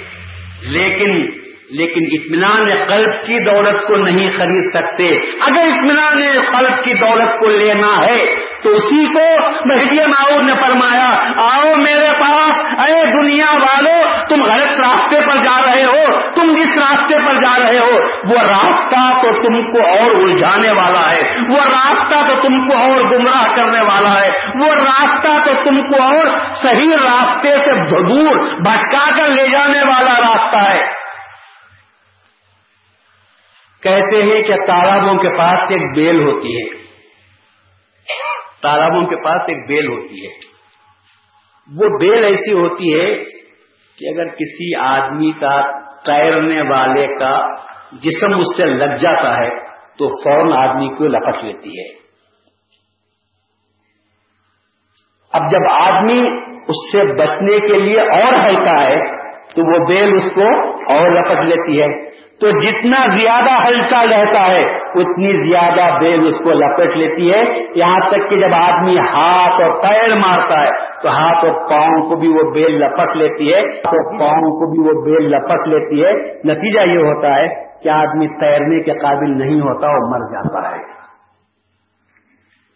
لیکن 0.63 1.45
لیکن 1.71 2.01
اطمینان 2.13 2.85
قلب 2.85 3.27
کی 3.27 3.55
دولت 3.55 3.87
کو 3.87 3.97
نہیں 3.97 4.31
خرید 4.39 4.77
سکتے۔ 4.77 5.17
اگر 5.41 5.63
اطمینان 5.63 6.41
قلب 6.57 6.85
کی 6.85 6.95
دولت 6.95 7.41
کو 7.41 7.49
لینا 7.49 8.01
ہے 8.01 8.54
تو 8.65 8.71
اسی 8.71 9.05
کو 9.13 9.51
مہدی 9.67 10.07
معاور 10.07 10.43
نے 10.43 10.53
فرمایا، 10.55 11.11
آؤ 11.37 11.75
میرے 11.77 12.11
پاس، 12.21 12.59
اے 12.59 13.13
دنیا 13.13 13.51
والوں 13.53 14.27
تم 14.31 14.43
غلط 14.43 14.71
راستے 14.71 15.27
پر 15.27 15.37
جا 15.37 15.57
رہے 15.67 15.85
ہو، 15.85 16.21
تم 16.21 16.57
جس 16.57 16.79
راستے 16.79 17.27
پر 17.27 17.35
جا 17.35 17.59
رہے 17.59 17.79
ہو، 17.79 17.97
وہ 18.07 18.43
راستہ 18.43 19.23
تو 19.23 19.43
تم 19.43 19.73
کو 19.73 19.87
اور 19.87 20.25
الجھانے 20.25 20.71
والا 20.71 21.15
ہے، 21.15 21.35
وہ 21.49 21.61
راستہ 21.61 22.27
تو 22.27 22.49
تم 22.49 22.69
کو 22.69 22.77
اور 22.77 23.01
گمراہ 23.01 23.55
کرنے 23.55 23.81
والا 23.81 24.21
ہے، 24.21 24.31
وہ 24.61 24.75
راستہ 24.75 25.51
تو 25.51 25.65
تم 25.65 25.87
کو 25.87 26.03
اور 26.03 26.55
صحیح 26.55 26.97
راستے 27.03 27.53
سے 27.53 28.03
دور 28.09 28.37
بھٹکا 28.61 29.11
کر 29.17 29.33
لے 29.33 29.49
جانے 29.49 29.79
والا 29.79 30.13
راستہ 30.13 30.57
ہے۔ 30.57 31.05
کہتے 33.83 34.23
ہیں 34.23 34.43
کہ 34.43 34.55
تالابوں 34.67 35.19
کے 35.19 35.39
پاس 35.39 35.61
ایک 35.71 35.97
بیل 35.97 36.23
ہوتی 36.23 36.57
ہے۔ 36.59 36.94
تالابوں 38.65 39.07
کے 39.07 39.17
پاس 39.17 39.41
ایک 39.49 39.69
بیل 39.69 39.87
ہوتی 39.87 40.27
ہے۔ 40.27 40.55
وہ 41.77 41.89
بیل 42.03 42.25
ایسی 42.25 42.53
ہوتی 42.53 43.01
ہے 43.01 43.25
کہ 43.99 44.13
اگر 44.15 44.29
کسی 44.29 44.75
آدمی 44.77 45.33
کا 45.33 45.61
تیرنے 46.07 46.61
والے 46.61 47.07
کا 47.07 47.65
جسم 47.93 48.39
اس 48.39 48.57
سے 48.57 48.67
لگ 48.67 48.95
جاتا 48.95 49.35
ہے 49.35 49.65
تو 49.99 50.09
فوراً 50.09 50.69
آدمی 50.69 50.89
کو 50.99 51.05
لپٹ 51.05 51.45
لیتی 51.45 51.69
ہے۔ 51.69 52.05
اب 55.33 55.43
جب 55.53 55.73
آدمی 55.81 56.19
اس 56.69 56.93
سے 56.93 56.99
بچنے 57.23 57.69
کے 57.69 57.79
لیے 57.83 58.01
اور 58.01 58.49
ہلکا 58.49 58.83
ہے 58.83 59.25
تو 59.55 59.73
وہ 59.73 59.87
بیل 59.89 60.15
اس 60.15 60.33
کو 60.35 60.71
اور 60.73 61.11
لپٹ 61.11 61.45
لیتی 61.45 61.83
ہے۔ 61.83 62.15
تو 62.41 62.49
جتنا 62.61 63.17
زیادہ 63.17 63.69
ہلکا 63.69 64.05
رہتا 64.05 64.47
ہے، 64.47 64.63
اتنی 64.77 65.51
زیادہ 65.51 65.99
بیل 65.99 66.27
اس 66.27 66.35
کو 66.35 66.53
لپٹ 66.53 66.97
لیتی 66.97 67.31
ہے۔ 67.31 67.43
یہاں 67.77 68.11
تک 68.11 68.31
کہ 68.31 68.41
جب 68.41 68.55
آدمی 68.63 68.99
ہاتھ 68.99 69.63
اور 69.63 69.83
پیر 69.83 70.17
مارتا 70.17 70.63
ہے، 70.63 70.71
تو 71.03 71.09
ہاتھ 71.09 71.45
اور 71.45 71.55
پاؤں 71.55 72.11
کو 72.11 72.17
بھی 72.17 72.29
وہ 72.29 72.51
بیل 72.51 72.79
لپٹ 72.81 73.17
لیتی 73.17 73.55
ہے۔ 73.55 73.61
تو 73.61 74.19
پاؤں 74.19 74.51
کو 74.51 74.71
بھی 74.71 74.89
وہ 74.89 75.05
بیل 75.05 75.31
لپٹ 75.31 75.69
لیتی 75.69 76.05
ہے۔ 76.05 76.13
نتیجہ 76.35 76.91
یہ 76.91 76.99
ہوتا 76.99 77.29
ہے 77.29 77.49
کہ 77.83 77.89
آدمی 77.89 78.29
تیرنے 78.29 78.83
کے 78.83 78.93
قابل 78.93 79.31
نہیں 79.31 79.61
ہوتا 79.61 79.87
اور 79.87 80.13
مر 80.13 80.19
جاتا 80.19 80.77
ہے۔ 80.77 80.83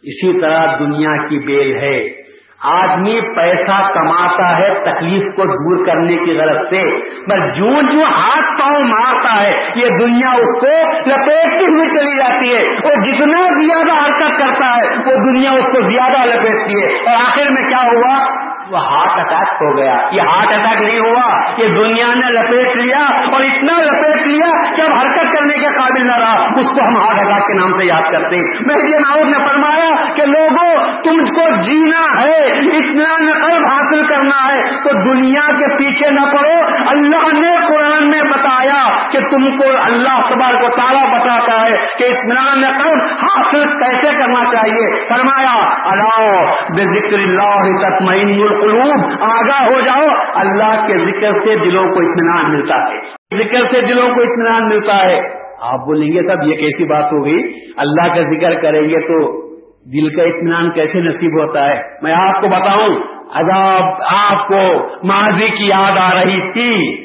اسی 0.02 0.40
طرح 0.40 0.78
دنیا 0.78 1.28
کی 1.28 1.46
بیل 1.46 1.76
ہے۔ 1.76 2.17
آدمی 2.62 3.34
پیسہ 3.36 3.82
کماتا 3.82 4.56
ہے، 4.56 4.82
تکلیف 4.84 5.36
کو 5.36 5.42
دور 5.42 5.84
کرنے 5.84 6.16
کی 6.16 6.38
غرض 6.38 6.74
سے۔ 6.74 6.98
بس 7.08 7.56
جو 7.58 7.98
جو 7.98 8.04
ہاتھ 8.04 8.60
پاؤں 8.60 8.84
مارتا 8.84 9.42
ہے، 9.42 9.50
یہ 9.76 9.86
دنیا 10.00 10.30
اس 10.30 10.60
کو 10.60 10.90
لپیٹتی 10.90 11.64
ہوئی 11.64 11.86
چلی 11.86 12.18
جاتی 12.18 12.56
ہے۔ 12.56 12.74
اور 12.74 12.92
جتنا 12.92 13.42
زیادہ 13.42 14.04
حرکت 14.04 14.38
کرتا 14.38 14.76
ہے، 14.76 14.98
وہ 14.98 15.32
دنیا 15.32 15.50
اس 15.50 15.66
کو 15.66 15.90
زیادہ 15.90 16.26
لپیٹتی 16.26 16.82
ہے۔ 16.82 16.98
اور 16.98 17.24
آخر 17.24 17.50
میں 17.50 17.62
کیا 17.62 17.82
ہوا؟ 17.82 18.47
وہ 18.70 18.78
ہارٹ 18.78 19.20
اٹیک 19.20 19.48
ہو 19.52 19.76
گیا۔ 19.76 19.94
یہ 20.12 20.20
ہارٹ 20.20 20.58
اٹیک 20.58 20.82
نہیں 20.82 21.10
ہوا، 21.10 21.50
یہ 21.58 21.66
دنیا 21.66 22.14
نے 22.14 22.32
لپیٹ 22.32 22.76
لیا 22.76 23.04
اور 23.06 23.40
اتنا 23.40 23.76
لپیٹ 23.76 24.26
لیا 24.26 24.72
کہ 24.76 24.80
اب 24.80 24.92
حرکت 24.92 25.38
کرنے 25.38 25.54
کے 25.54 25.68
قابل 25.78 26.06
نہ 26.06 26.16
رہا۔ 26.16 26.44
اس 26.44 26.66
کو 26.66 26.88
ہم 26.88 26.96
ہارٹ 26.96 27.18
اٹیک 27.18 27.46
کے 27.46 27.54
نام 27.54 27.70
سے 27.70 27.84
یاد 27.84 28.02
کرتے 28.02 28.36
ہیں۔ 28.36 28.58
مہدی 28.66 28.98
ناؤد 28.98 29.30
نے 29.30 29.44
فرمایا 29.46 30.12
کہ 30.12 30.22
لوگوں 30.26 31.02
تم 31.02 31.24
کو 31.24 31.60
جینا 31.60 32.22
ہے، 32.22 32.58
اتنا 32.58 33.24
نقل 33.24 33.66
حاصل 33.66 34.06
کرنا 34.06 34.52
ہے۔ 34.52 34.62
تو 34.62 35.12
دنیا 35.12 35.52
کے 35.52 35.76
پیچھے 35.76 36.14
نہ 36.14 36.20
پڑو۔ 36.20 36.60
اللہ 36.88 37.40
نے 37.40 37.66
قرآن 37.66 38.10
میں 38.10 38.22
بتایا 38.22 39.08
کہ 39.08 39.18
تم 39.18 39.56
کو 39.56 39.68
اللہ 39.84 40.14
سبار 40.14 40.52
کو 40.52 40.76
تالا 40.76 41.18
بتاتا 41.18 41.60
ہے 41.62 41.86
کہ 41.98 42.04
اطمینان 42.04 42.60
نقل 42.60 43.10
حاصل 43.10 43.64
کیسے 43.64 44.16
کرنا 44.16 44.44
چاہیے۔ 44.52 45.08
فرمایا 45.08 45.54
اللہ 45.90 46.40
بے 46.50 46.84
ذکر 46.84 47.28
اللہ 47.28 47.88
تطمئن 47.88 48.57
القلوب 48.62 49.04
آگاہ 49.22 49.66
ہو 49.66 49.80
جاؤ، 49.80 50.04
اللہ 50.34 50.86
کے 50.86 50.92
ذکر 50.92 51.44
سے 51.44 51.54
دلوں 51.54 51.84
کو 51.84 52.00
اطمینان 52.00 52.52
ملتا 52.52 52.78
ہے۔ 52.78 53.00
ذکر 53.38 53.74
سے 53.74 53.86
دلوں 53.86 54.14
کو 54.14 54.20
اطمینان 54.20 54.68
ملتا 54.68 54.96
ہے۔ 54.96 55.38
آپ 55.60 55.86
بولیں 55.86 56.08
گے 56.08 56.34
تب 56.34 56.42
یہ 56.42 56.56
کیسی 56.56 56.84
بات 56.84 57.04
ہو 57.04 57.24
گئی 57.24 57.52
اللہ 57.76 58.08
کا 58.08 58.20
ذکر 58.20 58.62
کریں 58.62 58.82
گے 58.82 59.02
تو 59.02 59.48
دل 59.68 60.16
کا 60.16 60.22
اطمینان 60.22 60.72
کیسے 60.72 60.98
نصیب 60.98 61.48
ہوتا 61.48 61.64
ہے؟ 61.64 61.82
میں 62.02 62.12
آپ 62.12 62.40
کو 62.40 62.48
بتاؤں، 62.48 62.94
عذاب 63.34 63.82
آپ 64.14 64.48
کو 64.48 64.86
ماضی 65.06 65.50
کی 65.50 65.66
یاد 65.66 66.12
آ 66.12 66.14
رہی 66.14 66.52
تھی۔ 66.52 67.04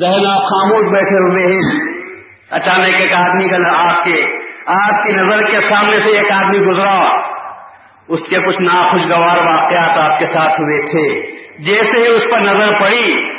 ذہن 0.00 0.12
آپ 0.12 0.44
خاموش 0.44 0.86
بیٹھے 0.86 1.18
ہوئے 1.18 1.56
ہیں۔ 1.56 2.00
اچانک 2.50 2.94
ایک 2.98 3.12
آدمی 3.12 3.48
کا 3.48 3.90
آپ 3.90 4.04
کے، 4.04 4.24
آپ 4.66 5.02
کی 5.02 5.12
نظر 5.12 5.50
کے 5.50 5.68
سامنے 5.68 6.00
سے 6.00 6.10
ایک 6.10 6.32
آدمی 6.32 6.58
گزرا۔ 6.58 7.29
اس 8.10 8.20
کے 8.28 8.36
کچھ 8.36 8.62
ناخوشگوار 8.62 9.38
واقعات 9.38 10.12
آپ 10.12 10.18
کے 10.18 10.26
ساتھ 10.26 10.60
ہوئے 10.60 10.78
تھے۔ 10.78 11.30
جیسے 11.58 12.10
ہی 12.10 12.16
اس 12.16 12.22
پر 12.34 12.40
نظر 12.40 12.80
پڑی، 12.80 13.30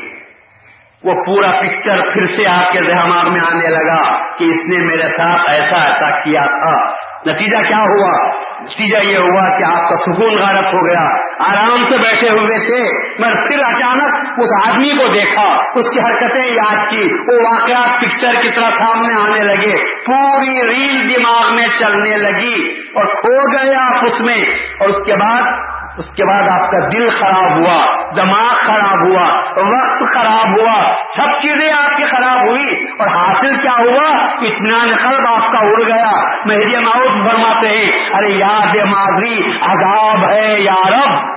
وہ 1.04 1.14
پورا 1.26 1.52
پکچر 1.52 2.14
پھر 2.14 2.38
سے 2.38 2.48
آپ 2.48 2.72
کے 2.72 2.80
دماغ 2.80 3.30
میں 3.30 3.40
آنے 3.40 3.70
لگا 3.70 4.18
کہ 4.38 4.44
اس 4.44 4.60
نے 4.64 4.86
میرے 4.86 5.08
ساتھ 5.08 5.50
ایسا 5.50 5.76
ایسا 5.76 6.24
کیا 6.24 6.42
تھا۔ 6.42 6.92
نتیجہ 7.32 7.62
کیا 7.68 7.78
ہوا؟ 7.78 8.41
نتیجہ 8.62 9.12
یہ 9.12 9.18
ہوا 9.18 9.58
کہ 9.58 9.64
آپ 9.64 9.90
کا 9.90 9.96
سکون 9.96 10.42
غارت 10.42 10.66
ہو 10.66 10.90
گیا۔ 10.90 11.04
آرام 11.40 11.84
سے 11.84 11.98
بیٹھے 11.98 12.30
ہوئے 12.30 12.60
تھے، 12.60 13.12
مگر 13.20 13.48
پھر 13.48 13.60
اچانک 13.60 14.40
اس 14.40 14.68
آدمی 14.68 14.90
کو 14.90 15.14
دیکھا۔ 15.14 15.58
اس 15.80 15.90
کی 15.94 16.00
حرکتیں 16.00 16.56
یاد 16.56 16.90
کی۔ 16.90 17.10
وہ 17.18 17.40
واقعات 17.52 18.02
پکچر 18.02 18.42
کی 18.42 18.52
طرح 18.56 18.70
سامنے 18.70 19.22
آنے 19.22 19.44
لگے۔ 19.44 20.02
پوری 20.06 20.62
ریل 20.62 21.16
دماغ 21.16 21.56
میں 21.56 21.68
چلنے 21.80 22.18
لگی 22.18 22.80
اور 22.80 23.04
کھو 23.04 23.64
گئے 23.64 23.76
آپ 23.76 24.04
اس 24.04 24.22
میں۔ 24.22 24.46
اور 24.80 24.90
اس 24.90 24.96
کے 24.96 25.14
بعد 25.16 25.72
اس 25.98 26.06
کے 26.06 26.26
بعد 26.26 26.62
آپ 26.62 26.72
کا 26.72 26.78
دل 26.78 27.10
خراب 27.10 27.52
ہوا، 27.52 27.86
دماغ 28.16 28.54
خراب 28.56 29.08
ہوا، 29.08 29.28
وقت 29.62 30.14
خراب 30.14 30.60
ہوا، 30.60 30.96
سب 31.16 31.42
چیزیں 31.42 31.74
آپ 31.74 31.98
کی 31.98 32.06
خراب 32.06 32.48
ہوئی 32.48 32.92
اور 33.00 33.16
حاصل 33.16 33.60
کیا 33.60 33.72
ہوا؟ 33.72 34.26
اطمینان 34.26 34.90
قلب 34.90 35.28
آپ 35.28 35.52
کا 35.52 35.58
اڑ 35.58 35.88
گیا۔ 35.88 36.36
مہدی 36.46 36.78
ماؤز 36.78 37.18
فرماتے 37.18 37.68
ہیں، 37.68 37.92
ارے 38.14 38.30
یاد 38.30 38.76
ماضی 38.86 39.44
عذاب 39.62 40.30
ہے 40.30 40.62
یارب 40.62 41.32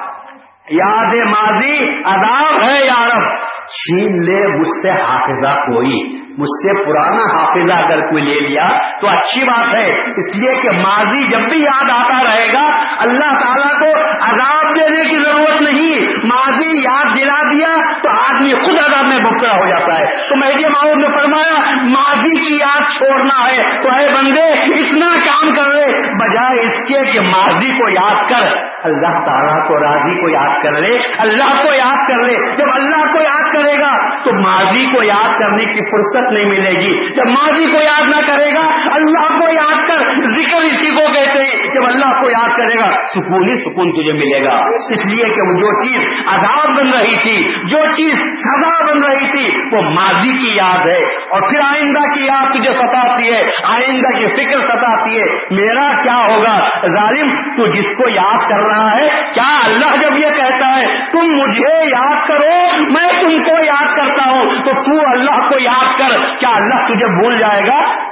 یاد 0.70 1.14
ماضی 1.14 2.00
عذاب 2.04 2.62
ہے 2.62 2.86
یارب 2.86 3.44
چھین 3.66 4.24
لے، 4.24 4.58
مجھ 4.58 4.82
سے 4.82 4.90
حافظہ 4.90 5.60
کوئی۔ 5.60 6.24
مجھ 6.38 6.66
سے 6.66 6.84
پرانا 6.84 7.22
حافظہ 7.22 7.84
اگر 7.84 8.10
کوئی 8.10 8.24
لے 8.24 8.48
لیا 8.48 8.62
تو 9.00 9.08
اچھی 9.08 9.44
بات 9.44 9.76
ہے۔ 9.76 10.00
اس 10.10 10.36
لیے 10.36 10.62
کہ 10.62 10.70
ماضی 10.70 11.30
جب 11.30 11.38
بھی 11.38 11.64
یاد 11.64 11.84
آتا 11.84 12.22
رہے 12.24 12.52
گا، 12.52 12.94
اللہ 13.00 13.38
تعالیٰ 13.40 13.80
کو 13.80 14.02
عذاب 14.10 14.64
دینے 14.74 15.10
کی 15.10 15.16
ضرورت 15.16 15.60
نہیں۔ 15.60 16.16
ماضی 16.26 16.82
یاد 16.82 17.04
دلا 17.04 17.42
دیا 17.52 18.00
تو 18.02 18.08
آدمی 18.10 18.52
خود 18.52 18.78
عذاب 18.88 19.04
میں 19.04 19.18
مبتلا 19.18 19.54
ہو 19.54 19.66
جاتا 19.66 19.98
ہے۔ 19.98 20.28
تو 20.28 20.36
مہدی 20.36 20.68
معاون 20.68 21.02
نے 21.02 21.18
فرمایا، 21.18 21.74
ماضی 21.84 22.48
کی 22.48 22.56
یاد 22.56 22.80
چھوڑنا 22.96 23.46
ہے۔ 23.50 23.80
تو 23.80 23.88
اے 23.88 24.14
بندے، 24.14 24.62
اتنا 24.62 25.14
کام 25.26 25.54
کر 25.54 25.76
رہے 25.76 26.12
بجائے 26.12 26.66
اس 26.66 26.80
کے 26.80 27.12
کہ 27.12 27.20
ماضی 27.20 27.68
کو 27.68 27.88
یاد 27.88 28.30
کر۔ 28.30 28.74
اللہ 28.84 29.12
تعالیٰ 29.12 29.68
کو 29.68 29.80
راضی 29.80 30.20
کو 30.20 30.30
یاد 30.30 30.62
کر 30.62 30.72
لے۔ 30.72 30.96
اللہ 31.18 31.62
کو 31.62 31.74
یاد 31.74 32.08
کر 32.08 32.26
لے۔ 32.26 32.56
جب 32.56 32.66
اللہ 32.74 33.12
کو 33.12 33.22
یاد 33.22 33.53
کرے 33.54 33.72
گا 33.72 34.24
تو 34.24 34.42
ماضی 34.42 34.84
کو 34.84 35.02
یاد 35.02 35.38
کرنے 35.38 35.64
کی 35.64 35.84
فرصت 35.84 36.32
نہیں 36.32 36.44
ملے 36.44 36.80
گی۔ 36.80 37.12
جب 37.12 37.30
ماضی 37.30 37.64
کو 37.64 37.82
یاد 37.82 38.08
نہ 38.08 38.26
کرے 38.26 38.54
گا، 38.54 38.94
اللہ 38.94 39.38
کو 39.40 39.48
یاد 39.52 39.88
کر 39.88 40.14
ذکر 40.14 40.56
اسی 40.56 40.90
کو 40.90 41.12
کہتے 41.12 41.44
ہیں۔ 41.44 41.74
جب 41.74 41.80
اللہ 41.86 42.22
کو 42.22 42.30
یاد 42.30 42.48
کرے 42.56 42.78
گا، 42.78 43.06
سکون 43.06 43.42
ہی 43.42 43.60
سکون 43.60 44.02
تجھے 44.02 44.12
ملے 44.12 44.44
گا۔ 44.44 44.54
اس 44.68 45.06
لیے 45.06 45.24
کہ 45.24 45.52
وہ 45.52 45.56
جو 45.56 45.84
چیز 45.84 46.04
عذاب 46.32 46.70
بن 46.80 46.98
رہی 46.98 47.16
تھی، 47.22 47.54
جو 47.66 47.92
چیز 47.92 48.14
سزا 48.18 48.84
بن 48.84 49.04
رہی 49.04 49.30
تھی، 49.32 49.76
وہ 49.76 49.82
ماضی 49.82 50.38
کی 50.38 50.56
یاد 50.56 50.78
ہے۔ 50.78 51.14
اور 51.24 51.48
پھر 51.48 51.60
آئندہ 51.64 52.14
کی 52.14 52.26
یاد 52.26 52.46
تجھے 52.46 52.72
ستاتی 52.72 53.34
ہے، 53.34 53.40
آئندہ 53.64 54.16
کی 54.18 54.24
فکر 54.24 54.64
ستاتی 54.64 55.16
ہے۔ 55.16 55.36
میرا 55.36 56.02
کیا 56.02 56.34
ہوگا؟ 56.34 56.68
ظالم، 56.88 57.42
تو 57.52 57.74
جس 57.74 57.84
کو 57.84 58.10
یاد 58.10 58.48
کر 58.48 58.60
رہا 58.60 58.92
ہے، 58.92 59.32
کیا 59.34 59.58
اللہ 59.64 59.96
جب 59.96 60.18
یہ 60.18 60.32
کہتا 60.36 60.76
ہے، 60.76 61.10
تم 61.10 61.36
مجھے 61.36 61.84
یاد 61.84 62.28
کرو، 62.28 62.82
میں 62.92 63.12
تم 63.20 63.43
کو 63.44 63.64
یاد 63.64 63.96
کرتا 63.96 64.30
ہوں 64.30 64.50
تو 64.50 64.72
تو 64.72 65.10
اللہ 65.10 65.48
کو 65.48 65.62
یاد 65.62 65.98
کر، 65.98 66.38
کیا 66.38 66.48
اللہ 66.48 66.86
تجھے 66.86 67.06
بھول 67.06 67.38
جائے 67.38 67.60
گا؟ 67.60 68.04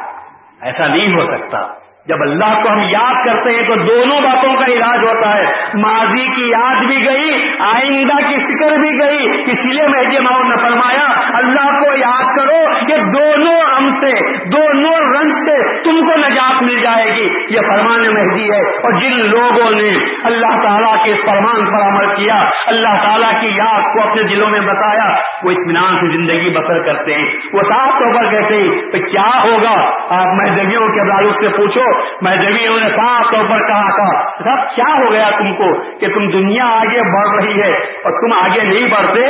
ایسا 0.61 0.87
نہیں 0.87 1.15
ہو 1.15 1.37
سکتا۔ 1.37 1.92
جب 2.07 2.17
اللہ 2.21 2.63
کو 2.63 2.73
ہم 2.73 2.79
یاد 2.79 3.15
کرتے 3.27 3.51
ہیں 3.51 3.63
تو 3.63 3.75
دونوں 3.75 4.21
باتوں 4.21 4.53
کا 4.53 4.73
علاج 4.73 4.99
ہوتا 5.05 5.37
ہے۔ 5.37 5.45
ماضی 5.75 6.29
کی 6.29 6.51
یاد 6.51 6.85
بھی 6.85 6.97
گئی، 6.97 7.49
آئندہ 7.61 8.27
کی 8.29 8.35
فکر 8.35 8.81
بھی 8.81 8.99
گئی، 9.07 9.43
اسی 9.43 9.69
لیے 9.69 9.83
مہدی 9.83 10.19
ماؤ 10.23 10.43
نے 10.43 10.57
فرمایا، 10.57 11.21
اللہ 11.39 11.79
کو 11.79 11.99
یاد 11.99 12.37
کرو 12.37 12.87
کہ 12.87 12.95
دونوں 12.95 13.61
ہم 13.77 13.87
سے، 13.87 14.43
دونوں 14.49 15.21
رنگ 15.21 15.31
سے 15.31 15.83
تم 15.83 15.97
کو 15.97 16.17
نجات 16.17 16.63
مل 16.63 16.83
جائے 16.83 17.07
گی۔ 17.07 17.45
یہ 17.51 17.59
فرمان 17.59 18.01
مہدی 18.01 18.51
ہے۔ 18.53 18.61
اور 18.61 18.97
جن 18.97 19.31
لوگوں 19.31 19.71
نے 19.71 20.15
اللہ 20.25 20.69
تعالیٰ 20.69 21.05
کے 21.05 21.11
اس 21.11 21.23
فرمان 21.23 21.65
پر 21.67 21.89
عمل 21.89 22.15
کیا، 22.15 22.49
اللہ 22.67 23.07
تعالیٰ 23.07 23.45
کی 23.45 23.57
یاد 23.57 23.83
کو 23.83 24.11
اپنے 24.11 24.23
دلوں 24.23 24.51
میں 24.51 24.61
بتایا، 24.61 25.15
وہ 25.45 25.51
اطمینان 25.51 26.07
سے 26.07 26.07
زندگی 26.07 26.59
بسر 26.59 26.83
کرتے 26.83 27.15
ہیں۔ 27.15 27.33
وہ 27.53 27.63
صاف 27.63 27.89
طور 27.89 28.15
پر 28.15 28.31
کہتے 28.31 28.55
ہیں 28.57 28.73
کیا 28.91 29.43
ہوگا؟ 29.43 29.91
آپ 30.21 30.27
مہدویوں 30.27 30.87
کے 30.87 31.09
داروں 31.09 31.31
سے 31.31 31.57
پوچھو 31.57 31.92
میں 32.23 32.37
جبھی 32.37 32.65
انہوں 32.65 32.81
نے 32.81 32.89
صاف 32.89 33.23
طور 33.33 33.49
پر 33.51 33.67
کہا 33.67 33.91
تھا، 33.97 34.21
صاحب، 34.45 34.75
کیا 34.75 35.05
ہو 35.05 35.13
گیا 35.13 35.31
تم 35.31 35.57
کو 35.57 35.99
کہ 35.99 36.07
تم 36.07 36.31
دنیا 36.31 36.65
آگے 36.65 37.01
بڑھ 37.01 37.45
رہی 37.45 37.63
ہے 37.63 37.71
اور 37.79 38.21
تم 38.21 38.51
آگے 38.51 38.63
نہیں 38.69 38.91
بڑھتے؟ 38.91 39.29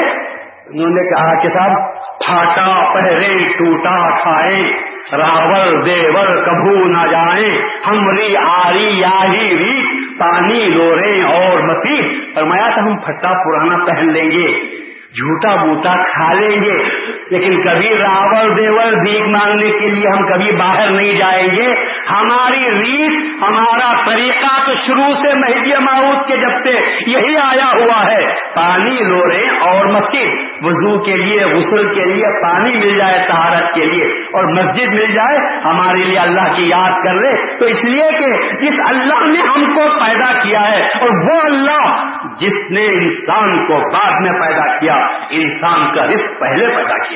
انہوں 0.62 0.90
نے 0.90 1.02
کہا 1.02 1.40
کہ 1.40 1.48
صاحب، 1.48 1.94
پھاٹا 2.26 2.94
پہرے، 2.94 3.48
ٹوٹا 3.48 4.22
کھائے، 4.22 4.92
راول، 5.12 5.86
دیور 5.86 6.44
کبو 6.44 6.88
نہ 6.88 7.10
جائیں 7.10 7.56
ہمری 7.88 8.36
آری 8.36 9.04
آہی 9.04 9.58
ری 9.58 9.98
پانی 10.18 10.68
لورے 10.68 11.22
اور 11.22 11.58
مسیح۔ 11.58 12.02
فرمایا 12.34 12.68
تھا، 12.68 12.80
ہم 12.80 12.96
پھٹا 12.96 13.28
پرانا 13.28 13.84
پہن 13.84 14.12
لیں 14.12 14.30
گے، 14.30 14.72
جھوٹا 15.10 15.64
بوٹا 15.64 16.02
کھا 16.02 16.32
لیں 16.32 16.62
گے۔ 16.62 16.84
لیکن 17.30 17.62
کبھی 17.62 17.88
راول 17.88 18.56
دیور 18.56 18.92
بھیک 18.92 19.22
مانگنے 19.22 19.70
کے 19.70 19.90
لیے 19.90 20.06
ہم 20.06 20.26
کبھی 20.26 20.56
باہر 20.56 20.90
نہیں 20.90 21.18
جائیں 21.18 21.48
گے۔ 21.48 21.72
ہماری 22.10 22.60
ریت 22.60 23.32
ہمارا 23.48 24.06
طریقہ 24.06 24.64
تو 24.66 24.72
شروع 24.72 25.14
سے 25.14 25.38
مہدی 25.38 25.84
معروف 25.84 26.26
کے 26.26 26.36
جب 26.36 26.54
سے 26.54 26.70
یہی 27.06 27.36
آیا 27.44 27.82
ہوا 27.82 28.02
ہے۔ 28.12 28.52
پانی 28.54 29.08
لورے 29.08 29.48
اور 29.48 29.86
مسجد 29.86 30.28
وضو 30.60 31.04
کے 31.04 31.16
لیے، 31.16 31.56
غسل 31.56 31.94
کے 31.94 32.14
لیے، 32.14 32.42
پانی 32.42 32.76
مل 32.76 32.98
جائے 32.98 33.26
تہارت 33.26 33.74
کے 33.74 33.86
لیے۔ 33.86 34.04
اور 34.04 34.58
مسجد 34.58 34.88
مل 34.88 35.12
جائے، 35.12 35.58
ہمارے 35.64 36.04
لیے 36.04 36.18
اللہ 36.18 36.52
کی 36.56 36.62
یاد 36.62 37.04
کر 37.04 37.14
لے۔ 37.14 37.58
تو 37.58 37.64
اس 37.64 37.84
لیے 37.84 38.02
کہ 38.02 38.56
جس 38.60 38.72
اللہ 38.88 39.28
نے 39.28 39.48
ہم 39.48 39.72
کو 39.72 40.04
پیدا 40.04 40.42
کیا 40.42 40.60
ہے، 40.60 40.82
اور 40.82 41.08
وہ 41.08 41.40
اللہ 41.44 42.04
جس 42.40 42.70
نے 42.70 42.84
انسان 42.84 43.66
کو 43.66 43.92
بعد 43.92 44.12
میں 44.12 44.40
پیدا 44.40 44.78
کیا، 44.78 44.94
انسان 45.30 45.94
کا 45.94 46.04
رزق 46.04 46.40
پہلے 46.40 46.76
پیدا 46.76 46.98
کیا۔ 46.98 47.11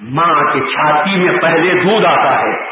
ماں 0.00 0.52
کی 0.52 0.64
چھاتی 0.64 1.16
میں 1.16 1.40
پہلے 1.40 1.70
دودھ 1.70 2.06
آتا 2.06 2.40
ہے، 2.40 2.66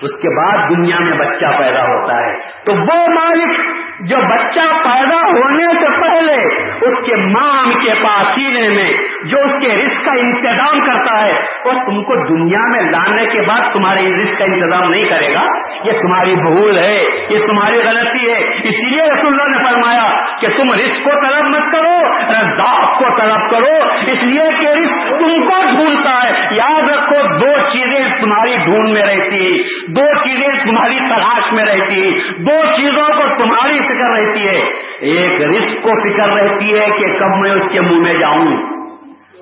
اس 0.00 0.12
کے 0.12 0.28
بعد 0.36 0.66
دنیا 0.70 0.96
میں 1.00 1.18
بچہ 1.18 1.46
پیدا 1.46 1.82
ہوتا 1.82 2.14
ہے۔ 2.14 2.64
تو 2.64 2.72
وہ 2.72 3.06
مالک 3.06 3.83
جو 4.00 4.16
بچہ 4.16 4.60
پیدا 4.60 5.20
ہونے 5.20 5.64
سے 5.64 6.00
پہلے 6.00 6.64
اس 6.64 7.06
کے 7.06 7.16
ماں 7.16 7.64
کے 7.64 8.02
پاس 8.02 8.28
سینے 8.28 8.60
میں 8.60 9.14
جو 9.24 9.38
اس 9.44 9.52
کے 9.52 9.76
رزق 9.78 10.04
کا 10.04 10.12
انتظام 10.12 10.80
کرتا 10.80 11.26
ہے 11.26 11.32
وہ 11.64 11.70
تم 11.70 12.02
کو 12.02 12.28
دنیا 12.28 12.70
میں 12.70 12.80
لانے 12.80 13.26
کے 13.26 13.40
بعد 13.48 13.72
تمہارے 13.72 14.00
رزق 14.00 14.38
کا 14.38 14.44
انتظام 14.44 14.88
نہیں 14.88 15.04
کرے 15.04 15.28
گا۔ 15.34 15.68
یہ 15.84 15.92
تمہاری 15.92 16.34
بھول 16.34 16.78
ہے، 16.78 17.02
یہ 17.30 17.46
تمہاری 17.46 17.78
غلطی 17.78 18.28
ہے۔ 18.28 18.56
اسی 18.68 18.94
لیے 18.94 19.02
رسول 19.02 19.40
اللہ 19.40 19.48
نے 19.48 19.70
فرمایا 19.70 20.36
کہ 20.38 20.46
تم 20.46 20.72
رزق 20.72 21.02
کو 21.02 21.28
طلب 21.28 21.44
مت 21.44 21.72
کرو، 21.72 22.22
رزاق 22.22 22.98
کو 22.98 23.04
طلب 23.04 23.50
کرو۔ 23.50 23.88
اس 24.12 24.24
لیے 24.24 24.60
کہ 24.60 24.66
رزق 24.66 25.10
تم 25.10 25.50
کو 25.50 25.64
ڈھونڈتا 25.64 26.28
ہے۔ 26.28 26.44
یاد 26.44 26.90
رکھو، 26.90 27.36
دو 27.36 27.66
چیزیں 27.66 28.20
تمہاری 28.20 28.56
ڈھونڈ 28.64 28.88
میں 28.88 29.02
رہتی، 29.02 29.62
دو 29.92 30.22
چیزیں 30.22 30.58
تمہاری 30.58 30.98
تلاش 30.98 31.52
میں 31.52 31.64
رہتی، 31.64 32.10
دو 32.42 32.80
چیزوں 32.80 33.16
کو 33.16 33.22
تمہاری 33.22 33.83
فکر 33.84 34.20
رہتی 34.20 34.48
ہے، 34.48 34.84
ایک 35.00 35.42
رزق 35.42 35.82
کو 35.82 35.90
فکر 35.90 36.42
رہتی 36.42 36.78
ہے 36.78 36.84
کہ 36.84 37.18
کب 37.18 37.40
میں 37.40 37.50
اس 37.50 37.72
کے 37.72 37.80
منہ 37.80 37.98
میں 37.98 38.18
جاؤں۔ 38.18 38.74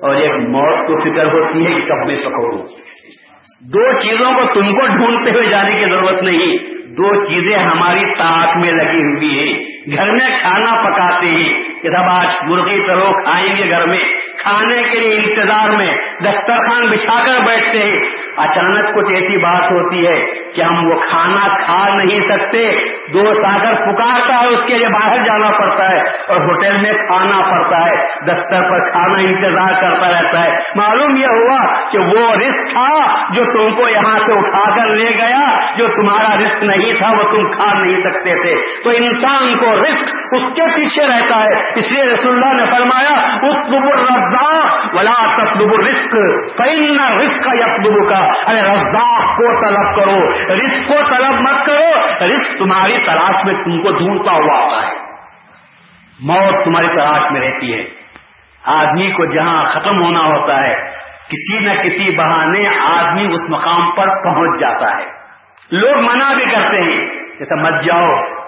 اور 0.01 0.15
ایک 0.15 0.31
موت 0.31 0.87
کو 0.87 1.01
فکر 1.01 1.25
ہوتی 1.25 1.65
ہے 1.65 1.81
کہ 1.81 1.87
کب 1.87 2.11
میں 2.11 2.19
سکھوں 2.19 2.57
دو 3.61 3.99
چیزوں 3.99 4.33
کو 4.33 4.53
تم 4.53 4.79
کو 4.79 4.97
ڈھونڈتے 4.97 5.29
ہوئے 5.29 5.51
جانے 5.51 5.71
کی 5.71 5.85
ضرورت 5.85 6.23
نہیں۔ 6.23 6.82
دو 6.97 7.25
چیزیں 7.25 7.65
ہماری 7.65 8.01
تاک 8.01 8.57
میں 8.57 8.71
لگی 8.71 9.03
ہوئی 9.03 9.39
ہیں۔ 9.39 9.63
گھر 9.95 10.11
میں 10.11 10.37
کھانا 10.41 10.81
پکاتے 10.83 11.27
ہیں 11.27 11.63
کہ 11.81 11.89
سب 11.89 12.11
آج 12.11 12.27
مرغی 12.43 12.83
کرو 12.87 13.23
کھائیں 13.23 13.55
گے 13.55 13.69
گھر 13.69 13.87
میں۔ 13.87 14.33
کھانے 14.39 14.83
کے 14.83 14.99
لیے 14.99 15.15
انتظار 15.15 15.69
میں 15.69 15.93
دسترخوان 16.23 16.91
بچھا 16.91 17.25
کر 17.25 17.39
بیٹھتے 17.39 17.77
ہیں۔ 17.77 18.23
اچانک 18.37 18.95
کچھ 18.95 19.13
ایسی 19.13 19.37
بات 19.37 19.71
ہوتی 19.71 20.07
ہے 20.07 20.43
کہ 20.51 20.61
ہم 20.63 20.87
وہ 20.87 20.99
کھانا 20.99 21.65
کھا 21.65 21.95
نہیں 21.95 22.19
سکتے۔ 22.19 22.93
دوست 23.13 23.45
آ 23.45 23.57
کر 23.57 23.75
پکارتا 23.75 24.33
ہے، 24.33 24.53
اس 24.53 24.67
کے 24.67 24.77
لیے 24.77 24.87
باہر 24.87 25.17
جانا 25.17 25.57
پڑتا 25.57 25.89
ہے 25.89 25.99
اور 25.99 26.41
ہوٹل 26.41 26.71
میں 26.71 26.91
کھانا 26.91 27.51
پڑتا 27.51 27.77
ہے۔ 27.77 28.25
دستر 28.25 28.61
پر 28.71 28.91
کھانا 28.91 29.29
انتظار 29.29 29.81
کرتا 29.81 30.09
رہتا 30.09 30.43
ہے۔ 30.43 30.51
معلوم 30.75 31.15
یہ 31.15 31.25
ہوا 31.25 31.89
کہ 31.89 31.99
وہ 31.99 32.33
رسک 32.33 32.71
تھا 32.71 32.89
جو 33.33 33.43
تم 33.43 33.75
کو 33.75 33.89
یہاں 33.89 34.25
سے 34.25 34.31
اٹھا 34.31 34.75
کر 34.75 34.95
لے 34.95 35.09
گیا، 35.09 35.75
جو 35.77 35.85
تمہارا 35.85 36.39
رسک 36.39 36.63
نہیں 36.63 36.82
تھا، 36.91 37.07
وہ 37.17 37.31
تم 37.31 37.51
کھا 37.51 37.73
نہیں 37.73 37.97
سکتے 37.97 38.41
تھے۔ 38.41 38.83
تو 38.83 38.89
انسان 38.89 39.57
کو 39.57 39.81
رسک 39.81 40.15
اس 40.31 40.47
کے 40.47 40.75
پیچھے 40.75 41.07
رہتا 41.07 41.43
ہے۔ 41.43 41.79
اس 41.79 41.91
لیے 41.91 42.03
رسول 42.03 42.33
اللہ 42.33 42.63
نے 42.63 42.71
فرمایا 42.71 43.35
اتب 43.35 43.83
الرزا 43.83 44.77
ولا 44.93 45.35
تطلب 45.35 45.73
رسک 45.79 46.11
کئی 46.57 46.79
نہ 46.79 47.17
رسک 47.17 47.47
یقب 47.53 48.09
کا 48.09 48.51
ارے 48.51 48.79
رزاق 48.79 49.29
کو 49.29 49.55
طلب 49.55 49.95
کرو 49.95 50.31
رسک 50.33 50.87
کو 50.87 50.97
طلب 50.97 51.33
مت 51.33 51.65
کرو 51.65 52.07
رسک 52.33 52.59
تمہاری 52.59 53.05
تلاش 53.05 53.45
میں 53.45 53.53
تم 53.53 53.83
کو 53.83 53.91
ڈھونڈتا 53.97 54.31
ہوا 54.31 54.63
آتا 54.63 54.87
ہے۔ 54.87 55.03
موت 56.19 56.65
تمہاری 56.65 56.87
تلاش 56.87 57.31
میں 57.31 57.41
رہتی 57.41 57.73
ہے۔ 57.73 58.03
آدمی 58.65 59.11
کو 59.11 59.25
جہاں 59.25 59.63
ختم 59.73 60.03
ہونا 60.03 60.19
ہوتا 60.19 60.55
ہے، 60.55 60.91
کسی 61.29 61.65
نہ 61.65 61.71
کسی 61.71 62.17
بہانے 62.17 62.67
آدمی 62.93 63.33
اس 63.33 63.49
مقام 63.49 63.91
پر 63.91 64.23
پہنچ 64.23 64.59
جاتا 64.59 64.97
ہے۔ 64.97 65.22
لوگ 65.73 65.99
منع 65.99 66.33
بھی 66.33 66.45
کرتے 66.45 66.83
ہیں 66.83 67.09
جیسا 67.39 67.55
مت 67.55 67.81
جاؤ۔ 67.81 68.43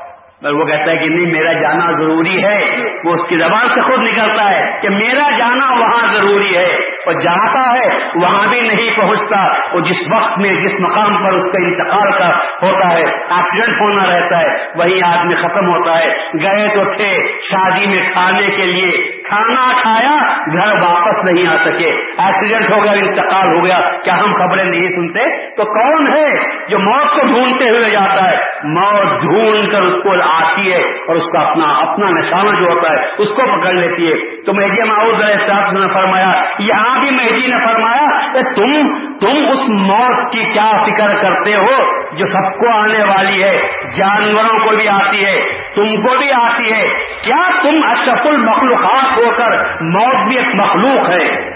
وہ 0.60 0.66
کہتا 0.66 0.92
ہے 0.92 0.98
کہ 0.98 1.06
نہیں، 1.06 1.26
میرا 1.26 1.54
جانا 1.54 1.92
ضروری 1.92 2.38
ہے۔ 2.38 2.80
وہ 3.06 3.14
اس 3.14 3.22
کی 3.30 3.38
زبان 3.38 3.68
سے 3.68 3.82
خود 3.82 4.08
نکلتا 4.08 4.50
ہے 4.50 4.82
کہ 4.82 4.90
میرا 4.90 5.38
جانا 5.38 5.80
وہاں 5.80 6.14
ضروری 6.14 6.58
ہے۔ 6.58 6.95
اور 7.06 7.14
جاتا 7.14 7.72
ہے 7.72 8.08
وہاں 8.24 8.48
بھی 8.50 8.62
نہیں 8.62 8.98
پہنچتا 8.98 9.76
وہ 9.76 9.80
جس 9.80 9.98
وقت 10.14 10.38
میں 10.38 10.56
جس 10.56 10.72
مقام 10.80 11.14
پر 11.14 11.34
اس 11.34 11.44
کا 11.44 11.70
انتقال 11.70 12.20
کا 12.20 12.28
ہوتا 12.38 12.96
ہے 12.96 13.04
ایکسیڈنٹ 13.04 13.82
ہونا 13.82 14.12
رہتا 14.12 14.42
ہے، 14.42 14.66
وہی 14.76 15.18
آدمی 15.18 15.36
ختم 15.36 15.70
ہوتا 15.70 16.00
ہے۔ 16.00 16.12
گئے 16.18 16.68
تو 16.68 16.98
تھے 16.98 17.38
شادی 17.38 17.88
میں 17.88 18.14
کھانے 18.14 18.46
کے 18.48 18.66
لیے۔ 18.66 19.16
کھانا 19.22 19.82
کھایا، 19.82 20.18
گھر 20.46 20.74
واپس 20.74 21.24
نہیں 21.24 21.48
آ 21.48 21.56
سکے۔ 21.56 21.90
ایکسیڈنٹ 22.00 22.72
ہو 22.72 22.84
گیا، 22.84 22.92
انتقال 22.92 23.48
ہو 23.48 23.66
گیا۔ 23.66 23.98
کیا 23.98 24.14
ہم 24.18 24.34
خبریں 24.34 24.66
نہیں 24.66 24.90
سنتے؟ 24.90 25.46
تو 25.56 25.64
کون 25.64 26.18
ہے 26.18 26.32
جو 26.68 26.80
موت 26.80 27.14
کو 27.14 27.28
ڈھونڈتے 27.28 27.70
ہوئے 27.70 27.92
جاتا 27.92 28.30
ہے؟ 28.30 28.38
موت 28.64 29.22
ڈھونڈ 29.22 29.72
کر 29.72 29.82
اس 29.82 30.04
کو 30.04 30.22
آتی 30.46 30.72
ہے 30.74 30.78
اور 30.78 31.16
اس 31.16 31.24
کا 31.24 31.40
اپنا 31.40 31.92
اپنا 31.92 32.20
نشانہ 32.20 32.50
جو 32.50 32.74
ہوتا 32.74 32.92
ہے، 32.92 33.06
اس 33.06 33.28
کو 33.28 33.62
پکڑ 33.62 33.74
لیتی 33.74 34.06
ہے۔ 34.08 34.46
تو 34.46 34.54
مہدی 34.54 34.88
معاؤد 34.88 35.24
علیہ 35.24 35.48
صاحب 35.48 35.72
نے 35.72 35.94
فرمایا، 35.94 36.42
یہاں 36.60 36.95
بھی 37.00 37.16
مہدی 37.16 37.48
نے 37.48 37.68
فرمایا 37.68 38.34
کہ 38.34 38.42
تم 38.42 39.06
تم 39.20 39.32
اس 39.32 39.92
موت 39.92 40.32
کی 40.32 40.52
کیا 40.52 40.84
فکر 40.84 41.20
کرتے 41.22 41.52
ہو 41.52 42.06
جو 42.16 42.26
سب 42.26 42.60
کو 42.60 42.80
آنے 42.80 43.04
والی 43.04 43.44
ہے، 43.44 43.68
جانوروں 43.98 44.70
کو 44.70 44.76
بھی 44.76 44.88
آتی 44.88 45.26
ہے، 45.26 45.66
تم 45.76 45.96
کو 45.96 46.18
بھی 46.18 46.32
آتی 46.32 46.74
ہے۔ 46.74 46.84
کیا 47.22 47.62
تم 47.62 47.78
اشرف 47.84 48.26
المخلوقات 48.26 49.18
ہو 49.18 49.32
کر 49.38 49.58
موت 49.82 50.28
بھی 50.28 50.38
ایک 50.38 50.56
مخلوق 50.56 51.10
ہے؟ 51.10 51.56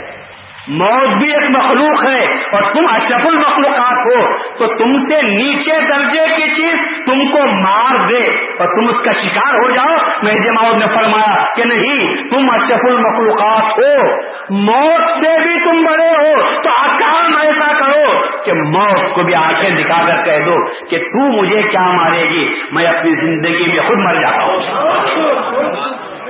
موت 0.67 1.07
بھی 1.07 1.31
ایک 1.31 1.57
مخلوق 1.57 2.05
ہے 2.09 2.37
اور 2.43 2.73
تم 2.73 2.95
اشرف 2.95 3.27
المخلوقات 3.27 3.97
ہو، 3.99 4.37
تو 4.37 4.67
تم 4.67 4.93
سے 4.93 5.21
نیچے 5.21 5.85
درجے 5.85 6.35
کی 6.35 6.61
چیز 6.61 6.79
تم 6.87 7.37
کو 7.37 7.61
مار 7.61 8.05
دے 8.05 8.23
اور 8.59 8.65
تم 8.65 8.85
اس 8.89 8.97
کا 8.97 9.11
شکار 9.11 9.53
ہو 9.53 9.69
جاؤ۔ 9.69 9.95
میں 10.25 10.35
جماؤ 10.35 10.75
نے 10.75 10.85
فرمایا 10.85 11.43
کہ 11.55 11.63
نہیں، 11.65 12.15
تم 12.29 12.49
اشرف 12.49 12.79
المخلوقات 12.83 13.63
ہو۔ 13.63 14.21
موت 14.51 15.17
سے 15.17 15.37
بھی 15.43 15.59
تم 15.65 15.83
بڑے 15.83 16.07
ہو 16.07 16.61
تو 16.61 16.69
کام 16.87 17.33
ایسا 17.41 17.79
کرو 17.79 18.21
کہ 18.43 18.51
موت 18.53 19.15
کو 19.15 19.23
بھی 19.23 19.35
آنکھیں 19.35 19.69
دکھا 19.69 20.07
کر 20.07 20.23
کہہ 20.23 20.45
دو 20.45 20.85
کہ 20.87 20.97
تو 20.97 21.41
مجھے 21.41 21.61
کیا 21.61 21.91
مارے 21.93 22.29
گی؟ 22.29 22.49
میں 22.71 22.85
اپنی 22.85 23.09
زندگی 23.09 23.71
میں 23.71 23.87
خود 23.87 23.97
مر 23.97 24.21
جاتا 24.21 24.43
ہوں۔ 24.43 24.55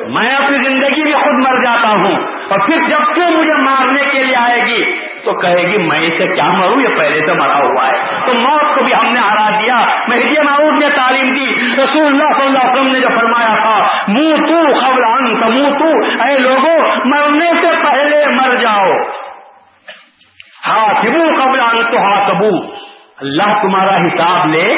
میں 0.10 0.32
اپنی 0.32 0.58
زندگی 0.70 1.04
میں 1.06 1.22
خود 1.22 1.34
مر 1.34 1.64
جاتا 1.64 1.90
ہوں۔ 1.90 2.16
اور 2.28 2.66
پھر 2.66 2.78
جب 2.90 3.14
تو 3.14 3.38
مجھے 3.38 3.62
مارنے 3.62 4.12
کے 4.12 4.24
لیے 4.24 4.36
آئے 4.40 4.62
گی 4.62 5.10
تو 5.26 5.34
کہے 5.34 5.72
گی، 5.72 5.78
میں 5.78 6.06
اسے 6.06 6.36
کیا 6.36 6.44
مروں؟ 6.44 6.82
یہ 6.82 6.88
پہلے 6.88 7.16
سے 7.16 7.34
مرا 7.34 7.58
ہوا 7.58 7.88
ہے۔ 7.88 8.26
تو 8.26 8.34
موت 8.34 8.76
کو 8.76 8.84
بھی 8.84 8.94
ہم 8.94 9.14
نے 9.14 9.20
ہرا 9.20 9.50
دیا۔ 9.50 9.76
مہدی 9.86 10.44
معروف 10.44 10.84
نے 10.84 10.90
تعلیم 10.90 11.32
دی۔ 11.32 11.46
رسول 11.84 12.06
اللہ 12.06 12.34
صلی 12.34 12.46
اللہ 12.46 12.60
علیہ 12.60 12.74
وسلم 12.74 12.88
نے 12.88 13.00
جو 13.00 13.20
فرمایا 13.20 13.62
تھا 13.62 13.84
منہ 14.08 14.36
تو 14.36 14.80
خبران 14.80 15.40
کا 15.40 15.48
منہ 15.48 15.80
تو 15.80 16.06
اے 16.24 16.40
لوگوں 16.40 16.96
مرنے 17.06 17.50
سے 17.50 17.84
پہلے 17.84 18.36
مر 18.36 18.56
جاؤ۔ 18.56 19.20
ہاں 20.68 21.02
قبل 21.02 21.60
ان 21.62 21.92
تو 21.92 21.98
ہاں 21.98 22.30
کبو 22.30 22.80
اللہ 23.22 23.62
تمہارا 23.62 24.06
حساب 24.06 24.46
لے، 24.46 24.76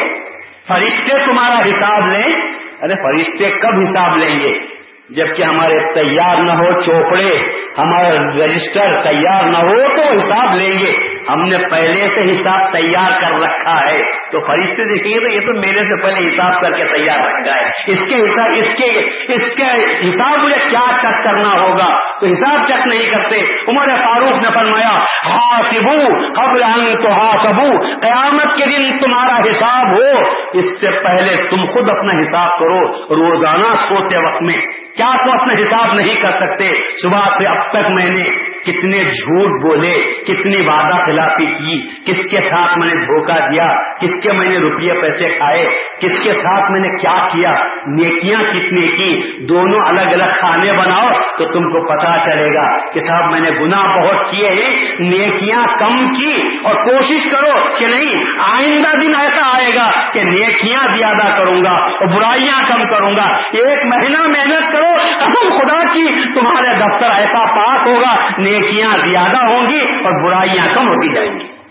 فرشتے 0.68 1.26
تمہارا 1.26 1.62
حساب 1.62 2.08
لیں۔ 2.08 2.42
ارے، 2.82 2.94
فرشتے 2.94 3.52
کب 3.52 3.80
حساب 3.80 4.18
لیں 4.18 4.40
گے؟ 4.40 4.81
جبکہ 5.16 5.44
ہمارے 5.44 5.94
تیار 5.94 6.36
نہ 6.38 6.52
ہو 6.52 6.80
چوپڑے، 6.80 7.62
ہمارا 7.78 8.10
رجسٹر 8.10 9.04
تیار 9.04 9.44
نہ 9.44 9.58
ہو 9.58 9.96
تو 9.96 10.02
حساب 10.02 10.56
لیں 10.56 10.80
گے۔ 10.80 11.12
ہم 11.30 11.44
نے 11.44 11.58
پہلے 11.58 12.10
سے 12.10 12.32
حساب 12.32 12.72
تیار 12.72 13.22
کر 13.22 13.40
رکھا 13.40 13.78
ہے۔ 13.78 14.22
تو 14.32 14.40
فرشتے 14.48 14.84
دیکھیں 14.84 15.14
گے 15.14 15.20
تو 15.20 15.34
یہ 15.34 15.40
تو 15.40 15.54
میرے 15.54 15.80
سے 15.80 16.02
پہلے 16.02 16.28
حساب 16.28 16.62
کر 16.62 16.72
کے 16.72 16.84
تیار 16.84 17.18
رکھا 17.18 17.56
ہے 17.56 17.66
اس 17.66 18.10
کے 18.10 18.16
حساب، 18.16 18.52
اس 18.56 18.68
کے 18.68 19.00
اس 19.34 19.42
کے 19.42 19.98
حساب 20.08 20.40
مجھے 20.40 20.70
کیا 20.70 20.98
چیک 21.02 21.24
کرنا 21.24 21.62
ہوگا؟ 21.62 22.20
تو 22.20 22.28
حساب 22.28 22.66
چیک 22.66 22.88
نہیں 22.88 23.12
کرتے۔ 23.12 23.52
عمر 23.52 23.88
فاروق 23.88 24.34
نے 24.34 24.54
فرمایا 24.54 24.98
ہا 25.30 25.62
سبو 25.62 26.18
قبل 26.18 26.86
تو 27.04 27.12
ہا 27.12 27.38
سبو 27.44 27.78
قیامت 28.00 28.58
کے 28.58 28.66
دن 28.66 28.98
تمہارا 28.98 29.50
حساب 29.50 29.92
ہو۔ 29.92 30.20
اس 30.54 30.66
سے 30.66 31.04
پہلے 31.04 31.50
تم 31.50 31.66
خود 31.66 31.90
اپنا 31.90 32.20
حساب 32.20 32.60
کرو 32.60 33.06
روزانہ 33.16 33.76
سوتے 33.76 34.18
وقت 34.18 34.42
میں۔ 34.42 34.81
کیا 34.96 35.12
تو 35.26 35.32
اپنا 35.32 35.54
حساب 35.54 35.94
نہیں 35.94 36.16
کر 36.16 36.46
سکتے؟ 36.46 36.70
صبح 37.02 37.28
سے 37.38 37.46
اب 37.46 37.72
تک 37.72 37.90
میں 37.90 38.10
نے 38.10 38.24
کتنے 38.62 39.00
جھوٹ 39.04 39.62
بولے، 39.62 39.94
کتنی 40.24 40.68
وعدہ 40.68 40.98
خلافی 41.06 41.46
کی، 41.46 42.02
کس 42.06 42.26
کے 42.32 42.40
ساتھ 42.40 42.78
میں 42.78 42.88
نے 42.88 43.06
دھوکہ 43.06 43.40
دیا، 43.52 43.68
کس 44.00 44.24
کے 44.24 44.32
میں 44.32 44.48
نے 44.48 44.60
روپیے 44.60 44.94
پیسے 45.02 45.38
کھائے 45.38 45.66
کس 46.02 46.24
کے 46.24 46.34
ساتھ 46.34 46.72
میں 46.72 46.80
نے 46.80 46.88
کیا 46.88 47.28
کیا؟ 47.28 47.52
نیکیاں 47.88 48.40
کتنے 48.40 48.88
کی؟ 48.88 49.42
دونوں 49.46 49.88
الگ 49.88 50.14
الگ 50.14 50.32
کھانے 50.40 50.72
بناؤ 50.72 51.22
تو 51.38 51.46
تم 51.54 51.64
کو 51.64 51.88
پتا 51.88 52.30
چلے 52.30 52.48
گا 52.48 52.92
کہ 52.92 53.00
صاحب 53.00 53.32
میں 53.32 53.40
نے 53.40 53.52
گناہ 53.52 53.98
بہت 53.98 54.32
کیے 54.32 54.50
ہیں، 54.50 54.96
نیکیاں 55.00 55.64
کم 55.80 55.96
کی 55.96 56.58
اور 56.64 56.76
کوشش 56.76 57.32
کرو 57.32 57.78
کہ 57.80 57.88
نہیں، 57.88 58.24
آئندہ 58.40 58.98
دن 58.98 59.16
ایسا 59.20 59.48
آئے 59.48 59.76
گا 59.76 60.12
کہ 60.12 60.22
نیکیاں 60.24 60.96
زیادہ 60.96 61.38
کروں 61.38 61.64
گا 61.64 61.74
اور 61.74 62.08
برائیاں 62.08 62.68
کم 62.68 62.84
کروں 62.90 63.16
گا۔ 63.16 63.38
ایک 63.38 63.86
مہینہ 63.86 64.28
محنت 64.28 64.74
کرو، 64.74 64.98
قسم 65.20 65.50
خدا 65.50 65.94
کی، 65.94 66.34
تمہارے 66.34 66.78
دفتر 66.78 67.10
ایسا 67.12 67.46
پاک 67.46 67.88
ہوگا، 67.88 68.30
نیکیاں 68.38 69.08
زیادہ 69.08 69.54
ہوں 69.54 69.68
گی 69.68 69.80
اور 69.80 70.24
برائیاں 70.24 70.76
کم 70.76 70.88
ہوتی 70.88 71.16
جائیں 71.16 71.32
گی۔ 71.32 71.62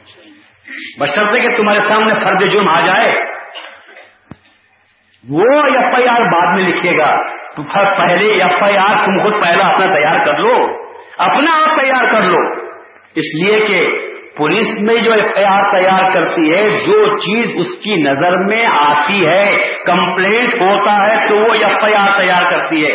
بشرطے 1.01 1.41
کہ 1.41 1.57
تمہارے 1.57 1.81
سامنے 1.89 2.15
فرد 2.15 2.53
جرم 2.53 2.69
آ 2.69 2.81
جائے۔ 2.81 3.40
وہ 5.29 5.41
ایف 5.41 5.95
آئی 5.95 6.07
آر 6.11 6.27
بعد 6.27 6.47
میں 6.47 6.69
لکھے 6.69 6.99
گا۔ 6.99 7.17
تو 7.57 7.63
پہلے 7.97 8.43
ایف 8.43 8.63
آئی 8.63 8.77
آر 8.77 9.07
تم 9.07 9.23
خود 9.23 9.45
پہلا 9.45 9.67
اپنا 9.67 9.95
تیار 9.95 10.25
کر 10.25 10.39
لو۔ 10.39 10.55
اپنا 11.19 11.51
آپ 11.57 11.81
تیار 11.81 12.15
کر 12.15 12.23
لو۔ 12.23 12.39
اس 13.15 13.43
لیے 13.43 13.61
کہ 13.61 13.99
پولیس 14.37 14.75
میں 14.81 14.95
جو 15.03 15.13
ایف 15.13 15.25
آئی 15.25 15.45
آر 15.45 15.73
تیار 15.73 16.11
کرتی 16.15 16.55
ہے، 16.55 16.71
جو 16.71 17.19
چیز 17.19 17.51
اس 17.57 17.85
کی 17.85 17.95
نظر 17.95 18.37
میں 18.37 18.67
آتی 18.67 19.27
ہے، 19.27 19.57
کمپلینٹ 19.87 20.63
ہوتا 20.63 20.93
ہے، 20.93 21.29
تو 21.29 21.37
وہ 21.37 21.53
ایف 21.53 21.85
آئی 21.85 21.95
آر 21.95 22.19
تیار 22.19 22.51
کرتی 22.51 22.85
ہے۔ 22.85 22.95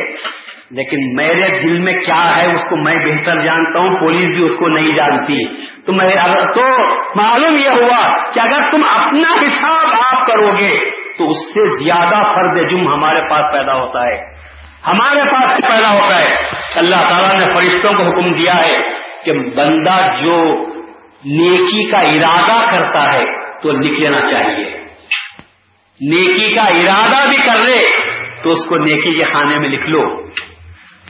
لیکن 0.71 1.15
میرے 1.15 1.59
دل 1.63 1.79
میں 1.79 1.93
کیا 1.93 2.35
ہے، 2.35 2.51
اس 2.51 2.61
کو 2.69 2.75
میں 2.75 2.95
بہتر 2.95 3.35
جانتا 3.35 3.79
ہوں، 3.79 3.99
پولیس 3.99 4.29
بھی 4.29 4.49
اس 4.49 4.59
کو 4.59 4.67
نہیں 4.67 4.95
جانتی۔ 4.95 5.55
تو 5.85 5.93
میں 5.93 6.09
تو 6.55 6.81
معلوم 7.23 7.55
یہ 7.55 7.69
ہوا 7.69 8.31
کہ 8.31 8.39
اگر 8.39 8.71
تم 8.71 8.83
اپنا 8.83 9.33
حساب 9.33 10.15
آپ 10.15 10.27
کرو 10.27 10.57
گے 10.57 11.04
تو 11.17 11.29
اس 11.29 11.53
سے 11.53 11.83
زیادہ 11.83 12.15
فرد 12.15 12.69
جم 12.69 12.93
ہمارے 12.93 13.29
پاس 13.29 13.53
پیدا 13.53 13.73
ہوتا 13.73 14.03
ہے۔ 14.05 14.35
ہمارے 14.87 15.29
پاس 15.29 15.49
پیدا 15.49 15.91
ہوتا 15.91 16.19
ہے۔ 16.19 16.35
اللہ 16.75 16.95
تعالیٰ 16.95 17.39
نے 17.39 17.53
فرشتوں 17.53 17.93
کو 17.93 18.03
حکم 18.03 18.33
دیا 18.33 18.55
ہے 18.55 18.77
کہ 19.25 19.33
بندہ 19.33 20.15
جو 20.21 20.65
نیکی 21.25 21.91
کا 21.91 21.97
ارادہ 21.97 22.71
کرتا 22.71 23.13
ہے 23.13 23.25
تو 23.61 23.71
لکھ 23.71 23.99
لینا 23.99 24.19
چاہیے۔ 24.19 24.85
نیکی 26.01 26.55
کا 26.55 26.61
ارادہ 26.61 27.27
بھی 27.27 27.37
کر 27.37 27.67
لے 27.67 27.81
تو 28.43 28.51
اس 28.51 28.69
کو 28.69 28.77
نیکی 28.77 29.17
کے 29.17 29.23
خانے 29.23 29.59
میں 29.59 29.69
لکھ 29.69 29.87
لو۔ 29.87 30.25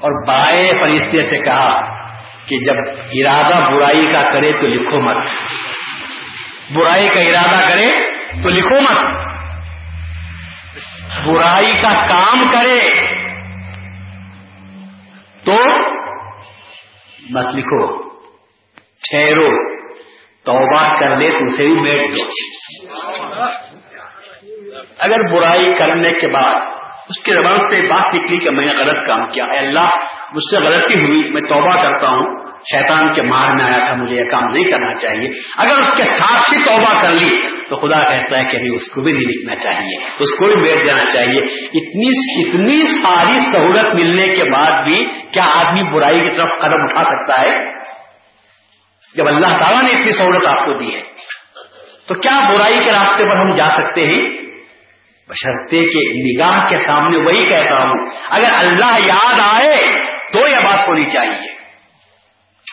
اور 0.01 0.28
بائے 0.28 0.64
فرشتے 0.80 1.22
سے 1.22 1.38
کہا 1.38 1.95
کہ 2.45 2.58
جب 2.60 2.76
ارادہ 3.14 3.72
برائی 3.72 4.06
کا 4.06 4.30
کرے 4.30 4.51
تو 4.51 4.68
لکھو 4.68 5.01
مت۔ 5.01 5.28
برائی 6.72 7.10
کا 7.10 7.20
ارادہ 7.20 7.72
کرے 7.72 7.88
تو 8.43 8.49
لکھو 8.49 8.82
مت۔ 8.82 9.26
برائی 11.24 11.74
کا 11.82 12.05
کام 12.07 12.47
کرے 12.51 12.80
تو 15.45 15.57
مت 17.30 17.55
لکھو، 17.55 17.86
ٹھہرو، 19.09 19.49
توبہ 20.43 20.99
کر 20.99 21.16
لے 21.16 21.30
تو 21.30 21.45
اسے 21.45 21.66
بھی 21.66 21.76
بیٹھ 21.76 22.13
اگر 24.99 25.34
برائی 25.34 25.74
کرنے 25.74 26.11
کے 26.11 26.28
بعد 26.28 26.55
اس 27.09 27.24
کے 27.24 27.32
زبان 27.32 27.68
سے 27.68 27.82
بات 27.82 28.16
نکلی 28.16 28.38
کہ 28.38 28.49
میں 28.49 28.66
نے 28.66 28.74
غلط 28.74 29.07
کام 29.07 29.32
کیا 29.32 29.45
ہے، 29.45 29.57
اللہ 29.57 29.89
مجھ 30.34 30.43
سے 30.43 30.57
غلطی 30.57 31.05
ہوئی، 31.05 31.30
میں 31.32 31.41
توبہ 31.41 31.84
کرتا 31.84 32.07
ہوں، 32.07 32.45
شیطان 32.72 33.13
کے 33.13 33.22
مار 33.22 33.51
میں 33.51 33.63
آیا 33.63 33.86
تھا، 33.86 33.93
مجھے 33.93 34.16
یہ 34.16 34.24
کام 34.24 34.47
نہیں 34.51 34.63
کرنا 34.63 34.93
چاہیے۔ 34.93 35.30
اگر 35.57 35.78
اس 35.78 35.89
کے 35.97 36.03
ساتھ 36.03 36.53
ہی 36.53 36.63
توبہ 36.66 37.01
کر 37.01 37.09
لی 37.09 37.55
تو 37.70 37.76
خدا 37.78 38.09
کہتا 38.09 38.39
ہے 38.39 38.43
کہ 38.43 38.57
نہیں 38.57 38.76
اس 38.76 38.91
کو 38.95 39.01
بھی 39.01 39.11
نہیں 39.11 39.24
لکھنا 39.24 39.55
چاہیے، 39.55 40.05
اس 40.20 40.39
کو 40.39 40.45
بھی 40.45 40.55
بیچ 40.55 40.76
دینا 40.76 41.05
چاہیے۔ 41.13 41.39
اتنی 41.66 42.09
اتنی 42.43 42.78
ساری 42.78 43.39
سہولت 43.39 44.01
ملنے 44.01 44.28
کے 44.28 44.43
بعد 44.43 44.84
بھی 44.84 45.05
کیا 45.32 45.43
آدمی 45.45 45.84
برائی 45.84 46.20
کی 46.20 46.30
طرف 46.30 46.49
قدم 46.61 46.84
اٹھا 46.84 47.03
سکتا 47.03 47.41
ہے؟ 47.41 47.76
جب 49.16 49.28
اللہ 49.28 49.47
تعالیٰ 49.47 49.84
نے 49.84 49.89
اتنی 49.89 50.11
سہولت 50.11 50.47
آپ 50.47 50.66
کو 50.66 50.74
دی 50.74 50.95
ہے، 50.95 51.01
تو 52.07 52.16
کیا 52.16 52.49
برائی 52.53 52.80
کے 52.84 52.91
راستے 52.91 53.24
پر 53.24 53.38
ہم 53.38 53.55
جا 53.55 53.68
سکتے 53.68 54.05
ہیں؟ 54.05 54.45
بشرتے 55.30 55.82
کے 55.82 56.34
نگاہ 56.34 56.70
کے 56.70 56.76
سامنے 56.76 57.18
وہی 57.18 57.45
کہتا 57.45 57.84
ہوں۔ 57.84 58.09
اگر 58.30 58.49
اللہ 58.51 59.05
یاد 59.05 59.39
آئے 59.43 59.78
تو 60.34 60.47
یہ 60.47 60.55
بات 60.55 60.88
ہونی 60.88 61.05
چاہیے۔ 61.05 61.66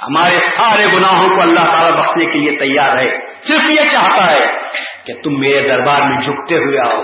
ہمارے 0.02 0.40
سارے 0.40 0.86
گناہوں 0.86 1.28
کو 1.28 1.42
اللہ 1.42 1.60
تعالیٰ 1.60 1.98
بخشنے 1.98 2.24
کے 2.24 2.38
لیے 2.38 2.56
تیار 2.58 2.98
ہے، 2.98 3.10
صرف 3.42 3.70
یہ 3.70 3.88
چاہتا 3.92 4.32
ہے۔ 4.32 4.61
کہ 5.06 5.12
تم 5.24 5.40
میرے 5.40 5.68
دربار 5.68 6.00
میں 6.00 6.16
جھکتے 6.16 6.54
ہوئے 6.54 6.78
آؤ، 6.78 7.02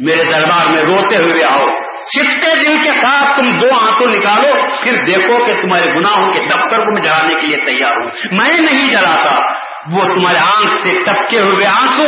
میرے 0.00 0.24
دربار 0.24 0.66
میں 0.66 0.82
روتے 0.82 1.16
ہوئے 1.16 1.44
آؤ۔ 1.44 1.66
چھٹے 2.02 2.54
دل 2.54 2.84
کے 2.84 2.92
ساتھ 2.92 3.40
تم 3.40 3.60
دو 3.60 3.74
آنکھوں 3.74 4.06
نکالو، 4.06 4.82
پھر 4.82 5.04
دیکھو 5.04 5.44
کہ 5.46 5.52
تمہارے 5.62 5.86
گناہوں 5.94 6.30
کے 6.34 6.40
دفتر 6.40 6.78
کو 6.78 6.92
میں 6.94 7.02
جلانے 7.02 7.40
کے 7.40 7.46
لیے 7.46 7.56
تیار 7.56 7.92
ہوں۔ 7.92 8.10
میں 8.32 8.50
نہیں 8.60 8.90
جلاتا، 8.90 9.62
وہ 9.92 10.04
تمہارے 10.04 10.38
آنکھ 10.38 10.70
سے 10.82 10.94
ٹپکے 11.04 11.40
ہوئے 11.40 11.66
آنسو۔ 11.66 12.04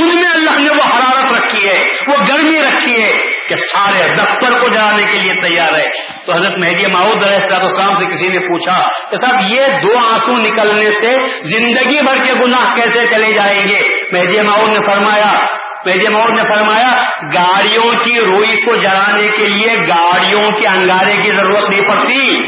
ان 0.00 0.14
میں 0.14 0.30
اللہ 0.34 0.50
نے 0.50 0.76
وہ 0.76 0.96
حرارت 0.96 1.32
رکھی 1.32 1.68
ہے، 1.68 1.78
وہ 2.08 2.16
گرمی 2.16 2.60
رکھی 2.60 3.02
ہے۔ 3.02 3.41
کہ 3.52 3.56
سارے 3.56 4.14
دفتر 4.14 4.60
کو 4.60 4.68
جلانے 4.68 5.12
کے 5.12 5.18
لیے 5.18 5.48
تیار 5.48 5.78
ہے۔ 5.78 5.88
تو 6.26 6.38
حضرت 6.38 6.52
مہدی 6.58 6.86
ماؤد 6.86 7.22
علیہ 7.22 7.54
السلام 7.54 7.98
سے 7.98 8.06
کسی 8.06 8.28
نے 8.28 8.38
پوچھا 8.38 8.88
کہ 9.10 9.16
صاحب، 9.16 9.40
یہ 9.48 9.60
دو 9.60 9.96
آنسو 10.06 10.36
نکلنے 10.36 10.90
سے 10.90 11.40
زندگی 11.42 12.02
بھر 12.04 12.24
کے 12.24 12.32
گناہ 12.32 12.74
کیسے 12.74 13.06
چلے 13.06 13.34
جائیں 13.34 13.68
گے؟ 13.68 13.80
مہدی 14.12 14.40
ماؤد 14.40 14.68
نے 14.68 14.86
فرمایا، 14.86 15.38
مہدی 15.86 16.08
ماؤد 16.08 16.30
نے 16.30 16.54
فرمایا، 16.54 17.02
گاڑیوں 17.34 18.04
کی 18.04 18.20
روئی 18.20 18.56
کو 18.56 18.76
جلانے 18.76 19.28
کے 19.28 19.48
لیے 19.48 19.76
گاڑیوں 19.88 20.50
کے 20.50 20.66
انگارے 20.66 21.22
کی 21.22 21.32
ضرورت 21.32 21.70
نہیں 21.70 21.88
پڑتی۔ 21.88 22.42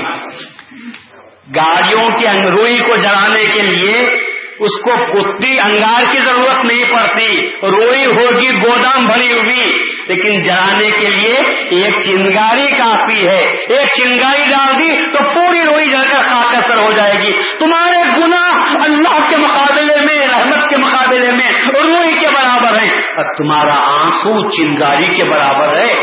گاڑیوں 1.57 2.09
کی 2.11 2.27
روئی 2.51 2.79
کو 2.79 2.97
جلانے 2.97 3.45
کے 3.45 3.63
لیے 3.63 4.25
اس 4.59 4.81
کو 4.85 5.23
پتی 5.23 5.57
انگار 5.65 6.05
کی 6.11 6.19
ضرورت 6.19 6.65
نہیں 6.65 6.85
پڑتی۔ 6.91 7.47
روئی 7.63 8.07
ہوگی، 8.07 8.63
گودام 8.63 9.07
بھری 9.07 9.33
ہوئی 9.33 9.94
لیکن 10.09 10.43
جلانے 10.43 10.91
کے 10.91 11.11
لیے 11.11 11.35
ایک 11.71 11.95
چنگاری 12.05 12.67
کافی 12.69 13.29
ہے۔ 13.29 13.43
ایک 13.51 13.87
چنگاری 13.87 14.51
ڈال 14.51 14.79
دی 14.79 15.13
تو 15.13 15.35
پوری 15.35 15.61
روئی 15.61 15.87
جل 15.87 16.11
کر 16.11 16.19
اثر 16.59 16.79
ہو 16.79 16.91
جائے 16.91 17.13
گی۔ 17.13 17.59
تمہارے 17.59 18.21
گنا 18.21 18.75
اللہ 18.85 19.31
کے 19.31 19.37
مقابلے 19.37 20.05
میں، 20.05 20.27
رحمت 20.27 20.69
کے 20.71 20.77
مقابلے 20.77 21.33
میں، 21.33 21.51
روئی 21.67 22.15
کے 22.15 22.29
برابر 22.29 22.79
ہے 22.83 22.89
اور 22.89 23.25
تمہارا 23.25 24.05
آنسو 24.05 24.51
چنگاری 24.51 25.17
کے 25.17 25.25
برابر 25.25 25.77
ہے۔ 25.77 25.95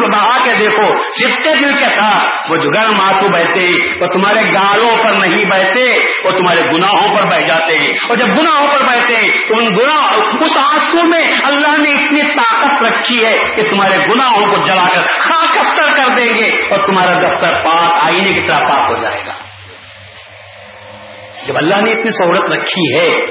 آنسو 0.00 0.20
بہا 0.20 0.44
کے 0.44 0.54
دیکھو 0.54 1.02
سفتے 1.10 1.64
دل 1.64 1.74
کے 1.74 1.88
ساتھ۔ 1.88 2.50
وہ 2.50 2.56
جو 2.56 2.70
گرم 2.70 3.00
آنسو 3.00 3.28
بہتے 3.28 3.66
وہ 4.00 4.06
تمہارے 4.06 4.42
گالوں 4.42 5.04
پر 5.04 5.26
نہیں 5.26 5.44
بہتے 5.44 5.98
وہ 6.24 6.30
تمہارے 6.30 6.60
گناہوں 6.60 7.16
پر 7.16 7.24
بہ 7.24 7.46
جاتے۔ 7.46 7.78
ہیں 7.78 7.92
اور 8.08 8.16
جب 8.16 8.26
گناہوں 8.26 8.68
پر 8.68 8.84
بہتے 8.84 9.16
ہیں 9.16 9.28
تو 9.28 9.54
ان 9.58 9.76
گناہ، 9.76 10.12
اس 10.40 10.56
آنسو 10.64 11.02
میں 11.02 11.36
اللہ 11.44 11.80
نے 11.80 11.90
اتنی 11.90 12.22
طاقت 12.22 12.82
رکھی 12.82 13.26
ہے 13.26 13.38
کہ 13.56 13.70
تمہارے 13.70 13.96
گناہوں 13.96 14.46
کو 14.46 14.62
جلا 14.62 14.88
کر 14.88 15.06
خاکستر 15.18 15.86
کر 15.96 16.16
دیں 16.18 16.36
گے 16.36 16.74
اور 16.74 16.86
تمہارا 16.86 17.12
دفتر 17.12 17.54
پاک، 17.54 18.04
آئینے 18.04 18.32
کی 18.32 18.40
طرح 18.40 18.58
پاک 18.58 18.90
ہو 18.90 19.02
جائے 19.02 19.20
گا۔ 19.26 19.32
جب 21.46 21.56
اللہ 21.56 21.74
نے 21.74 21.90
اتنی 21.90 22.10
سہولت 22.10 22.52
رکھی 22.52 22.94
ہے، 22.94 23.26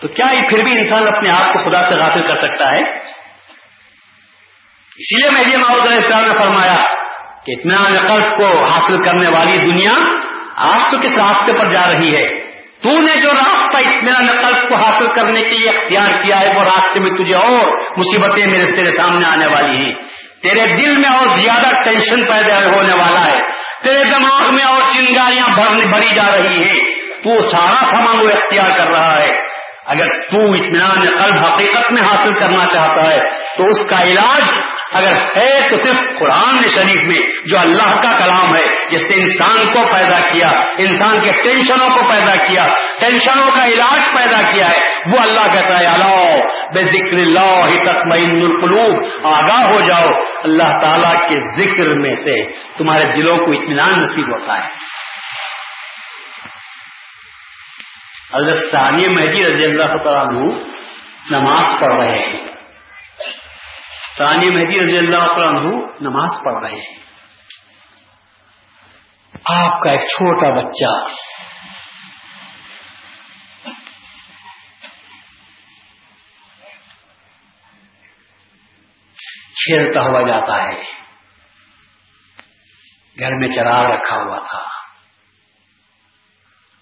تو 0.00 0.08
کیا 0.08 0.26
پھر 0.50 0.62
بھی 0.64 0.78
انسان 0.78 1.08
اپنے 1.08 1.28
آپ 1.30 1.52
کو 1.52 1.70
خدا 1.70 1.88
سے 1.88 1.94
غافل 1.94 2.22
کر 2.22 2.40
سکتا 2.42 2.72
ہے؟ 2.72 3.13
اسی 4.96 5.16
لیے 5.16 5.30
میں 5.30 5.40
یہ 5.40 5.82
علیہ 5.82 5.96
السلام 5.96 6.32
نے 6.32 6.38
فرمایا 6.38 6.76
کہ 7.46 7.52
اتنا 7.52 7.98
قلب 8.06 8.38
کو 8.38 8.64
حاصل 8.64 9.02
کرنے 9.02 9.28
والی 9.28 9.58
دنیا 9.58 9.92
آج 10.56 10.80
تو 10.90 10.98
کس 10.98 11.18
راستے 11.18 11.52
پر 11.58 11.72
جا 11.72 11.86
رہی 11.88 12.16
ہے؟ 12.16 12.28
تو 12.82 12.90
نے 12.90 13.16
جو 13.16 13.32
راستہ 13.32 13.76
اطمینان 13.76 14.26
قلب 14.26 14.68
کو 14.68 14.76
حاصل 14.76 15.06
کرنے 15.16 15.40
کے 15.40 15.50
لیے 15.50 15.68
اختیار 15.68 16.20
کیا 16.20 16.40
ہے، 16.40 16.48
وہ 16.56 16.62
راستے 16.64 17.00
میں 17.00 17.10
تجھے 17.10 17.34
اور 17.34 17.76
مصیبتیں 17.96 18.46
میرے 18.46 18.72
تیرے 18.72 18.96
سامنے 18.96 19.26
آنے 19.26 19.46
والی 19.46 19.76
ہیں۔ 19.76 19.94
تیرے 20.42 20.76
دل 20.76 20.96
میں 20.96 21.18
اور 21.18 21.36
زیادہ 21.36 21.82
ٹینشن 21.84 22.22
پیدا 22.24 22.76
ہونے 22.76 22.94
والا 22.94 23.26
ہے۔ 23.26 23.38
تیرے 23.82 24.04
دماغ 24.04 24.54
میں 24.54 24.64
اور 24.64 24.82
چنگاریاں 24.82 25.48
بھری 25.86 26.14
جا 26.14 26.36
رہی 26.36 26.64
ہیں۔ 26.64 26.94
تو 26.94 27.40
سارا 27.40 27.86
سامان 27.90 28.20
وہ 28.20 28.28
اختیار 28.28 28.70
کر 28.78 28.86
رہا 28.86 29.20
ہے۔ 29.20 29.53
اگر 29.86 30.08
تو 30.08 30.52
اطمینان 30.52 31.00
قلب 31.00 31.34
حقیقت 31.34 31.92
میں 31.92 32.02
حاصل 32.02 32.34
کرنا 32.34 32.64
چاہتا 32.72 33.10
ہے، 33.10 33.20
تو 33.56 33.64
اس 33.64 33.90
کا 33.90 34.00
علاج 34.00 34.42
اگر 34.92 35.12
ہے 35.36 35.68
تو 35.70 35.76
صرف 35.76 35.96
قرآن 36.18 36.68
شریف 36.74 37.02
میں، 37.02 37.26
جو 37.46 37.58
اللہ 37.58 38.02
کا 38.02 38.12
کلام 38.12 38.56
ہے، 38.56 38.62
جس 38.90 39.02
نے 39.02 39.14
انسان 39.14 39.72
کو 39.72 39.94
پیدا 39.94 40.18
کیا، 40.32 40.48
انسان 40.78 41.20
کے 41.20 41.32
ٹینشنوں 41.32 41.88
کو 41.88 42.10
پیدا 42.10 42.36
کیا، 42.36 42.66
ٹینشنوں 43.00 43.50
کا 43.50 43.66
علاج 43.66 44.00
پیدا 44.14 44.52
کیا 44.52 44.66
ہے، 44.66 45.12
وہ 45.12 45.18
اللہ 45.18 45.54
کہتا 45.54 45.80
ہے 45.80 45.86
اللہ 45.86 46.36
بے 46.74 46.84
ذکر 46.84 47.16
اللہ 47.16 47.90
تطمئن 47.90 48.42
القلوب. 48.42 49.04
آگاہ 49.24 49.72
ہو 49.72 49.80
جاؤ، 49.80 50.08
اللہ 50.44 50.78
تعالی 50.82 51.26
کے 51.28 51.40
ذکر 51.56 51.94
میں 51.94 52.14
سے 52.14 52.42
تمہارے 52.78 53.04
دلوں 53.04 53.36
کو 53.36 53.52
اطمینان 53.52 54.00
نصیب 54.00 54.28
ہوتا 54.28 54.58
ہے۔ 54.58 54.93
حضرت 58.34 58.56
ثانیہ 58.72 59.08
مہدی 59.08 59.46
رضی 59.46 59.64
اللہ 59.64 60.04
تعالیٰ 60.04 60.54
نماز 61.30 61.66
پڑھ 61.80 61.94
رہے 61.94 62.18
ہیں۔ 62.18 62.54
ثانی 64.18 64.50
مہدی 64.50 64.80
رضی 64.80 64.98
اللہ 64.98 65.24
عنہ 65.24 65.68
نماز 66.00 66.30
پڑھ 66.44 66.64
رہے 66.64 66.72
ہیں۔ 66.72 67.04
آپ 69.48 69.82
کا 69.82 69.90
ایک 69.90 70.00
چھوٹا 70.00 70.62
بچہ۔ 70.62 71.14
کھیلتا 79.64 80.00
ہوا 80.00 80.28
جاتا 80.28 80.62
ہے۔ 80.64 80.82
گھر 83.18 83.28
میں 83.32 83.48
چراغ 83.48 83.84
رکھا 83.84 84.16
ہوا 84.16 84.38
تھا۔ 84.38 84.73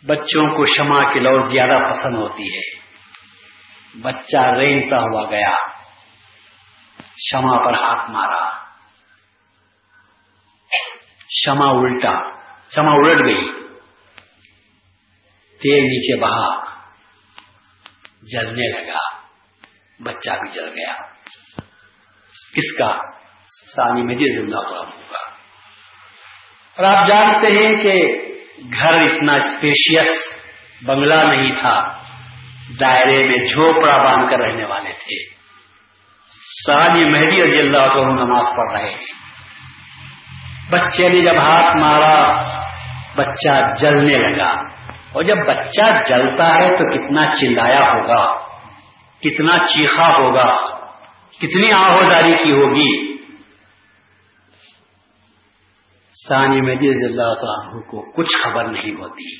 بچوں 0.06 0.56
کو 0.56 0.64
شمع 0.76 1.12
کی 1.12 1.20
لو 1.20 1.38
زیادہ 1.38 1.90
پسند 1.90 2.16
ہوتی 2.16 2.56
ہے۔ 2.56 2.82
بچہ 4.00 4.36
رینگتا 4.36 4.96
ہوا 4.96 5.30
گیا۔ 5.30 5.50
شما 7.30 7.64
پر 7.64 7.74
ہاتھ 7.74 8.10
مارا۔ 8.10 8.64
شما 11.30 11.70
الٹا۔ 11.70 12.12
شما 12.74 12.92
الٹ 12.92 13.20
گئی۔ 13.26 13.44
تیل 15.58 15.82
نیچے 15.82 16.20
بہا۔ 16.20 16.64
جلنے 18.22 18.68
لگا۔ 18.68 19.18
بچہ 20.02 20.30
بھی 20.30 20.54
جل 20.54 20.68
گیا۔ 20.68 20.96
کس 22.54 22.78
کا 22.78 22.98
سانی 23.76 24.02
میں 24.02 24.14
زندہ 24.14 24.56
ہوگا۔ 24.56 25.18
اور 26.76 26.84
آپ 26.84 27.06
جانتے 27.06 27.50
ہیں 27.52 27.74
کہ 27.82 28.28
گھر 28.80 28.92
اتنا 28.92 29.32
اسپیشیس 29.32 30.08
بنگلہ 30.86 31.14
نہیں 31.14 31.60
تھا، 31.60 32.02
دائرے 32.80 33.26
میں 33.26 33.44
جھوپڑا 33.44 33.96
باندھ 33.96 34.30
کر 34.30 34.38
رہنے 34.38 34.64
والے 34.64 34.92
تھے۔ 34.92 35.42
سالی 36.66 37.04
مہدی 37.04 37.42
رضی 37.42 37.58
اللہ 37.58 37.78
عنہ 37.78 38.22
نماز 38.22 38.44
پڑھ 38.56 38.72
رہے 38.72 38.90
ہیں۔ 38.90 39.22
بچے 40.70 41.08
نے 41.08 41.20
جب 41.20 41.36
ہاتھ 41.36 41.76
مارا، 41.76 42.42
بچہ 43.16 43.74
جلنے 43.80 44.18
لگا۔ 44.18 44.72
اور 45.12 45.22
جب 45.22 45.36
بچہ 45.36 45.82
جلتا 46.08 46.54
ہے 46.54 46.68
تو 46.68 46.90
کتنا 46.90 47.34
چلایا 47.34 47.80
ہوگا، 47.80 48.38
کتنا 49.20 49.58
چیخا 49.58 50.16
ہوگا، 50.16 50.50
کتنی 51.38 51.72
آہوداری 51.72 52.44
کی 52.44 52.52
ہوگی۔ 52.52 53.11
سانی 56.28 56.60
مہدی 56.60 56.90
رضی 56.90 57.04
اللہ 57.04 57.22
عنہ 57.22 57.80
کو 57.80 58.12
کچھ 58.12 58.36
خبر 58.44 58.64
نہیں 58.64 58.92
ہوتی۔ 58.92 59.36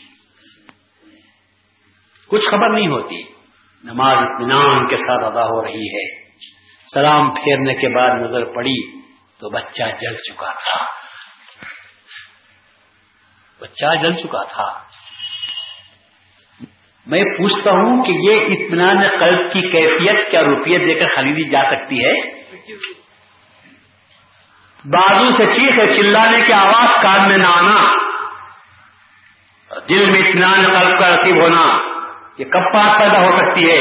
کچھ 2.28 2.48
خبر 2.50 2.68
نہیں 2.74 2.88
ہوتی۔ 2.88 3.22
نماز 3.84 4.18
اطمینان 4.18 4.86
کے 4.86 4.96
ساتھ 4.96 5.24
ادا 5.24 5.42
ہو 5.42 5.64
رہی 5.64 5.86
ہے۔ 5.96 6.22
سلام 6.94 7.30
پھیرنے 7.30 7.74
کے 7.74 7.88
بعد 7.88 8.08
نظر 8.08 8.44
پڑی 8.54 8.98
تو 9.38 9.50
بچہ 9.50 9.82
جل 10.00 10.16
چکا 10.16 10.52
تھا۔ 10.52 10.84
بچہ 13.60 14.02
جل 14.02 14.12
چکا 14.12 14.44
تھا۔ 14.44 14.82
میں 17.06 17.24
پوچھتا 17.24 17.70
ہوں 17.70 18.02
کہ 18.02 18.12
یہ 18.12 18.34
اطمینان 18.44 19.00
قلب 19.00 19.52
کی 19.52 19.60
کیفیت 19.60 20.30
کیا 20.30 20.42
روپیے 20.42 20.78
دے 20.78 20.94
کر 20.94 21.06
خریدی 21.16 21.50
جا 21.50 21.62
سکتی 21.62 22.04
ہے؟ 22.04 22.42
بازو 24.84 25.32
سے 25.32 25.46
چیخ 25.46 25.72
ہے، 25.72 25.96
چلانے 25.96 26.40
کی 26.40 26.52
آواز 26.52 27.02
کان 27.02 27.28
میں 27.28 27.36
نہ 27.36 27.46
آنا۔ 27.46 27.94
دل 29.88 30.10
میں 30.10 30.20
اطمینان 30.20 30.64
قلب 30.64 31.00
کا 31.00 31.10
رسیب 31.10 31.36
ہونا۔ 31.36 31.78
یہ 32.38 32.44
کب 32.44 32.60
پاس 32.74 32.98
پیدا 32.98 33.20
ہو 33.20 33.30
سکتی 33.32 33.70
ہے۔ 33.70 33.78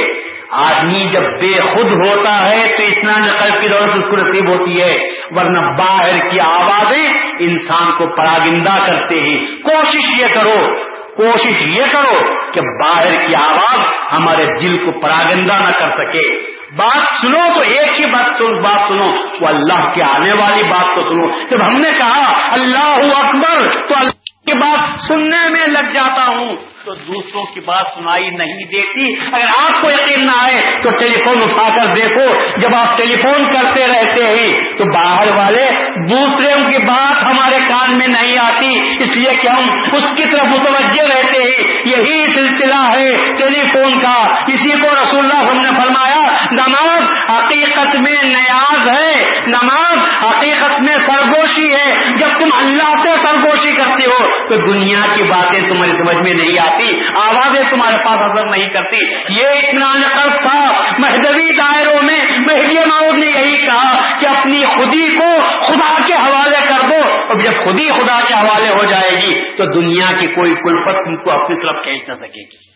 آدمی 0.52 1.14
جب 1.14 1.22
بے 1.22 1.60
خود 1.62 1.86
ہوتا 1.86 2.50
ہے 2.50 2.78
تو 2.78 2.84
اتنا 2.84 3.18
نقل 3.18 3.62
کی 3.62 3.68
دولت 3.68 3.90
اس 3.90 4.10
کو 4.10 4.18
نصیب 4.18 4.50
ہوتی 4.50 4.82
ہے۔ 4.82 5.10
ورنہ 5.32 5.60
باہر 5.60 6.28
کی 6.28 6.40
آوازیں 6.40 7.14
انسان 7.40 7.92
کو 7.98 8.16
پراگندہ 8.16 8.86
کرتے 8.88 9.22
ہیں۔ 9.22 9.64
کوشش 9.64 10.20
یہ 10.20 10.26
کرو، 10.34 10.76
کوشش 11.16 11.62
یہ 11.62 11.84
کرو 11.94 12.52
کہ 12.52 12.62
باہر 12.62 13.28
کی 13.28 13.36
آواز 13.36 13.80
ہمارے 14.12 14.46
دل 14.60 14.78
کو 14.86 15.00
پراگندہ 15.00 15.54
نہ 15.54 15.72
کر 15.80 15.90
سکے۔ 15.96 16.51
بات 16.78 17.22
سنو 17.22 17.54
تو 17.54 17.60
ایک 17.60 18.00
ہی 18.00 18.12
بات 18.12 18.36
سن 18.38 18.62
بات 18.62 18.88
سنو۔ 18.88 19.08
وہ 19.42 19.48
اللہ 19.48 19.92
کے 19.92 20.04
آنے 20.04 20.32
والی 20.42 20.64
بات 20.64 20.96
کو 20.96 21.04
سنو۔ 21.04 21.46
جب 21.46 21.68
ہم 21.68 21.82
نے 21.82 21.90
کہا 21.98 22.48
اللہ 22.52 23.18
اکبر، 23.18 23.88
تو 23.88 23.96
اللہ 23.96 24.12
کی 24.46 24.58
بات 24.58 25.00
سننے 25.00 25.50
میں 25.50 25.68
لگ 25.68 25.92
جاتا 25.94 26.28
ہوں۔ 26.28 26.56
تو 26.86 26.94
دوسروں 26.94 27.46
کی 27.46 27.60
بات 27.60 27.86
سنائی 27.96 28.30
نہیں 28.30 28.64
دیتی۔ 28.64 29.28
اگر 29.34 29.48
آپ 29.62 29.82
کو 29.82 29.92
یقین 29.92 30.26
نہ 30.26 30.32
آئے 30.36 30.82
تو 30.84 30.90
ٹیلی 30.90 31.24
فون 31.26 31.44
اٹھا 31.44 31.70
کر 31.76 31.96
دیکھو۔ 31.96 32.60
جب 32.60 32.76
آپ 32.76 32.98
ٹیلی 32.98 33.16
فون 33.22 33.54
کرتے 33.54 33.88
رہتے 33.88 34.30
ہیں 34.30 34.78
تو 34.78 34.84
باہر 34.94 35.28
والے 35.28 35.72
دوسرے 36.10 36.64
کی 36.64 36.86
بات 36.86 37.24
ہمارے 37.24 37.56
کان 37.56 37.98
میں 37.98 38.08
نہیں 38.08 38.38
آتی۔ 38.38 38.91
اس 39.32 39.44
لیے 39.44 39.44
کہ 39.44 39.50
ہم 39.50 39.82
اس 39.94 40.04
کی 40.16 40.24
طرف 40.24 40.46
متوجہ 40.46 41.08
رہتے 41.08 41.38
ہیں 41.38 41.82
یہی 41.86 42.40
سلسلہ 42.40 42.76
ہے 42.76 43.34
ٹیلی 43.36 43.62
فون 43.62 44.02
کا۔ 44.02 44.36
اسی 44.48 44.82
کو 44.82 45.04
رسول 45.04 45.32
اللہ 45.32 45.50
ہم 45.50 45.58
نے 45.58 45.84
فرمایا، 45.84 46.22
نماز 46.52 47.02
حقیقت 47.30 47.96
میں 47.96 48.16
نیاز 48.24 48.94
ہے، 48.94 49.40
نماز 49.48 49.98
حقیقت 50.24 50.80
میں 50.80 50.96
سرگوشی 50.96 51.74
ہے۔ 51.74 52.14
جب 52.18 52.28
تم 52.40 52.50
اللہ 52.58 52.96
سے 52.96 53.10
سرگوشی 53.22 53.76
کرتے 53.76 54.06
ہو، 54.06 54.48
تو 54.48 54.72
دنیا 54.72 55.16
کی 55.16 55.24
باتیں 55.24 55.60
تمہاری 55.60 55.98
سمجھ 55.98 56.18
میں 56.18 56.34
نہیں 56.34 56.74
آتی، 56.74 57.00
آوازیں 57.24 57.70
تمہارے 57.70 57.96
پاس 57.96 58.18
اثر 58.32 58.50
نہیں 58.50 58.70
کرتی۔ 58.70 58.98
یہ 59.42 59.48
اطمینان 59.48 60.02
قلب 60.02 60.42
تھا۔ 60.42 60.72
مہدوی 61.00 61.58
دائروں 61.58 62.04
میں 62.04 62.38
مہدی 62.38 62.80
ماؤد 62.80 63.18
نے 63.18 63.28
یہی 63.28 63.58
کہا 63.58 64.18
کہ 64.20 64.26
اپنی 64.26 64.64
خودی 64.64 65.18
کو 65.18 65.40
خدا 65.68 66.04
کے 66.08 66.14
حوالے 66.14 66.66
کر 66.68 66.82
دو۔ 66.82 67.22
اور 67.22 67.42
جب 67.42 67.52
خودی 67.64 67.88
خدا 67.88 68.20
کے 68.28 68.34
حوالے 68.34 68.70
ہو 68.70 68.84
جائے 68.84 69.14
گی 69.14 69.21
تو 69.58 69.66
دنیا 69.66 70.20
کی 70.20 70.28
کوئی 70.28 70.56
کلفت 70.56 71.06
تم 71.06 71.24
کو 71.24 71.32
اپنی 71.32 71.64
طرف 71.64 71.76
کھینچ 71.84 72.10
نہ 72.10 72.14
سکے 72.14 72.42
گی۔ 72.42 72.72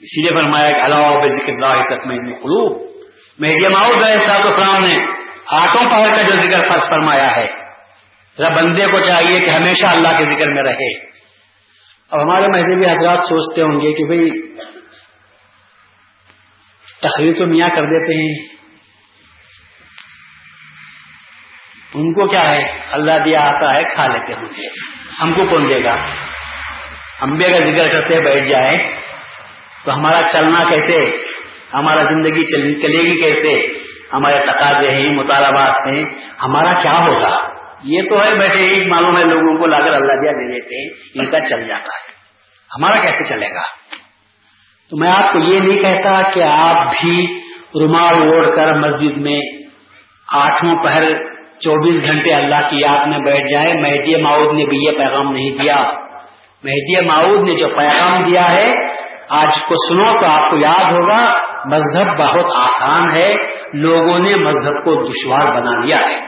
اسی 0.00 0.22
لیے 0.22 0.30
فرمایا 0.30 0.70
کہ 0.70 0.76
اللہ 0.76 0.96
بے 0.96 1.28
ذکر 1.28 1.48
اللہ 1.48 1.94
تک 1.94 2.06
میں 2.06 2.16
قلوب 2.16 2.82
مہدی 3.38 3.68
ماؤد 3.68 4.02
علیہ 4.02 4.30
السلام 4.30 4.84
نے 4.84 5.04
آٹوں 5.50 5.90
پہر 5.90 6.16
کا 6.16 6.22
جو 6.22 6.40
ذکر 6.40 6.68
فرض 6.68 6.88
فرمایا 6.88 7.36
ہے۔ 7.36 7.66
بندے 8.38 8.86
کو 8.86 9.00
چاہیے 9.00 9.40
کہ 9.40 9.50
ہمیشہ 9.50 9.86
اللہ 9.86 10.08
کے 10.08 10.24
ذکر 10.24 10.48
میں 10.48 10.62
رہے۔ 10.62 11.10
اب 12.10 12.20
ہمارے 12.20 12.48
مہذبی 12.48 12.86
حضرات 12.92 13.18
سوچتے 13.18 13.62
ہوں 13.62 13.80
گے 13.80 13.92
کہ 13.92 14.04
بھئی 14.04 14.30
تقریر 17.02 17.32
تو 17.38 17.46
میاں 17.46 17.68
کر 17.68 17.82
دیتے 17.82 18.22
ہیں۔ 18.22 18.56
ان 21.96 22.12
کو 22.12 22.28
کیا 22.28 22.50
ہے؟ 22.50 22.78
اللہ 22.92 23.12
دیا 23.24 23.40
آتا 23.40 23.74
ہے، 23.74 23.82
کھا 23.94 24.06
لیتے 24.06 24.32
ہوں 24.32 24.48
گے 24.48 24.68
ہم 25.22 25.32
کو 25.32 25.46
کون 25.46 25.70
دے 25.70 25.84
گا؟ 25.84 25.96
ہم 27.22 27.36
بھی 27.36 27.44
اگر 27.44 27.60
ذکر 27.60 27.92
کرتے 27.92 28.20
بیٹھ 28.20 28.48
جائیں۔ 28.48 29.00
تو 29.84 29.94
ہمارا 29.94 30.22
چلنا 30.32 30.64
کیسے؟ 30.70 31.04
ہمارا 31.74 32.02
زندگی 32.02 32.72
چلے 32.82 32.98
گی 32.98 33.20
کیسے؟ 33.20 33.78
ہمارے 34.12 34.40
تقاضے 34.46 34.90
ہیں، 34.90 35.10
مطالبات 35.10 35.74
ہیں۔ 35.86 36.04
ہمارا 36.42 36.78
کیا 36.78 36.92
ہوگا؟ 36.92 37.56
یہ 37.82 38.02
تو 38.08 38.24
ہے، 38.24 38.34
بیٹھے 38.38 38.60
ایک 38.60 38.86
معلوم 38.86 39.16
ہے، 39.16 39.24
لوگوں 39.24 39.58
کو 39.58 39.66
لا 39.66 39.78
کر 39.78 39.92
اللہ 39.92 40.12
دیا 40.12 40.32
دے 40.32 40.52
دیتے 40.52 40.82
ہیں۔ 40.82 41.08
ان 41.14 41.30
کا 41.30 41.40
چل 41.40 41.62
جاتا 41.62 41.84
ہے۔ 41.84 42.16
ہمارا 42.78 43.00
کیسے 43.00 43.24
چلے 43.24 43.46
گا؟ 43.46 43.62
تو 44.90 44.96
میں 44.96 45.08
آپ 45.08 45.32
کو 45.32 45.38
یہ 45.38 45.60
نہیں 45.60 45.78
کہتا 45.78 46.30
کہ 46.30 46.42
آپ 46.42 46.92
بھی 46.92 47.40
رومال 47.66 48.14
اوڑھ 48.14 48.56
کر 48.56 48.72
مسجد 48.72 49.16
میں 49.16 49.40
آٹھوں 50.32 50.84
پہر 50.84 51.35
چوبیس 51.60 52.06
گھنٹے 52.06 52.32
اللہ 52.32 52.68
کی 52.70 52.76
یاد 52.76 53.06
میں 53.06 53.18
بیٹھ 53.18 53.50
جائیں 53.50 53.74
مہدی 53.74 54.22
ماؤد 54.22 54.58
نے 54.58 54.64
بھی 54.64 54.76
یہ 54.86 54.98
پیغام 54.98 55.32
نہیں 55.32 55.50
دیا۔ 55.50 55.76
مہدی 56.64 57.06
معود 57.06 57.48
نے 57.48 57.56
جو 57.56 57.68
پیغام 57.68 58.22
دیا 58.22 58.50
ہے، 58.50 58.72
آج 59.28 59.62
کو 59.68 59.74
سنو 59.88 60.20
تو 60.20 60.26
آپ 60.26 60.50
کو 60.50 60.56
یاد 60.56 60.84
ہوگا، 60.84 61.32
مذہب 61.64 62.18
بہت 62.18 62.56
آسان 62.56 63.16
ہے۔ 63.16 63.34
لوگوں 63.72 64.18
نے 64.18 64.34
مذہب 64.34 64.84
کو 64.84 65.08
دشوار 65.08 65.60
بنا 65.60 65.86
دیا 65.86 65.96
ہے۔ 65.96 66.20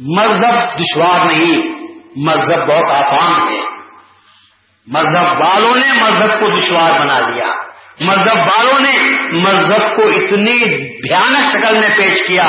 مذہب 0.00 0.78
دشوار 0.78 1.26
نہیں، 1.26 1.68
مذہب 2.16 2.68
بہت 2.68 2.96
آسان 2.96 3.48
ہے۔ 3.48 3.78
مذہب 4.86 5.40
والوں 5.40 5.74
نے 5.74 6.02
مذہب 6.02 6.40
کو 6.40 6.60
دشوار 6.60 7.00
بنا 7.00 7.20
دیا 7.20 7.46
مذہب 8.00 8.38
والوں 8.38 8.78
نے 8.78 9.22
مذہب 9.32 9.96
کو 9.96 10.02
اتنی 10.02 10.76
بھیانک 10.96 11.46
شکل 11.52 11.78
میں 11.78 11.88
پیش 11.96 12.28
کیا۔ 12.28 12.46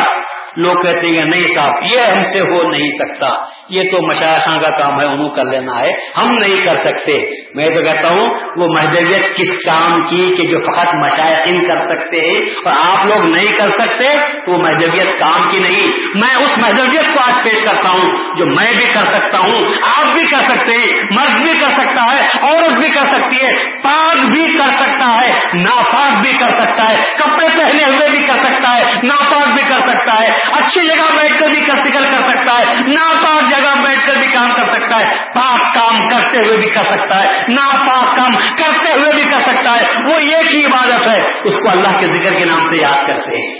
لوگ 0.60 0.76
کہتے 0.76 1.08
ہیں 1.08 1.26
نہیں 1.26 1.48
صاحب 1.56 1.84
یہ 1.92 2.00
ہم 2.00 2.22
سے 2.24 2.40
ہو 2.40 2.70
نہیں 2.70 2.90
سکتا، 2.90 3.28
یہ 3.70 3.82
تو 3.92 4.08
مشاعشاں 4.08 4.62
کا 4.62 4.70
کام 4.70 5.00
ہے، 5.00 5.06
انہوں 5.06 5.30
کر 5.30 5.44
لینا 5.44 5.82
ہے، 5.82 5.90
ہم 6.18 6.38
نہیں 6.38 6.66
کر 6.66 6.78
سکتے۔ 6.78 7.18
میں 7.56 7.70
تو 7.70 7.82
کہتا 7.82 8.08
ہوں، 8.08 8.30
وہ 8.58 8.68
محدودیت 8.74 9.36
کس 9.36 9.52
کام 9.66 10.04
کی 10.04 10.34
کہ 10.38 10.48
جو 10.48 10.58
فقط 10.58 10.94
مشاعقین 10.94 11.68
کر 11.68 11.80
سکتے 11.80 12.18
ہیں 12.18 12.50
اور 12.66 12.74
آپ 12.84 13.06
لوگ 13.06 13.26
نہیں 13.26 13.58
کر 13.58 13.70
سکتے 13.82 14.06
تو 14.46 14.52
وہ 14.52 14.58
محدودیت 14.58 15.20
کام 15.20 15.50
کی 15.50 15.60
نہیں۔ 15.60 15.88
میں 16.16 16.36
اس 16.36 16.58
محدودیت 16.58 17.06
کو 17.06 17.20
آج 17.20 17.44
پیش 17.44 17.64
کرتا 17.64 17.90
ہوں، 17.90 18.38
جو 18.38 18.46
میں 18.46 18.72
بھی 18.78 18.94
کر 18.94 19.06
سکتا 19.06 19.38
ہوں، 19.38 19.74
آپ 19.98 20.14
بھی 20.14 20.26
کر 20.26 20.48
سکتے 20.50 20.72
ہیں، 20.72 21.04
مرد 21.04 21.48
بھی 21.48 21.58
کر 21.60 21.70
سکتا 21.70 22.06
ہے، 22.16 22.22
عورت 22.42 22.78
بھی 22.78 22.90
کر 22.90 23.06
سکتی 23.06 23.46
ہے، 23.46 23.52
پاک 23.84 24.26
بھی 24.32 24.58
کر 24.58 24.72
سکتا 24.72 25.22
ہے، 25.22 25.32
ناپاک 25.54 26.22
بھی 26.22 26.32
کر 26.32 26.54
سکتا 26.54 26.90
ہے، 26.90 26.96
کپڑے 27.18 27.48
پہنے 27.48 27.84
ہوئے 27.84 28.10
بھی 28.10 28.28
کر 28.28 28.42
سکتا 28.42 28.78
ہے، 28.78 28.94
ناپاک 29.04 29.48
بھی 29.48 29.70
کر 29.70 29.92
سکتا 29.92 30.14
ہے۔ 30.14 30.49
اچھی 30.54 30.88
جگہ 30.88 31.16
بیٹھ 31.16 31.40
کر 31.40 31.50
بھی 31.50 31.66
سکل 31.66 32.04
کر 32.04 32.26
سکتا 32.26 32.60
ہے، 32.60 32.74
ناپاک 32.74 33.50
جگہ 33.50 33.82
بیٹھ 33.82 34.08
کر 34.08 34.16
بھی 34.16 34.28
کام 34.28 34.50
کر 34.50 34.76
سکتا 34.76 35.00
ہے، 35.00 35.16
پاک 35.16 35.62
کام 35.62 36.10
کرتے 36.10 36.46
ہوئے 36.46 36.58
بھی 36.58 36.70
کر 36.70 36.84
سکتا 36.84 37.24
ہے، 37.24 37.42
ناپاک 37.48 38.16
کام 38.16 38.36
کرتے 38.36 38.92
ہوئے 38.92 39.14
بھی 39.14 39.24
کر 39.24 39.44
سکتا 39.46 39.76
ہے، 39.76 39.86
وہ 40.06 40.20
ایک 40.20 40.56
ہی 40.56 40.66
عبادت 40.66 41.08
ہے، 41.08 41.22
اس 41.44 41.56
کو 41.56 41.70
اللہ 41.70 41.88
کے 41.88 42.22
ذکر 42.22 42.34
کے 42.34 42.46
نام 42.46 42.72
سے 42.72 42.78
یاد 42.78 43.08
کرتے 43.08 43.36
ہیں۔ 43.36 43.60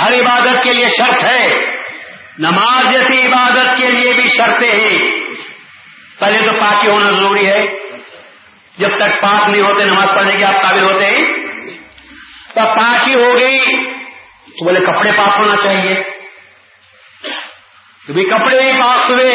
ہر 0.00 0.12
عبادت 0.12 0.62
کے 0.62 0.72
لیے 0.72 0.86
شرط 0.86 1.24
ہے، 1.24 1.48
نماز 2.38 2.92
جیسی 2.92 3.22
عبادت 3.22 3.80
کے 3.80 3.90
لیے 3.90 4.12
بھی 4.12 4.28
شرطیں 4.28 4.76
ہیں۔ 4.76 4.98
پہلے 6.20 6.38
تو 6.38 6.60
پاکی 6.60 6.90
ہونا 6.90 7.06
ضروری 7.06 7.46
ہے۔ 7.46 7.88
جب 8.78 8.88
تک 8.96 9.22
پاک 9.22 9.48
نہیں 9.48 9.62
ہوتے، 9.62 9.84
نماز 9.84 10.08
پڑھنے 10.14 10.32
کے 10.32 10.44
آپ 10.44 10.62
قابل 10.62 10.82
ہوتے 10.82 11.06
ہیں۔ 11.06 11.26
تو 12.54 12.60
پاکی 12.64 13.14
ہو 13.14 13.36
گئی 13.36 13.97
تو 14.58 14.64
بولے 14.64 14.80
کپڑے 14.80 15.10
پاک 15.16 15.38
ہونا 15.38 15.56
چاہیے۔ 15.64 15.94
بھی 18.08 18.24
کپڑے 18.24 18.60
بھی 18.60 18.72
پاک 18.80 19.10
ہوئے 19.10 19.34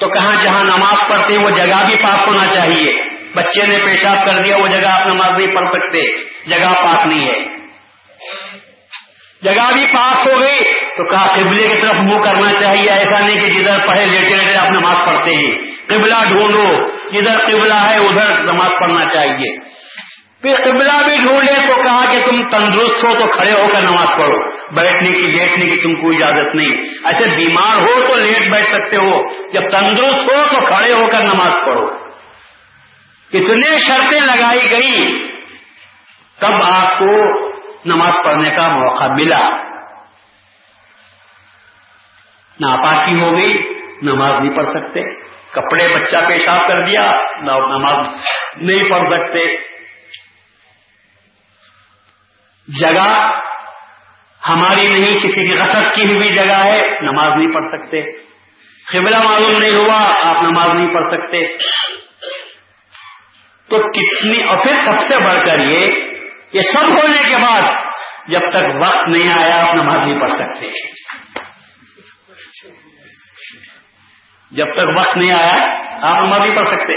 تو 0.00 0.08
کہاں 0.08 0.42
جہاں 0.42 0.64
نماز 0.64 1.08
پڑھتے 1.08 1.38
وہ 1.38 1.50
جگہ 1.50 1.86
بھی 1.86 1.96
پاک 2.02 2.28
ہونا 2.28 2.48
چاہیے۔ 2.48 3.02
بچے 3.36 3.66
نے 3.66 3.78
پیشاب 3.84 4.26
کر 4.26 4.38
دیا، 4.38 4.56
وہ 4.56 4.68
جگہ 4.68 4.88
آپ 4.92 5.06
نماز 5.06 5.30
نہیں 5.38 5.54
پڑھ 5.54 5.68
سکتے۔ 5.68 6.00
جگہ 6.46 6.74
پاک 6.74 7.06
نہیں 7.06 7.26
ہے۔ 7.26 7.60
جگہ 9.42 9.72
بھی 9.72 9.86
پاک 9.92 10.28
ہو 10.28 10.40
گئی 10.40 10.58
تو 10.74 11.10
کہا 11.10 11.26
قبلے 11.26 11.68
کی 11.68 11.82
طرف 11.82 11.94
منہ 11.94 12.20
کرنا 12.24 12.52
چاہیے۔ 12.60 12.90
ایسا 12.90 13.18
نہیں 13.18 13.40
کہ 13.40 13.50
جدھر 13.50 13.86
پڑھے 13.86 14.06
لیٹے 14.06 14.36
لیٹے 14.36 14.56
آپ 14.56 14.66
نماز 14.66 14.98
پڑھتے 15.06 15.30
ہیں 15.30 15.54
قبلہ 15.88 16.14
ڈھونڈو، 16.28 16.66
جدھر 17.12 17.38
قبلہ 17.38 17.74
ہے 17.74 17.94
ادھر 17.94 18.42
نماز 18.42 18.70
پڑھنا 18.80 19.04
چاہیے۔ 19.06 19.79
پھر 20.42 20.56
قبلہ 20.56 20.92
بھی 20.92 21.16
ڈھونڈے 21.16 21.68
تو 21.68 21.82
کہا 21.82 22.12
کہ 22.12 22.18
تم 22.18 22.48
تندرست 22.48 23.04
ہو 23.04 23.12
تو 23.14 23.26
کھڑے 23.26 23.52
ہو 23.52 23.68
کر 23.72 23.82
نماز 23.82 24.08
پڑھو۔ 24.16 24.50
بیٹھنے 24.74 25.12
کی، 25.12 25.32
لیٹنے 25.32 25.64
کی 25.64 25.82
تم 25.82 26.00
کو 26.00 26.10
اجازت 26.10 26.54
نہیں۔ 26.54 26.76
ایسے 27.04 27.36
بیمار 27.36 27.76
ہو 27.76 28.08
تو 28.08 28.16
لیٹ 28.16 28.50
بیٹھ 28.50 28.68
سکتے 28.68 28.96
ہو۔ 28.96 29.32
جب 29.50 29.60
تندرست 29.60 30.18
ہو 30.18 30.60
تو 30.60 30.66
کھڑے 30.66 30.92
ہو 30.92 31.06
کر 31.06 31.20
نماز 31.20 31.52
پڑھو۔ 31.54 31.86
اتنے 33.32 33.78
شرطیں 33.78 34.20
لگائی 34.20 34.70
گئی۔ 34.70 35.28
تب 36.38 36.52
آپ 36.52 36.98
کو 36.98 37.40
نماز 37.84 38.12
پڑھنے 38.24 38.50
کا 38.50 38.68
موقع 38.68 39.04
ملا۔ 39.04 39.48
ناپاکی 42.60 43.20
ہو 43.20 43.36
گئی۔ 43.36 43.74
نماز 44.02 44.42
نہیں 44.42 44.56
پڑھ 44.56 44.70
سکتے۔ 44.70 45.14
کپڑے 45.50 45.88
بچہ 45.94 46.16
پیشاب 46.28 46.68
کر 46.68 46.86
دیا۔ 46.86 47.12
نماز 47.40 48.06
نہیں 48.56 48.90
پڑھ 48.90 49.12
سکتے۔ 49.12 49.69
جگہ 52.68 53.40
ہماری 54.48 55.00
نہیں 55.00 55.20
کسی 55.20 55.48
کی 55.48 55.58
غصب 55.58 55.94
کی 55.94 56.14
ہوئی 56.14 56.34
جگہ 56.34 56.64
ہے، 56.64 56.82
نماز 57.00 57.28
نہیں 57.36 57.54
پڑھ 57.54 57.68
سکتے۔ 57.68 58.02
قبلہ 58.92 59.16
معلوم 59.16 59.58
نہیں 59.58 59.74
ہوا، 59.74 60.28
آپ 60.30 60.42
نماز 60.42 60.76
نہیں 60.76 60.94
پڑھ 60.94 61.04
سکتے۔ 61.04 61.56
تو 63.68 63.78
کتنی، 63.92 64.42
اور 64.42 64.62
پھر 64.62 64.72
سب 64.72 65.02
سے 65.08 65.18
بڑھ 65.18 65.46
کر 65.46 65.58
یہ 65.58 65.86
یہ 66.52 66.62
سب 66.62 66.88
ہونے 66.88 67.28
کے 67.28 67.36
بعد 67.36 67.62
جب 68.28 68.40
تک 68.40 68.80
وقت 68.80 69.08
نہیں 69.08 69.32
آیا، 69.32 69.66
آپ 69.66 69.74
نماز 69.74 70.08
نہیں 70.08 70.20
پڑھ 70.20 70.30
سکتے۔ 70.30 70.66
جب 74.50 74.64
تک 74.64 75.00
وقت 75.00 75.16
نہیں 75.16 75.32
آیا، 75.32 75.56
آپ 76.02 76.16
نماز 76.16 76.40
نہیں 76.40 76.56
پڑھ 76.56 76.68
سکتے۔ 76.68 76.94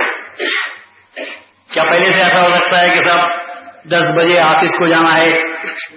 کیا 1.74 1.84
پہلے 1.84 2.18
سے 2.18 2.24
ایسا 2.24 2.42
ہو 2.42 2.54
سکتا 2.54 2.82
ہے 2.82 2.90
کہ 2.90 3.00
سب 3.00 3.43
دس 3.92 4.12
بجے 4.18 4.40
آفس 4.40 4.78
کو 4.80 4.88
جانا 4.88 5.18
ہے، 5.18 5.32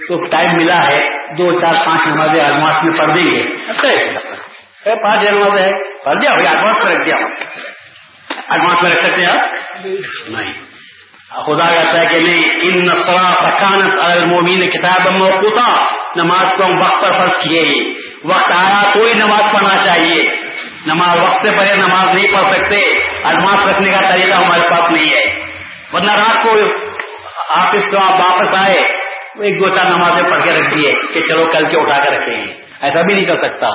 تو 0.09 0.25
ٹائم 0.25 0.57
ملا 0.57 0.89
ہے، 0.89 0.99
دو 1.37 1.61
چار 1.61 1.75
پانچ 1.87 2.07
نمازیں 2.07 2.41
ایڈوانس 2.41 2.83
میں 2.83 2.99
پڑھ 2.99 3.11
دیں 3.17 3.27
گے۔ 3.27 3.41
اچھا 3.69 4.95
پانچ 5.03 5.31
نماز 5.31 5.59
ہے 5.59 5.73
پڑھ 6.05 6.23
دیا 6.23 6.31
بھائی 6.31 6.49
ایڈوانس 6.49 6.85
میں 6.85 6.95
رکھ 6.95 7.05
دیا۔ 7.07 7.17
ایڈوانس 8.49 8.83
میں 8.83 8.91
رکھ 8.91 9.05
سکتے 9.05 9.25
ہیں 9.25 9.29
آپ؟ 9.29 9.49
نہیں۔ 10.29 10.53
خدا 11.31 11.71
کہتا 11.71 12.01
ہے 12.01 12.07
کہ 12.07 12.21
نہیں، 12.21 12.43
ان 12.63 12.85
نسرا 12.85 13.35
پکانت 13.35 14.05
المومین 14.05 14.69
کتاب 14.69 15.13
موقوتا۔ 15.13 15.85
نماز 16.17 16.47
کو 16.57 16.65
ہم 16.65 16.81
وقت 16.81 17.07
پر 17.07 17.19
فرض 17.19 17.33
کیے۔ 17.43 17.95
وقت 18.25 18.53
آیا، 18.57 18.83
کوئی 18.95 19.15
نماز 19.15 19.43
پڑھنا 19.53 19.79
چاہیے۔ 19.85 20.31
نماز 20.87 21.21
وقت 21.21 21.47
سے 21.47 21.53
پہلے 21.53 21.77
نماز 21.77 22.07
نہیں 22.15 22.33
پڑھ 22.33 22.53
سکتے۔ 22.53 22.77
ایڈوانس 23.25 23.67
رکھنے 23.67 23.89
کا 23.91 24.01
طریقہ 24.01 24.35
ہمارے 24.35 24.71
پاس 24.71 24.91
نہیں 24.91 25.11
ہے۔ 25.11 25.47
ورنہ 25.93 26.13
رات 26.13 26.43
کو 26.43 26.55
آفس 27.55 27.91
سے 27.91 27.99
آپ 27.99 28.13
واپس 28.13 28.49
آئے 28.59 29.07
ایک 29.41 29.61
دو 29.61 29.69
چار 29.69 29.85
نمازیں 29.85 30.23
پڑھ 30.23 30.45
کے 30.45 30.53
رکھ 30.53 30.75
دیے 30.75 30.93
کہ 31.15 31.21
چلو 31.21 31.47
کل 31.47 31.69
کے 31.69 31.77
اٹھا 31.77 31.99
کے 31.99 32.11
رکھیں۔ 32.11 32.47
گے 32.47 32.53
ایسا 32.81 33.03
بھی 33.03 33.15
نہیں 33.15 33.25
کر 33.25 33.37
سکتا۔ 33.37 33.69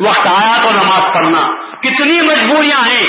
وقت 0.00 0.26
آیا 0.26 0.64
تو 0.64 0.70
نماز 0.70 1.14
پڑھنا۔ 1.14 1.40
کتنی 1.80 2.20
مجبوریاں 2.20 2.86
ہیں۔ 2.86 3.04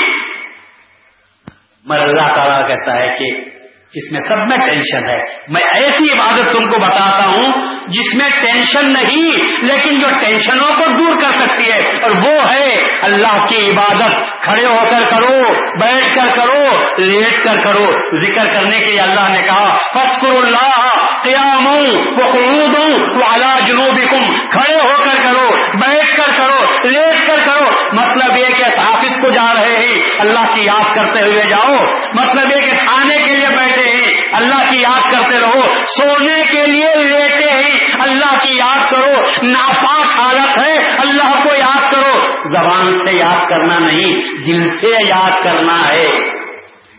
مگر 1.84 2.00
اللہ 2.00 2.34
تعالیٰ 2.34 2.68
کہتا 2.68 2.96
ہے 2.96 3.16
کہ 3.18 3.57
اس 3.94 4.12
میں 4.12 4.20
سب 4.20 4.36
میں 4.36 4.56
ٹینشن 4.56 5.06
ہے۔ 5.08 5.18
میں 5.48 5.62
ایسی 5.74 6.04
عبادت 6.12 6.56
تم 6.56 6.68
کو 6.68 6.78
بتاتا 6.78 7.26
ہوں 7.26 7.52
جس 7.88 8.14
میں 8.14 8.28
ٹینشن 8.40 8.92
نہیں، 8.92 9.30
لیکن 9.62 10.00
جو 10.00 10.08
ٹینشنوں 10.20 10.70
کو 10.76 10.92
دور 10.98 11.18
کر 11.20 11.36
سکتی 11.36 11.72
ہے، 11.72 11.98
اور 12.02 12.10
وہ 12.10 12.50
ہے 12.50 12.74
اللہ 13.02 13.46
کی 13.46 13.70
عبادت۔ 13.70 14.28
کھڑے 14.42 14.66
ہو 14.66 14.76
کر 14.90 15.04
کرو، 15.04 15.52
بیٹھ 15.52 16.14
کر 16.14 16.36
کرو، 16.36 16.84
لیٹ 16.98 17.44
کر 17.44 17.64
کرو۔ 17.64 17.86
ذکر 18.20 18.52
کرنے 18.52 18.78
کے 18.78 18.84
لیے 18.84 19.00
اللہ 19.00 19.28
نے 19.28 19.42
کہا 19.42 19.76
فسکر 19.76 20.36
اللہ 20.36 20.88
قیام 21.22 21.66
ہوں 21.66 21.86
وہ 22.18 22.32
جنوبی 23.66 24.06
کم 24.06 24.48
کھڑے 24.48 24.74
ہو 24.74 24.96
کر 25.04 25.22
کرو، 25.22 25.48
بیٹھ 25.78 26.16
کر 26.16 26.32
کرو، 26.38 26.88
لیٹ 26.88 27.26
کر 27.26 27.36
کرو۔ 27.36 27.70
مطلب 27.92 28.38
یہ 28.38 28.54
کہ 28.58 28.64
آفس 28.64 29.20
کو 29.20 29.30
جا 29.30 29.52
رہے 29.54 29.76
ہیں، 29.76 29.96
اللہ 30.18 30.54
کی 30.54 30.60
یاد 30.62 30.94
کرتے 30.94 31.24
ہوئے 31.24 31.42
جاؤ۔ 31.50 31.74
مطلب 32.14 32.50
یہ 32.50 32.60
کہ 32.60 32.76
کھانے 32.76 33.16
کے 33.16 33.34
لیے 33.34 33.48
بیٹھے 33.48 33.78
اللہ 34.38 34.70
کی 34.70 34.80
یاد 34.80 35.12
کرتے 35.12 35.40
رہو۔ 35.40 35.84
سونے 35.84 36.42
کے 36.42 36.66
لیے 36.66 37.04
لیتے 37.04 37.52
ہیں 37.54 37.86
اللہ 38.00 38.38
کی 38.38 38.58
یاد 38.58 38.90
کرو۔ 38.90 39.22
ناپاک 39.42 40.18
حالت 40.18 40.58
ہے، 40.58 40.90
اللہ 40.90 41.42
کو 41.42 41.54
یاد 41.54 41.92
کرو۔ 41.92 42.20
زبان 42.48 42.98
سے 42.98 43.12
یاد 43.12 43.50
کرنا 43.50 43.78
نہیں، 43.78 44.42
دل 44.46 44.70
سے 44.70 45.06
یاد 45.08 45.30
کرنا 45.44 45.88
ہے۔ 45.88 46.06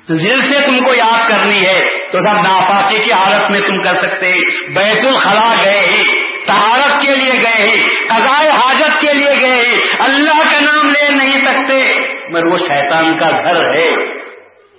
دل 0.10 0.42
سے 0.42 0.66
تم 0.66 0.86
کو 0.86 0.94
یاد 0.94 1.30
کرنی 1.30 1.66
ہے، 1.68 2.12
تو 2.12 2.22
سب 2.22 2.34
ناپاکی 2.34 3.00
کی 3.00 3.12
حالت 3.12 3.52
میں 3.52 3.60
تم 3.60 3.82
کر 3.82 3.96
سکتے 3.96 4.34
بیت 4.76 5.06
الخلا 5.06 5.54
گئے 5.66 5.80
ہیں 5.80 6.04
تہارت 6.48 7.02
کے 7.02 7.16
لیے 7.16 7.34
گئے 7.34 7.70
ہیں 7.70 7.88
قضائے 8.10 8.50
حاجت 8.50 9.02
کے 9.02 9.14
لیے 9.14 9.42
گئے 9.42 9.68
ہیں 9.68 9.78
اللہ 10.00 10.38
کا 10.38 10.60
نام 10.60 10.90
لے 10.90 11.10
نہیں 11.10 11.42
سکتے، 11.42 11.84
مگر 12.30 12.46
وہ 12.46 12.58
شیطان 12.58 13.20
کا 13.20 13.30
گھر 13.30 13.56
ہے۔ 13.56 14.20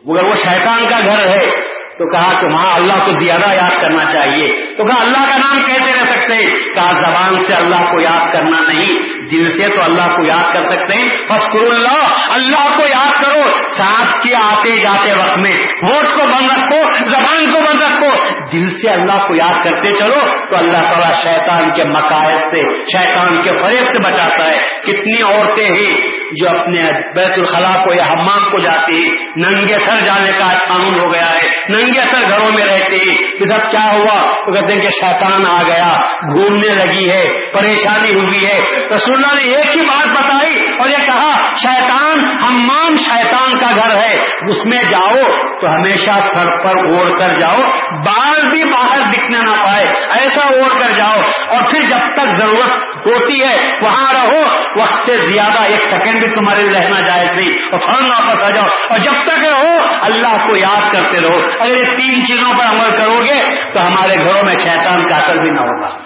مگر 0.06 0.24
وہ 0.24 0.34
شیطان 0.34 0.86
کا 0.90 1.00
گھر 1.00 1.28
ہے۔ 1.28 1.69
تو 2.00 2.06
کہا 2.06 2.40
کہ 2.40 2.46
وہاں 2.46 2.74
اللہ 2.74 3.04
کو 3.04 3.10
زیادہ 3.10 3.54
یاد 3.54 3.82
کرنا 3.82 4.12
چاہیے۔ 4.12 4.74
تو 4.76 4.84
کہا، 4.84 5.00
اللہ 5.00 5.18
کا 5.18 5.36
نام 5.36 5.62
کیسے 5.62 6.00
رہ 6.00 6.04
سکتے 6.04 6.50
کہا، 6.74 6.92
زبان 6.92 7.40
سے 7.40 7.54
اللہ 7.54 7.76
کو 7.76 8.00
یاد 8.00 8.32
کرنا 8.32 8.72
نہیں، 8.72 8.98
دل 9.28 9.50
سے 9.50 9.68
تو 9.68 9.82
اللہ 9.82 10.02
کو 10.02 10.26
یاد 10.26 10.54
کر 10.54 10.68
سکتے 10.68 10.94
ہیں۔ 10.94 11.08
فسکر 11.08 11.62
اللہ 11.62 12.06
اللہ 12.30 12.76
کو 12.76 12.82
یاد 12.88 13.22
کرو۔ 13.22 13.50
سانس 13.68 14.14
کے 14.28 14.36
آتے 14.36 14.76
جاتے 14.76 15.12
وقت 15.12 15.38
میں 15.38 15.56
ہوٹ 15.62 16.04
کو 16.04 16.26
بند 16.26 16.50
رکھو، 16.56 17.04
زبان 17.04 17.52
کو 17.52 17.58
بند 17.60 17.82
رکھو۔ 17.82 18.24
دل 18.52 18.68
سے 18.68 18.88
اللہ 18.88 19.28
کو 19.28 19.34
یاد 19.34 19.64
کرتے 19.64 19.94
چلو، 19.94 20.48
تو 20.50 20.56
اللہ 20.56 20.78
تعالیٰ 20.78 21.22
شیطان 21.22 21.70
کے 21.70 21.84
مقاعد 21.84 22.38
سے، 22.50 22.82
شیطان 22.82 23.42
کے 23.42 23.50
فریب 23.50 23.86
سے 23.86 24.12
بچاتا 24.12 24.44
ہے۔ 24.44 24.56
کتنی 24.80 25.22
عورتیں 25.22 25.74
ہیں 25.74 26.19
جو 26.32 26.60
اپنے 26.60 26.92
بیت 27.14 27.30
الخلاء 27.30 27.84
کو 27.84 27.94
یا 27.94 28.12
حمام 28.12 28.50
کو 28.50 28.58
جاتی 28.58 28.98
ہے 28.98 29.24
ننگے 29.36 29.74
سر 29.74 30.00
جانے 30.00 30.32
کا 30.32 30.46
قانون 30.46 31.00
ہو 31.00 31.14
گیا 31.14 31.30
ہے، 31.30 31.46
ننگے 31.68 32.00
سر 32.12 32.28
گھروں 32.30 32.50
میں 32.54 32.64
رہتی۔ 32.64 33.30
کہ 33.38 33.44
سب 33.44 33.70
کیا 33.70 33.90
ہوا؟ 33.92 34.20
تو 34.22 34.52
کہتے 34.52 34.74
ہیں 34.74 34.80
کہ 34.80 34.88
شیطان 34.88 35.46
آ 35.46 35.62
گیا، 35.62 35.98
گھومنے 36.20 36.74
لگی 36.74 37.10
ہے، 37.10 37.52
پریشانی 37.52 38.14
ہوئی 38.14 38.46
ہے۔ 38.46 38.86
رسول 38.94 39.14
اللہ 39.14 39.34
نے 39.34 39.56
ایک 39.56 39.76
ہی 39.76 39.86
بات 39.86 40.06
بتائی 40.06 40.56
اور 40.78 40.88
یہ 40.88 41.06
کہا، 41.06 41.54
شیطان 41.54 42.20
حمام 42.42 42.96
شیطان 42.96 43.58
کا 43.58 43.76
گھر 43.76 43.96
ہے، 43.96 44.16
اس 44.48 44.64
میں 44.64 44.82
جاؤ 44.90 45.16
تو 45.60 45.66
ہمیشہ 45.66 46.10
سر 46.20 46.64
پر 46.64 46.92
اوڑھ 46.92 47.12
کر 47.12 47.38
جاؤ 47.38 47.62
بال 47.90 48.50
بھی 48.50 48.64
باہر 48.72 49.10
دکھنے 49.12 49.38
نہ 49.38 49.64
پائے، 49.64 49.86
ایسا 50.20 50.46
اوڑھ 50.46 50.82
کر 50.82 50.90
جاؤ۔ 50.90 51.20
اور 51.48 51.72
پھر 51.72 51.84
جب 51.84 51.98
تک 51.98 52.42
ضرورت 52.42 52.89
ہوتی 53.06 53.44
ہے، 53.44 53.78
وہاں 53.82 54.12
رہو، 54.12 54.44
وقت 54.80 55.10
سے 55.10 55.30
زیادہ 55.30 55.66
ایک 55.66 55.80
سیکنڈ 55.80 56.18
بھی 56.18 56.34
تمہارے 56.34 56.72
رہنا 56.72 57.00
جائز 57.00 57.30
نہیں۔ 57.30 57.62
اور 57.72 57.78
فوراً 57.78 58.10
واپس 58.10 58.42
آ 58.42 58.50
جاؤ۔ 58.50 58.66
اور 58.90 58.98
جب 58.98 59.12
تک 59.22 59.50
رہو، 59.50 59.76
اللہ 60.02 60.46
کو 60.46 60.56
یاد 60.56 60.92
کرتے 60.92 61.20
رہو۔ 61.20 61.38
اگر 61.60 61.78
یہ 61.78 61.84
تین 61.84 62.26
چیزوں 62.26 62.58
پر 62.58 62.64
عمل 62.64 62.96
کرو 62.96 63.20
گے، 63.20 63.72
تو 63.72 63.86
ہمارے 63.86 64.14
گھروں 64.14 64.42
میں 64.44 64.56
شیطان 64.56 65.08
کا 65.08 65.16
اثر 65.16 65.36
بھی 65.36 65.50
نہ 65.50 65.60
ہوگا۔ 65.60 65.98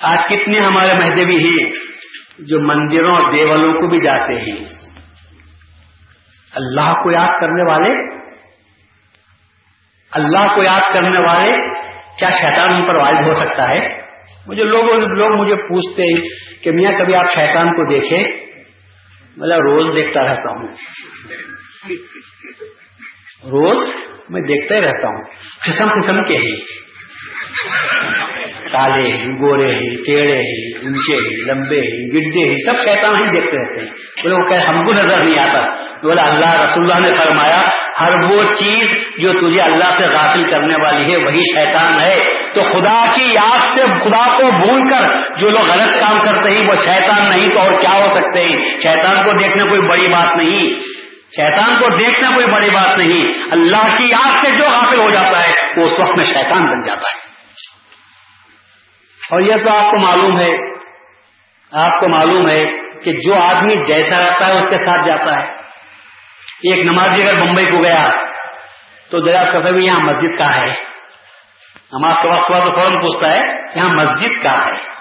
آج 0.00 0.18
کتنے 0.28 0.60
ہمارے 0.60 0.94
مہدوی 0.94 1.36
ہی 1.36 1.70
جو 2.38 2.60
مندروں 2.60 3.32
دیولوں 3.32 3.72
کو 3.72 3.86
بھی 3.86 4.00
جاتے 4.00 4.34
ہیں۔ 4.34 4.56
اللہ 6.54 7.02
کو 7.02 7.10
یاد 7.10 7.40
کرنے 7.40 7.70
والے، 7.70 8.20
اللہ 10.12 10.54
کو 10.54 10.62
یاد 10.62 10.92
کرنے 10.92 11.18
والے 11.18 11.74
کیا 12.18 12.30
شیطان 12.30 12.74
ان 12.74 12.86
پر 12.86 12.94
واحد 12.94 13.24
ہو 13.26 13.34
سکتا 13.34 13.68
ہے؟ 13.68 14.03
مجھے 14.46 14.64
لوگ 14.64 14.84
لوگ 15.18 15.30
مجھے 15.42 15.56
پوچھتے 15.56 16.02
ہیں 16.02 16.28
کہ 16.64 16.70
میاں 16.70 16.92
کبھی 16.92 17.14
آپ 17.14 17.24
شیطان 17.34 17.68
کو 17.68 17.90
دیکھے 17.92 18.44
بولا 19.36 19.56
روز 19.56 19.96
دیکھتا 19.96 20.20
رہتا 20.22 20.60
ہوں۔ 20.60 20.68
روز 23.50 23.78
میں 24.28 24.40
دیکھتا 24.40 24.74
ہی 24.74 24.80
رہتا 24.80 25.08
ہوں۔ 25.08 25.24
قسم 25.66 26.00
قسم 26.00 26.24
کے 26.24 26.36
ہی 26.36 26.83
کالے 28.72 29.06
ہی 29.12 29.30
گورے 29.40 29.72
ہی 29.74 29.88
ٹیڑے 30.06 30.38
ہی 30.40 30.60
اونچے 30.82 31.16
ہی 31.18 31.34
لمبے 31.48 31.80
ہی 31.86 32.04
گڈے 32.08 32.44
ہی 32.50 32.60
سب 32.66 32.84
شیطان 32.84 33.16
ہی 33.16 33.30
دیکھتے 33.30 33.58
رہتے 33.58 33.80
ہیں 33.80 34.22
بولے 34.22 34.34
وہ 34.34 34.46
کہ 34.48 34.60
ہم 34.68 34.84
کو 34.86 34.92
نظر 34.92 35.24
نہیں 35.24 35.38
آتا 35.38 35.64
بولا 36.02 36.22
اللہ 36.22 36.54
رسول 36.60 36.82
اللہ 36.82 36.98
نے 37.00 37.12
فرمایا 37.18 37.60
ہر 38.00 38.14
وہ 38.22 38.42
چیز 38.52 38.94
جو 39.18 39.32
تجھے 39.32 39.60
اللہ 39.60 39.92
سے 39.98 40.08
غافل 40.14 40.42
کرنے 40.50 40.80
والی 40.82 41.12
ہے 41.12 41.20
وہی 41.24 41.44
شیطان 41.50 42.00
ہے 42.00 42.16
تو 42.54 42.64
خدا 42.64 42.96
کی 43.14 43.28
یاد 43.28 43.62
سے 43.76 43.86
خدا 44.00 44.24
کو 44.32 44.50
بھول 44.56 44.82
کر 44.90 45.06
جو 45.38 45.50
لوگ 45.50 45.70
غلط 45.70 45.94
کام 46.00 46.18
کرتے 46.18 46.56
ہیں 46.56 46.66
وہ 46.68 46.74
شیطان 46.84 47.28
نہیں 47.28 47.54
تو 47.54 47.60
اور 47.60 47.78
کیا 47.80 47.94
ہو 47.94 48.08
سکتے 48.08 48.44
ہیں 48.44 48.58
شیطان 48.82 49.22
کو 49.24 49.38
دیکھنا 49.38 49.68
کوئی 49.68 49.86
بڑی 49.88 50.12
بات 50.12 50.36
نہیں 50.36 50.74
شیطان 51.36 51.70
کو 51.78 51.88
دیکھنا 51.96 52.34
کوئی 52.34 52.46
بڑی 52.46 52.68
بات 52.70 52.98
نہیں 52.98 53.30
اللہ 53.50 53.94
کی 53.96 54.10
یاد 54.10 54.42
سے 54.42 54.50
جو 54.58 54.64
غافل 54.68 54.98
ہو 54.98 55.10
جاتا 55.10 55.44
ہے 55.46 55.54
وہ 55.76 55.84
اس 55.84 55.98
وقت 56.00 56.18
میں 56.18 56.26
شیطان 56.26 56.66
بن 56.66 56.84
جاتا 56.86 57.14
ہے 57.14 57.23
اور 59.30 59.40
یہ 59.40 59.54
تو 59.64 59.76
آپ 59.76 59.90
کو 59.90 60.00
معلوم 60.00 60.38
ہے، 60.38 60.56
آپ 61.72 62.00
کو 62.00 62.08
معلوم 62.08 62.48
ہے 62.48 62.64
کہ 63.04 63.12
جو 63.12 63.34
آدمی 63.34 63.76
جیسا 63.76 64.16
رہتا 64.16 64.46
ہے، 64.46 64.52
اس 64.52 64.68
کے 64.68 64.76
ساتھ 64.76 65.08
جاتا 65.08 65.42
ہے۔ 65.42 65.52
ایک 66.70 66.84
نمازی 66.84 67.28
اگر 67.28 67.40
بمبئی 67.40 67.66
کو 67.66 67.82
گیا، 67.82 68.08
تو 69.10 69.20
دریا 69.20 69.44
کرتے 69.44 69.70
ہوئے 69.70 69.82
یہاں 69.82 70.00
مسجد 70.00 70.38
کا 70.38 70.54
ہے؟ 70.54 70.70
نماز 71.92 72.14
کے 72.22 72.28
وقت 72.28 72.50
ہوا 72.50 72.58
تو 72.58 72.70
فوراً 72.70 72.94
پوچھتا 72.94 73.30
ہے، 73.30 73.40
یہاں 73.74 73.88
مسجد 73.88 74.42
کہاں 74.42 74.66
ہے؟ 74.66 74.94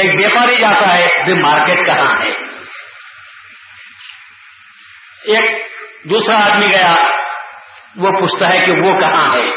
ایک 0.00 0.16
بیپاری 0.16 0.56
جاتا 0.56 0.98
ہے 0.98 1.24
پھر 1.24 1.34
مارکیٹ 1.34 1.86
کہاں 1.86 2.14
ہے؟ 2.20 2.30
ایک 5.24 5.66
دوسرا 6.10 6.44
آدمی 6.44 6.66
گیا، 6.66 6.94
وہ 7.96 8.10
پوچھتا 8.10 8.48
ہے 8.48 8.66
کہ 8.66 8.72
وہ 8.72 9.00
کہاں 9.00 9.36
ہے؟ 9.36 9.50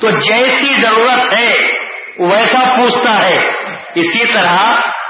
تو 0.00 0.10
جیسی 0.10 0.82
ضرورت 0.82 1.32
ہے 1.32 1.83
ویسا 2.18 2.76
پوچھتا 2.76 3.26
ہے۔ 3.26 3.38
اسی 3.94 4.32
طرح 4.32 4.58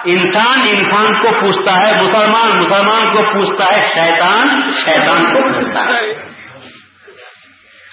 انسان 0.05 0.61
انسان 0.61 1.15
کو 1.23 1.31
پوچھتا 1.41 1.81
ہے، 1.81 2.03
مسلمان 2.03 2.63
مسلمان 2.63 3.11
کو 3.13 3.23
پوچھتا 3.23 3.77
ہے، 3.77 3.89
شیطان 3.89 4.73
شیطان 4.85 5.25
کو 5.25 5.53
پوچھتا 5.53 5.81
ہے۔ 5.81 6.13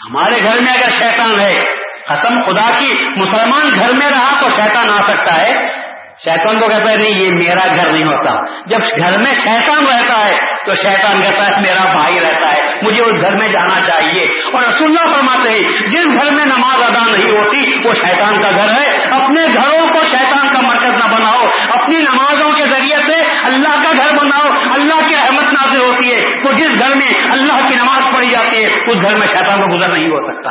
ہمارے 0.10 0.44
گھر 0.44 0.62
میں 0.62 0.72
اگر 0.74 0.90
شیطان 0.90 1.40
ہے، 1.40 1.64
قسم 2.08 2.42
خدا 2.42 2.80
کی، 2.80 2.94
مسلمان 3.16 3.76
گھر 3.76 3.94
میں 3.94 4.10
رہا 4.10 4.40
تو 4.40 4.50
شیطان 4.50 4.90
آ 4.90 4.98
سکتا 4.98 5.42
ہے۔ 5.42 5.82
شیطان 6.26 6.60
کو 6.60 6.68
کہتا 6.68 6.92
ہے، 6.92 6.98
نہیں، 6.98 7.22
یہ 7.22 7.28
میرا 7.32 7.76
گھر 7.76 7.92
نہیں 7.92 8.04
ہوتا. 8.04 8.62
جب 8.66 8.78
گھر 8.78 9.18
میں 9.18 9.34
شیطان 9.34 9.86
رہتا 9.86 10.26
ہے، 10.26 10.66
تو 10.66 10.76
شیطان 10.76 11.22
کہتا 11.22 11.46
ہے، 11.46 11.62
میرا 11.62 11.94
بھائی 11.94 12.20
رہتا 12.20 12.54
ہے، 12.54 12.76
مجھے 12.84 13.04
اس 13.04 13.22
گھر 13.22 13.36
میں 13.36 13.48
جانا 13.48 13.82
چاہیے. 13.82 14.24
اور 14.24 14.64
رسول 14.64 14.88
اللہ 14.88 15.16
فرماتے 15.16 15.50
ہیں، 15.50 15.88
جس 15.88 16.06
گھر 16.06 16.32
میں 16.32 16.46
نماز 16.46 16.84
ادا 16.84 17.12
نہیں 17.12 17.32
ہوتی، 17.32 17.88
وہ 17.88 17.94
شیطان 17.94 18.42
کا 18.42 18.50
گھر 18.50 18.70
ہے۔ 18.70 18.98
اپنے 18.98 19.42
گھروں 19.44 19.94
کو 19.94 20.06
شیطان 20.06 20.54
کا 20.54 20.62
مرکز 20.62 20.96
نہ 20.96 21.18
بناؤ، 21.18 21.48
اپنی 21.70 22.00
نمازوں 22.00 22.52
کے 22.52 22.64
ذریعے 22.64 22.98
سے 22.98 23.32
اللہ 23.44 23.84
کا 23.84 23.92
گھر 23.98 24.18
بناؤ۔ 24.18 24.74
اللہ 24.74 25.08
کی 25.08 25.16
احمد 25.16 25.54
نازل 25.54 25.82
ہوتی 25.82 26.16
ہے 26.16 26.20
وہ 26.44 26.52
جس 26.52 26.80
گھر 26.80 26.96
میں 26.96 27.32
اللہ 27.32 27.70
کی 27.70 27.76
نماز 27.76 28.16
پڑھی 28.16 28.30
جاتی 28.30 28.66
ہے، 28.66 28.70
اس 28.74 29.02
گھر 29.02 29.18
میں 29.18 29.28
شیطان 29.28 29.62
کا 29.62 29.78
گزر 29.78 29.88
نہیں 29.88 30.08
ہو 30.08 30.32
سکتا۔ 30.32 30.50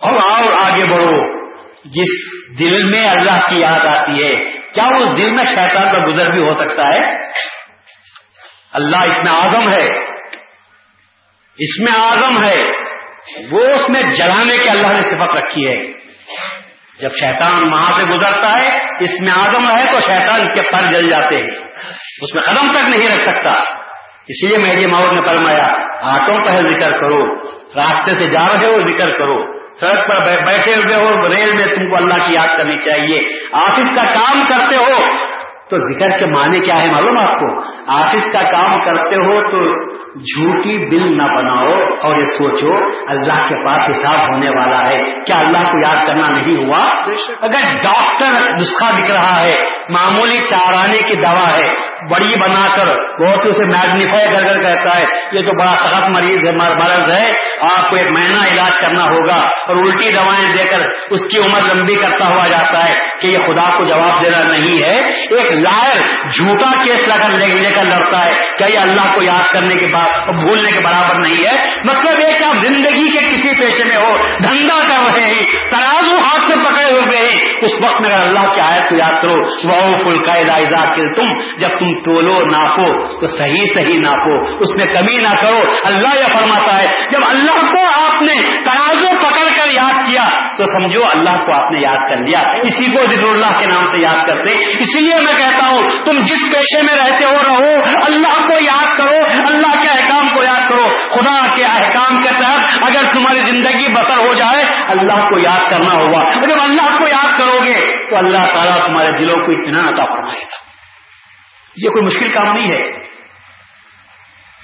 اور 0.00 0.30
آؤ، 0.30 0.72
آگے 0.72 0.84
بڑھو۔ 0.84 1.41
جس 1.84 2.10
دل 2.58 2.86
میں 2.86 3.04
اللہ 3.04 3.48
کی 3.48 3.60
یاد 3.60 3.86
آتی 3.86 4.24
ہے، 4.24 4.36
کیا 4.50 4.84
اس 4.84 5.08
دل 5.18 5.30
میں 5.30 5.44
شیطان 5.44 5.92
کا 5.92 6.06
گزر 6.06 6.30
بھی 6.30 6.42
ہو 6.42 6.52
سکتا 6.52 6.82
ہے؟ 6.94 7.16
اللہ 8.72 8.96
اس 8.96 9.24
میں 9.24 9.32
آزم 9.32 9.68
ہے۔ 9.72 9.90
اس 11.58 11.80
میں 11.80 11.92
آزم 11.92 12.44
ہے۔ 12.44 12.62
وہ 13.50 13.66
اس 13.66 13.88
میں 13.88 14.02
جلانے 14.02 14.56
کی 14.56 14.68
اللہ 14.68 14.86
نے 14.86 15.02
صفت 15.02 15.36
رکھی 15.36 15.68
ہے۔ 15.68 15.92
جب 17.00 17.10
شیطان 17.20 17.72
وہاں 17.72 17.98
سے 17.98 18.04
گزرتا 18.04 18.58
ہے، 18.58 18.76
اس 19.04 19.20
میں 19.20 19.32
آزم 19.32 19.76
ہے 19.76 19.92
تو 19.92 20.00
شیطان 20.00 20.52
کے 20.52 20.62
پر 20.62 20.86
جل 20.90 21.10
جاتے 21.10 21.36
ہیں۔ 21.36 21.60
اس 22.22 22.34
میں 22.34 22.42
قدم 22.42 22.70
تک 22.70 22.96
نہیں 22.96 23.14
رکھ 23.14 23.22
سکتا۔ 23.22 23.50
اس 24.28 24.44
لیے 24.44 24.58
میری 24.58 24.86
ماؤ 24.86 25.12
نے 25.12 25.26
فرمایا 25.26 25.68
آٹوں 26.02 26.46
پہ 26.46 26.50
ذکر 26.50 27.00
کرو، 27.00 27.42
راستے 27.52 28.14
سے 28.14 28.30
جا 28.30 28.48
رہے 28.48 28.66
ہو، 28.66 28.78
ذکر 28.78 29.10
کرو۔ 29.18 29.61
سڑک 29.80 30.08
پر 30.08 30.20
بیٹھے 30.46 30.74
ہوئے 30.74 30.94
ہو 30.94 31.28
ریل 31.28 31.56
میں 31.56 31.74
تم 31.74 31.90
کو 31.90 31.96
اللہ 31.96 32.26
کی 32.26 32.34
یاد 32.34 32.56
کرنی 32.56 32.78
چاہیے۔ 32.78 33.20
آفس 33.52 33.90
کا 33.96 34.04
کام 34.04 34.46
کرتے 34.48 34.76
ہو 34.76 35.22
تو 35.70 35.78
ذکر 35.78 36.18
کے 36.18 36.26
معنی 36.26 36.60
کیا 36.60 36.82
ہے 36.82 36.90
معلوم 36.90 37.18
آپ 37.18 37.40
کو؟ 37.40 37.60
آفس 37.86 38.32
کا 38.32 38.42
کام 38.42 38.84
کرتے 38.84 39.14
ہو 39.14 39.50
تو 39.50 39.92
جھوٹی 40.12 40.90
بل 40.90 41.16
نہ 41.16 41.22
بناؤ 41.22 41.72
اور 42.02 42.16
یہ 42.16 42.24
سوچو 42.24 42.74
اللہ 43.08 43.48
کے 43.48 43.64
پاس 43.64 43.90
حساب 43.90 44.20
ہونے 44.20 44.50
والا 44.50 44.88
ہے۔ 44.88 45.24
کیا 45.26 45.38
اللہ 45.38 45.58
کو 45.58 45.88
یاد 45.88 46.06
کرنا 46.06 46.28
نہیں 46.28 46.56
ہوا؟ 46.56 47.02
اگر 47.40 47.60
ڈاکٹر 47.82 48.54
نسخہ 48.54 48.92
دکھ 48.92 49.10
رہا 49.10 49.40
ہے 49.40 49.54
معمولی 49.88 50.38
چارانے 50.50 51.02
کی 51.02 51.14
دوا 51.14 51.52
ہے 51.52 51.91
بڑی 52.10 52.40
بنا 52.40 52.76
کر 52.76 52.86
بہت 53.22 53.46
اسے 53.46 53.64
میگنیفائی 53.64 54.28
کر 54.28 54.44
کر 54.44 54.62
کہتا 54.62 55.00
ہے، 55.00 55.04
یہ 55.32 55.40
تو 55.40 55.58
بڑا 55.58 55.76
سخت 55.76 56.10
مریض 56.10 56.46
ہے 56.46 56.52
مرض 56.52 57.10
ہے، 57.10 57.32
آپ 57.60 57.90
کو 57.90 57.96
ایک 57.96 58.10
مہینہ 58.10 58.38
علاج 58.38 58.78
کرنا 58.80 59.04
ہوگا۔ 59.04 59.34
اور 59.34 59.76
الٹی 59.76 60.12
دوائیں 60.12 60.56
دے 60.56 60.64
کر 60.64 60.80
اس 61.10 61.20
کی 61.20 61.38
عمر 61.38 61.74
لمبی 61.74 61.94
کرتا 61.94 62.28
ہوا 62.28 62.46
جاتا 62.48 62.88
ہے 62.88 62.94
کہ 63.20 63.26
یہ 63.26 63.38
خدا 63.38 63.78
کو 63.78 63.84
جواب 63.84 64.24
دینا 64.24 64.38
نہیں 64.38 64.82
ہے۔ 64.82 65.00
ایک 65.12 65.52
لائر 65.52 66.00
جھوٹا 66.28 66.84
کیس 66.84 67.08
لگا 67.08 67.28
لے 67.28 67.74
کر 67.74 67.84
لڑتا 67.84 68.26
ہے 68.26 68.30
کیا 68.58 68.66
یہ 68.66 68.78
اللہ 68.78 69.14
کو 69.14 69.22
یاد 69.22 69.52
کرنے 69.52 69.74
کے 69.74 69.86
بعد 69.86 70.32
بھولنے 70.32 70.72
کے 70.72 70.80
برابر 70.80 71.14
نہیں 71.14 71.44
ہے۔ 71.46 71.68
مطلب 71.84 72.20
یہ 72.20 72.38
کہ 72.38 72.44
آپ 72.44 72.56
زندگی 72.58 73.10
کے 73.10 73.18
کسی 73.18 73.60
پیشے 73.60 73.84
میں 73.84 73.96
ہو، 73.96 74.16
دھندا 74.42 74.80
کر 74.80 75.14
رہے 75.14 75.24
ہیں، 75.24 75.42
ترازو 75.70 76.18
ہاتھ 76.18 76.56
میں 76.56 76.64
پکڑے 76.64 76.92
ہوئے 76.92 77.18
ہیں۔ 77.18 77.52
اس 77.62 77.82
وقت 77.82 78.00
میں 78.00 78.10
اگر 78.10 78.22
اللہ 78.22 78.54
کی 78.54 78.60
آیت 78.60 78.88
کو 78.88 78.96
یاد 78.96 79.22
کرو 79.22 79.34
وہ 79.68 80.04
فل 80.04 80.24
کا 80.24 80.32
تم 80.94 81.56
جب 81.56 81.68
تم 81.78 81.91
تولو 82.00 82.46
ناپو، 82.46 83.08
تو 83.20 83.26
صحیح 83.26 83.74
صحیح 83.74 84.00
ناپو۔ 84.00 84.54
اس 84.60 84.76
میں 84.76 84.94
کمی 84.94 85.18
نہ 85.18 85.28
کرو۔ 85.28 85.58
اللہ 85.84 86.20
یہ 86.20 86.38
فرماتا 86.38 86.82
ہے، 86.82 87.10
جب 87.10 87.20
اللہ 87.28 87.72
کو 87.72 88.06
آپ 88.06 88.22
نے 88.22 88.56
ترازو 88.64 89.18
پکڑ 89.18 89.48
کر 89.48 89.72
یاد 89.72 90.06
کیا، 90.06 90.52
تو 90.56 90.64
سمجھو 90.64 91.02
اللہ 91.14 91.30
کو 91.30 91.64
آپ 91.64 91.72
نے 91.72 91.80
یاد 91.80 92.08
کر 92.08 92.16
لیا۔ 92.16 92.38
اسی 92.38 92.96
کو 92.96 93.06
ذکر 93.06 93.22
اللہ 93.22 93.58
کے 93.58 93.66
نام 93.66 93.92
سے 93.92 93.98
یاد 93.98 94.26
کرتے 94.26 94.54
اسی 94.54 95.00
لیے 95.00 95.14
میں 95.16 95.32
کہتا 95.32 95.68
ہوں، 95.68 96.04
تم 96.04 96.24
جس 96.24 96.56
پیشے 96.56 96.82
میں 96.82 97.04
رہتے 97.04 97.24
ہو، 97.24 97.32
رہو۔ 97.32 97.96
اللہ 98.06 98.46
کو 98.46 98.52
یاد 98.52 98.96
کرو، 98.96 99.24
اللہ 99.46 99.82
کے 99.82 99.88
احکام 99.88 100.36
کو 100.36 100.42
یاد 100.42 100.68
کرو۔ 100.68 100.88
خدا 100.88 101.56
کے 101.56 101.64
احکام 101.64 102.22
کے 102.22 102.28
تحت 102.28 102.82
اگر 102.82 103.14
تمہاری 103.14 103.38
زندگی 103.38 103.92
بسر 103.92 104.26
ہو 104.26 104.34
جائے، 104.34 104.82
اللہ 104.88 105.28
کو 105.28 105.38
یاد 105.38 105.70
کرنا 105.70 105.92
ہوگا۔ 105.92 106.30
جب 106.30 106.62
اللہ 106.62 106.98
کو 106.98 107.08
یاد 107.08 107.38
کرو 107.38 107.64
گے، 107.64 108.10
تو 108.10 108.16
اللہ 108.16 108.46
تعالیٰ 108.52 108.86
تمہارے 108.86 109.10
دلوں 109.10 109.46
کو 109.46 109.52
اتنا 109.52 109.80
عطا 109.80 110.14
فرمائے 110.14 110.42
گا۔ 110.42 110.71
یہ 111.76 111.88
کوئی 111.88 112.04
مشکل 112.04 112.32
کام 112.32 112.56
نہیں 112.56 112.72
ہے۔ 112.72 113.02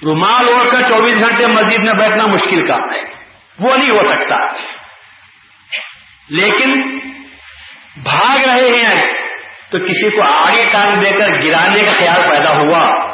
رومال 0.05 0.49
اوڑھ 0.49 0.69
کر 0.71 0.81
چوبیس 0.89 1.19
گھنٹے 1.19 1.47
مسجد 1.47 1.79
میں 1.79 1.93
بیٹھنا 1.93 2.25
مشکل 2.25 2.67
کام 2.67 2.93
ہے۔ 2.93 3.01
وہ 3.59 3.77
نہیں 3.77 3.89
ہو 3.89 4.07
سکتا۔ 4.07 4.35
لیکن 6.29 6.99
بھاگ 8.03 8.37
رہے 8.37 8.85
ہیں 8.85 9.13
تو 9.71 9.79
کسی 9.79 10.09
کو 10.09 10.21
آگے 10.21 10.65
کام 10.71 10.99
دے 10.99 11.11
کر 11.11 11.43
گرانے 11.45 11.83
کا 11.83 11.91
خیال 11.91 12.29
پیدا 12.29 12.51
ہوا۔ 12.51 13.08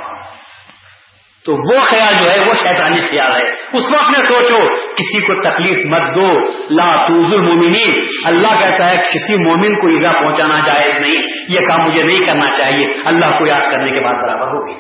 تو 1.46 1.72
وہ 1.72 1.86
خیال 1.86 2.14
جو 2.24 2.32
ہے 2.32 2.50
وہ 2.50 2.54
شیطانی 2.54 2.98
خیال 2.98 3.32
ہے۔ 3.32 3.50
اس 3.74 3.94
وقت 3.94 4.10
میں 4.10 4.28
سوچو، 4.28 4.86
کسی 4.94 5.22
کو 5.22 5.42
تکلیف 5.42 5.86
مت 5.86 6.16
دو۔ 6.16 6.50
لا 6.70 7.08
توز 7.08 7.34
المومنین 7.34 8.06
اللہ 8.26 8.48
کہتا 8.48 8.90
ہے 8.90 8.98
کسی 8.98 9.44
مومن 9.44 9.82
کو 9.82 9.88
ایزا 9.88 10.12
پہنچانا 10.12 10.60
جائز 10.68 11.02
نہیں۔ 11.02 11.22
یہ 11.50 11.68
کام 11.68 11.80
مجھے 11.80 12.04
نہیں 12.04 12.26
کرنا 12.26 12.58
چاہیے۔ 12.58 12.88
اللہ 13.06 13.26
کو 13.26 13.46
یاد 13.46 13.62
کرنے 13.62 13.92
کے 13.92 14.00
بعد 14.00 14.14
برابر 14.14 14.48
ہوگی۔ 14.48 14.74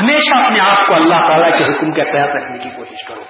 ہمیشہ 0.00 0.38
اپنے 0.38 0.60
آپ 0.60 0.86
کو 0.86 0.94
اللہ 0.94 1.14
تعالیٰ 1.14 1.58
کے 1.58 1.64
حکم 1.64 1.92
کے 1.92 2.04
تحت 2.04 2.36
رکھنے 2.36 2.64
کی 2.64 2.70
کوشش 2.76 3.08
کرو۔ 3.08 3.22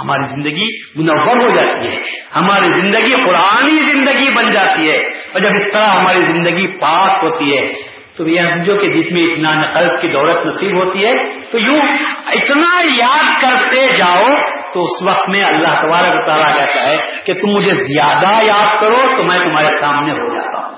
ہماری 0.00 0.26
زندگی 0.26 0.78
منور 0.96 1.36
ہو 1.36 1.50
جاتی 1.50 1.88
ہے۔ 1.88 2.02
ہماری 2.36 2.66
زندگی 2.66 3.14
قرآنی 3.24 3.92
زندگی 3.92 4.34
بن 4.34 4.52
جاتی 4.52 4.90
ہے۔ 4.90 4.96
اور 4.96 5.40
جب 5.40 5.50
اس 5.50 5.72
طرح 5.72 5.86
ہماری 5.86 6.22
زندگی 6.22 6.66
پاک 6.66 7.24
ہوتی 7.24 7.58
ہے، 7.58 7.72
تو 8.16 8.28
یہ 8.28 8.40
سمجھو 8.40 8.76
کہ 8.76 8.88
جس 8.88 9.12
میں 9.12 9.34
اتنا 9.34 9.72
قلب 9.72 10.02
کی 10.02 10.08
دولت 10.08 10.46
نصیب 10.46 10.76
ہوتی 10.76 11.04
ہے 11.04 11.39
تو 11.52 11.58
یوں 11.58 11.80
اتنا 12.26 12.82
یاد 12.96 13.42
کرتے 13.42 13.96
جاؤ 13.96 14.26
تو 14.74 14.82
اس 14.82 15.08
وقت 15.08 15.28
میں 15.28 15.44
اللہ 15.44 15.68
تبارک 15.68 16.26
تعالیٰ 16.26 16.56
کہتا 16.56 16.90
ہے 16.90 16.96
کہ 17.24 17.34
تم 17.34 17.48
مجھے 17.48 17.74
زیادہ 17.74 18.42
یاد 18.42 18.80
کرو 18.80 19.16
تو 19.16 19.22
میں 19.22 19.38
تمہارے 19.38 19.80
سامنے 19.80 20.12
ہو 20.12 20.34
جاتا 20.34 20.66
ہوں۔ 20.66 20.76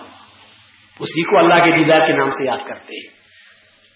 اسی 1.01 1.23
کو 1.23 1.39
اللہ 1.39 1.55
کے 1.55 1.71
دیدار 1.71 2.07
کے 2.07 2.13
نام 2.13 2.31
سے 2.31 2.45
یاد 2.45 2.69
کرتے 2.69 2.97
ہیں۔ 2.97 3.23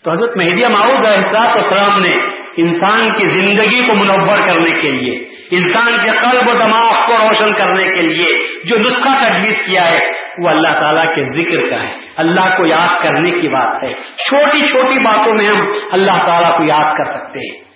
تو 0.04 0.10
حضرت 0.10 0.36
مہدیہ 0.36 0.66
معاوض 0.66 1.06
احساس 1.06 1.56
السلام 1.56 2.00
نے 2.00 2.12
انسان 2.56 3.12
کی 3.12 3.26
زندگی 3.28 3.86
کو 3.86 3.94
منور 3.94 4.36
کرنے 4.36 4.70
کے 4.70 4.90
لیے، 4.92 5.28
انسان 5.50 5.98
کے 5.98 6.10
قلب 6.10 6.48
و 6.48 6.52
دماغ 6.52 7.06
کو 7.06 7.28
روشن 7.28 7.52
کرنے 7.52 7.82
کے 7.82 8.00
لیے 8.00 8.28
جو 8.64 8.78
نسخہ 8.78 9.24
تجویز 9.24 9.58
کیا 9.66 9.90
ہے، 9.90 10.12
وہ 10.38 10.48
اللہ 10.48 10.68
تعالیٰ 10.68 11.04
کے 11.04 11.24
ذکر 11.24 11.76
کا 11.76 11.82
ہے۔ 11.82 12.05
اللہ 12.16 12.56
کو 12.56 12.66
یاد 12.66 13.02
کرنے 13.02 13.30
کی 13.30 13.48
بات 13.48 13.84
ہے۔ 13.84 13.92
چھوٹی 13.94 14.66
چھوٹی 14.66 14.98
باتوں 15.04 15.34
میں 15.34 15.48
ہم 15.48 15.70
اللہ 15.92 16.12
تعالیٰ 16.12 16.58
کو 16.58 16.64
یاد 16.64 16.96
کر 16.98 17.04
سکتے 17.04 17.38
ہیں۔ 17.38 17.66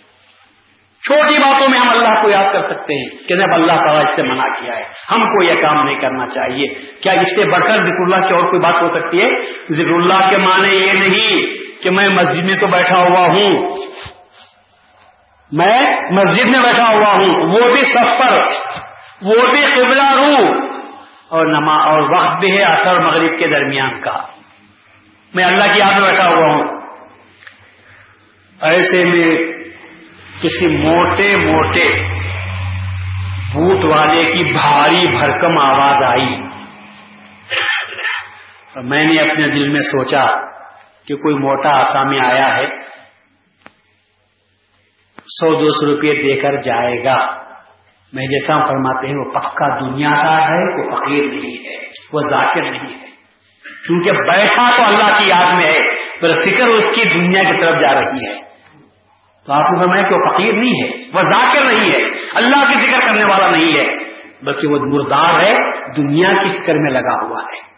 چھوٹی 1.06 1.38
باتوں 1.38 1.68
میں 1.68 1.78
ہم 1.78 1.90
اللہ 1.90 2.22
کو 2.22 2.28
یاد 2.28 2.52
کر 2.52 2.62
سکتے 2.62 2.94
ہیں 2.94 3.28
کہ 3.28 3.34
جب 3.34 3.54
اللہ 3.54 3.72
تعالیٰ 3.72 4.00
اس 4.00 4.16
سے 4.16 4.22
منع 4.22 4.60
کیا 4.60 4.76
ہے۔ 4.76 4.84
ہم 5.10 5.20
کو 5.20 5.44
یہ 5.44 5.62
کام 5.62 5.84
نہیں 5.84 6.00
کرنا 6.00 6.26
چاہیے۔ 6.26 6.68
کیا 7.02 7.12
اس 7.12 7.28
سے 7.28 7.50
بڑھ 7.50 7.62
کر 7.62 7.80
ذکر 7.80 8.12
اللہ 8.12 8.28
کی 8.28 8.34
اور 8.34 8.50
کوئی 8.50 8.60
بات 8.60 8.82
ہو 8.82 8.88
سکتی 8.88 9.22
ہے؟ 9.22 9.30
ذکر 9.72 9.90
اللہ 9.90 10.30
کے 10.30 10.38
معنی 10.38 10.76
یہ 10.76 10.92
نہیں 10.92 11.46
کہ 11.82 11.90
میں 11.90 12.08
مسجد 12.08 12.50
میں 12.50 12.60
تو 12.60 12.66
بیٹھا 12.66 12.98
ہوا 12.98 13.26
ہوں۔ 13.26 13.76
میں 15.52 16.00
مسجد 16.10 16.44
میں 16.44 16.62
بیٹھا 16.62 16.88
ہوا 16.94 17.12
ہوں۔ 17.12 17.52
وہ 17.52 17.60
بھی 17.60 17.84
سفر 17.84 18.38
وہ 19.22 19.34
بھی 19.34 19.80
قبلہ 19.80 20.02
ہوں 20.02 20.70
اور 21.30 21.46
نما، 21.46 21.74
اور 21.74 22.00
وقت 22.00 22.40
بھی 22.40 22.56
ہے 22.56 22.62
اثر 22.62 23.00
مغرب 23.00 23.38
کے 23.38 23.46
درمیان 23.46 24.00
کا۔ 24.00 24.26
میں 25.34 25.44
اللہ 25.44 25.72
کی 25.72 25.80
یاد 25.80 26.00
میں 26.00 26.12
بیٹھا 26.12 26.28
ہوا 26.28 26.46
ہوں۔ 26.46 26.80
ایسے 28.60 29.04
میں 29.04 29.36
کسی 30.42 30.66
موٹے 30.66 31.36
موٹے 31.36 32.02
بوٹ 33.54 33.84
والے 33.84 34.24
کی 34.24 34.44
بھاری 34.44 35.06
بھرکم 35.06 35.58
آواز 35.58 36.02
آئی۔ 36.08 36.36
اور 38.74 38.82
میں 38.82 39.04
نے 39.04 39.20
اپنے 39.20 39.44
دل 39.44 39.68
میں 39.68 39.80
سوچا 39.80 40.26
کہ 41.06 41.16
کوئی 41.16 41.34
موٹا 41.34 41.78
آسامی 41.78 42.20
آیا 42.20 42.56
ہے، 42.56 42.66
سو 45.26 45.60
دو 45.60 45.70
سو 45.70 45.86
روپئے 45.86 46.14
دے 46.14 46.40
کر 46.40 46.56
جائے 46.56 47.04
گا۔ 47.04 47.49
میں 48.12 48.22
جیسا 48.22 48.66
فرماتے 48.66 49.06
ہیں 49.06 49.14
وہ 49.14 49.30
پکا 49.30 49.78
دنیا 49.80 50.10
کا 50.10 50.48
ہے، 50.48 50.80
وہ 50.80 50.96
فقیر 50.96 51.24
نہیں 51.24 51.68
ہے، 51.68 51.76
وہ 52.12 52.20
ذاکر 52.20 52.62
نہیں 52.62 53.00
ہے۔ 53.00 53.10
کیونکہ 53.86 54.12
بیٹھا 54.12 54.76
تو 54.76 54.82
اللہ 54.82 55.18
کی 55.18 55.28
یاد 55.28 55.54
میں 55.54 55.72
ہے، 55.72 55.80
پر 56.20 56.42
فکر 56.42 56.68
اس 56.68 56.84
کی 56.94 57.04
دنیا 57.04 57.42
کی 57.42 57.66
طرف 57.66 57.80
جا 57.80 57.94
رہی 57.94 58.26
ہے۔ 58.26 58.42
تو 59.46 59.52
آپ 59.52 59.62
کو 59.62 59.82
فرمایا 59.82 60.02
کہ 60.02 60.14
وہ 60.14 60.34
فقیر 60.34 60.52
نہیں 60.52 60.84
ہے، 60.84 60.88
وہ 61.14 61.22
ذاکر 61.22 61.64
نہیں 61.64 61.92
ہے۔ 61.92 62.00
اللہ 62.34 62.56
کی 62.56 62.86
ذکر 62.86 63.00
کرنے 63.00 63.24
والا 63.24 63.50
نہیں 63.50 63.72
ہے، 63.78 63.86
بلکہ 64.42 64.66
وہ 64.66 64.78
مردار 64.78 65.40
ہے، 65.40 65.56
دنیا 65.96 66.28
کی 66.28 66.62
فکر 66.62 66.74
میں 66.74 66.92
لگا 66.92 67.26
ہوا 67.26 67.42
ہے۔ 67.42 67.70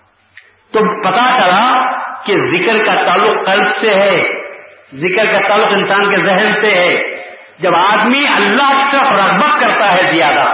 تو 0.72 1.02
پتا 1.02 1.40
چلا 1.42 1.92
کہ 2.24 2.34
ذکر 2.34 2.84
کا 2.84 3.04
تعلق 3.04 3.46
قلب 3.46 3.68
سے 3.68 4.00
ہے، 4.00 4.24
ذکر 4.94 5.32
کا 5.32 5.48
تعلق 5.48 5.68
انسان 5.70 6.10
کے 6.10 6.16
ذہن 6.16 6.62
سے 6.62 6.70
ہے۔ 6.70 7.21
جب 7.62 7.74
آدمی 7.74 8.26
اللہ 8.26 8.84
کی 8.84 8.92
طرف 8.92 9.24
رغبت 9.24 9.60
کرتا 9.60 9.92
ہے 9.92 10.14
زیادہ 10.14 10.48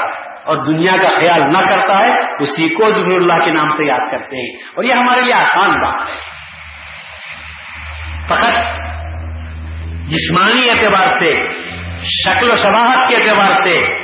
اور 0.44 0.66
دنیا 0.66 0.92
کا 1.02 1.08
خیال 1.20 1.40
نہ 1.40 1.70
کرتا 1.70 1.98
ہے، 1.98 2.42
اسی 2.42 2.74
کو 2.74 2.92
ضرور 2.92 3.20
اللہ 3.20 3.44
کے 3.44 3.50
نام 3.50 3.76
سے 3.76 3.86
یاد 3.86 4.10
کرتے 4.10 4.36
ہیں۔ 4.36 4.70
اور 4.74 4.84
یہ 4.84 4.92
ہمارے 4.92 5.20
لیے 5.20 5.34
آسان 5.34 5.70
بات 5.70 6.10
ہے۔ 6.10 6.14
فقط 8.26 8.78
جسمانی 10.08 10.70
اعتبار 10.70 11.18
سے، 11.18 11.48
شکل 12.02 12.50
و 12.50 12.54
شباہت 12.54 13.08
کے 13.08 13.16
اعتبار 13.16 13.58
سے، 13.58 13.98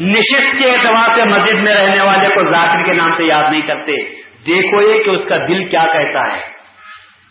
نشست 0.00 0.64
کے 0.64 0.70
اعتبار 0.70 1.14
سے 1.14 1.24
مسجد 1.24 1.54
میں 1.54 1.74
رہنے 1.74 2.00
والے 2.00 2.28
کو 2.28 2.42
ذاکر 2.42 2.84
کے 2.84 2.92
نام 2.92 3.12
سے 3.12 3.24
یاد 3.24 3.50
نہیں 3.50 3.62
کرتے۔ 3.62 4.10
دیکھو 4.46 4.80
یہ 4.80 5.04
کہ 5.04 5.10
اس 5.10 5.28
کا 5.28 5.36
دل 5.36 5.68
کیا 5.68 5.84
کہتا 5.84 6.36
ہے۔ 6.36 6.40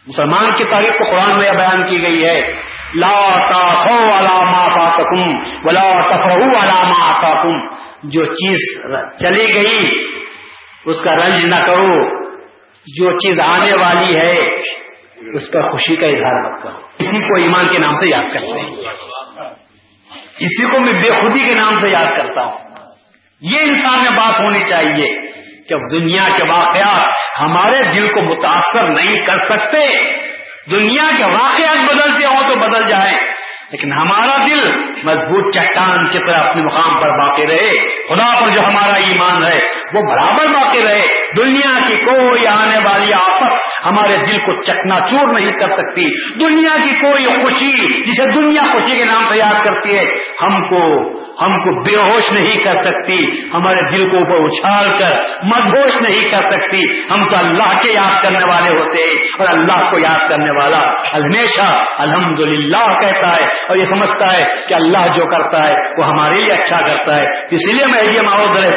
مسلمان 0.08 0.46
کی 0.58 0.64
تاریخ 0.64 1.00
تو 1.00 1.04
قرآن 1.04 1.38
میں 1.38 1.52
بیان 1.52 1.84
کی 1.84 2.02
گئی 2.02 2.26
ہے۔ 2.26 2.73
لا 2.96 3.30
والا 4.12 4.52
ما 4.52 4.70
فاتکم 4.70 5.38
ولا 5.64 5.82
تفرحوا 5.82 6.60
والا 6.60 6.84
ما 6.84 7.10
آتاکم 7.10 7.76
جو 8.04 8.26
چیز 8.26 8.82
چلی 9.22 9.54
گئی، 9.56 10.04
اس 10.86 11.02
کا 11.02 11.16
رنج 11.16 11.46
نہ 11.46 11.68
کرو۔ 11.68 12.24
جو 12.98 13.12
چیز 13.12 13.40
آنے 13.40 13.74
والی 13.74 14.16
ہے، 14.16 14.40
اس 15.36 15.52
پر 15.54 15.72
خوشی 15.72 15.96
کا 15.96 16.08
اظہار 16.08 16.52
مت 16.52 16.64
کرو۔ 16.64 16.78
اسی 17.00 17.20
کو 17.20 17.42
ایمان 17.42 17.68
کے 17.68 17.80
نام 17.80 17.94
سے 17.94 18.08
یاد 18.08 18.34
کرتے 18.34 18.62
ہیں۔ 18.62 18.76
اسی 20.40 20.72
کو 20.72 20.80
میں 20.80 20.94
بے 20.94 21.10
خودی 21.10 21.40
کے 21.40 21.56
نام 21.56 21.82
سے 21.82 21.88
یاد 21.88 22.18
کرتا 22.18 22.42
ہوں۔ 22.42 22.58
یہ 23.42 23.60
انسان 23.62 24.00
میں 24.00 24.18
بات 24.18 24.42
ہونی 24.42 24.60
چاہیے 24.60 25.22
کہ 25.70 25.76
دنیا 25.92 26.38
کے 26.38 26.44
واقعات 26.52 27.12
ہمارے 27.42 27.94
دل 27.94 28.08
کو 28.08 28.22
متاثر 28.22 28.84
نہیں 28.84 29.16
کر 29.16 29.40
سکتے۔ 29.40 30.23
دنیا 30.72 31.04
کے 31.18 31.24
واقعات 31.24 31.82
بدلتے 31.84 32.26
ہوں 32.26 32.48
تو 32.48 32.56
بدل 32.56 32.90
جائیں۔ 32.90 33.18
لیکن 33.72 33.94
ہمارا 33.94 34.46
دل 34.46 34.70
مضبوط 35.04 35.56
چٹان 35.56 36.10
کی 36.10 36.20
طرح 36.20 36.50
اپنے 36.50 36.62
مقام 36.62 36.96
پر 36.96 37.10
باقی 37.20 37.48
رہے۔ 37.48 37.70
خدا 38.10 38.46
پر 38.46 38.52
جو 38.52 38.62
ہمارا 38.62 38.96
ایمان 38.96 39.44
ہے، 39.44 39.60
وہ 39.94 40.02
برابر 40.10 40.48
باقی 40.48 40.80
رہے۔ 40.80 41.08
دنیا 41.38 41.88
کی 41.88 41.96
کوئی 42.06 42.48
آنے 42.48 42.78
والی 42.78 43.14
آفت 43.14 43.54
ہمارے 43.86 44.26
دل 44.26 44.38
کو 44.38 44.62
چکنا 44.62 45.00
چور 45.00 45.40
نہیں 45.40 45.52
کر 45.52 45.68
سکتی۔ 45.68 46.34
دنیا 46.40 46.86
کی 46.86 46.96
کوئی 47.02 47.26
خوشی 47.26 48.04
جسے 48.12 48.42
دنیا 48.42 48.62
خوشی 48.72 48.98
کے 48.98 49.06
نام 49.06 49.26
سے 49.26 49.38
یاد 49.38 49.66
کرتی 49.66 49.96
ہے، 49.96 50.04
ہم 50.42 50.68
کو 50.68 51.14
ہم 51.42 51.64
کو 51.64 51.84
بے 51.84 51.96
ہوش 51.96 52.32
نہیں 52.32 52.64
کر 52.64 52.84
سکتی، 52.84 53.48
ہمارے 53.54 53.98
دل 53.98 54.10
کو 54.10 54.18
اوپر 54.18 54.46
اچھال 54.46 54.98
کر 55.00 55.12
مدہوش 55.44 55.96
نہیں 56.02 56.32
کر 56.32 56.52
سکتی۔ 56.52 57.02
ہم 57.12 57.30
تو 57.30 57.36
اللہ 57.36 57.82
کے 57.82 57.94
یاد 57.94 58.24
کرنے 58.24 58.50
والے 58.50 58.70
ہوتے 58.70 59.04
ہیں 59.04 59.28
اور 59.40 59.48
اللہ 59.48 59.92
کو 59.92 60.00
یاد 60.00 60.30
کرنے 60.30 60.60
والا 60.60 60.80
ہمیشہ 61.14 61.84
الحمد 61.98 62.40
کہتا 63.02 63.28
ہے 63.28 63.48
اور 63.68 63.78
یہ 63.78 63.86
سمجھتا 63.86 64.38
ہے 64.38 64.44
کہ 64.68 64.74
اللہ 64.74 65.08
جو 65.16 65.26
کرتا 65.26 65.68
ہے 65.68 65.76
وہ 65.98 66.06
ہمارے 66.06 66.36
لیے 66.36 66.54
اچھا 66.54 66.82
کرتا 66.82 67.16
ہے۔ 67.16 67.26
اسی 67.52 67.74
لیے 67.74 67.86
میں 67.86 68.04
یہ 68.04 68.20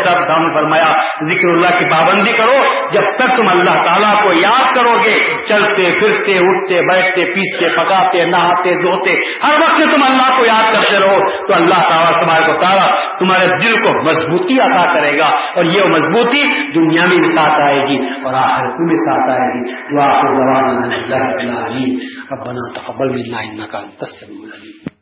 صاحب 0.05 0.55
فرمایا، 0.55 0.93
ذکر 1.23 1.49
اللہ 1.49 1.79
کی 1.79 1.85
پابندی 1.85 2.33
کرو، 2.33 2.89
جب 2.93 3.03
تک 3.19 3.37
تم 3.37 3.49
اللہ 3.49 3.85
تعالیٰ 3.85 4.23
کو 4.23 4.33
یاد 4.33 4.75
کرو 4.75 4.99
گے 5.05 5.45
چلتے، 5.45 5.99
پھرتے، 6.01 6.39
اٹھتے، 6.39 6.81
بیٹھتے، 6.93 7.25
پیستے، 7.25 7.69
پکاتے، 7.69 8.25
نہاتے، 8.25 8.75
دھوتے، 8.75 9.13
ہر 9.47 9.53
وقت 9.53 9.95
تم 9.95 10.03
اللہ 10.03 10.39
کو 10.39 10.47
یاد 10.47 10.73
کرتے 10.73 11.07
رہو۔ 11.07 11.47
تو 11.47 11.55
اللہ 11.55 11.89
تعالیٰ 11.89 12.23
تمہارے 12.23 12.46
تبارک 12.47 12.59
و 12.59 12.61
تعالیٰ 12.61 13.19
تمہارے 13.19 13.47
دل 13.47 13.83
کو 13.83 14.09
مضبوطی 14.09 14.55
عطا 14.55 14.95
کرے 14.95 15.19
گا 15.19 15.27
اور 15.27 15.65
یہ 15.65 15.83
مضبوطی 15.85 16.73
دنیا 16.75 17.05
میں 17.05 17.19
بھی 17.19 17.29
ساتھ 17.29 17.61
آئے 17.61 17.87
گی 17.87 17.99
اور 18.25 18.35
آخر 18.35 18.63
میں 18.63 18.89
بھی 18.89 18.97
ساتھ 18.97 19.41
آئے 19.41 19.49
گی۔ 19.49 19.75
جو 19.75 20.01
آخر 20.01 20.35
زبان 20.35 20.93
آپ 22.33 22.39
کو 22.39 22.51
بنا 22.51 22.81
تقبل 22.81 23.09
ملنا 23.09 23.67
کا 23.67 23.79
تصویر 23.79 24.96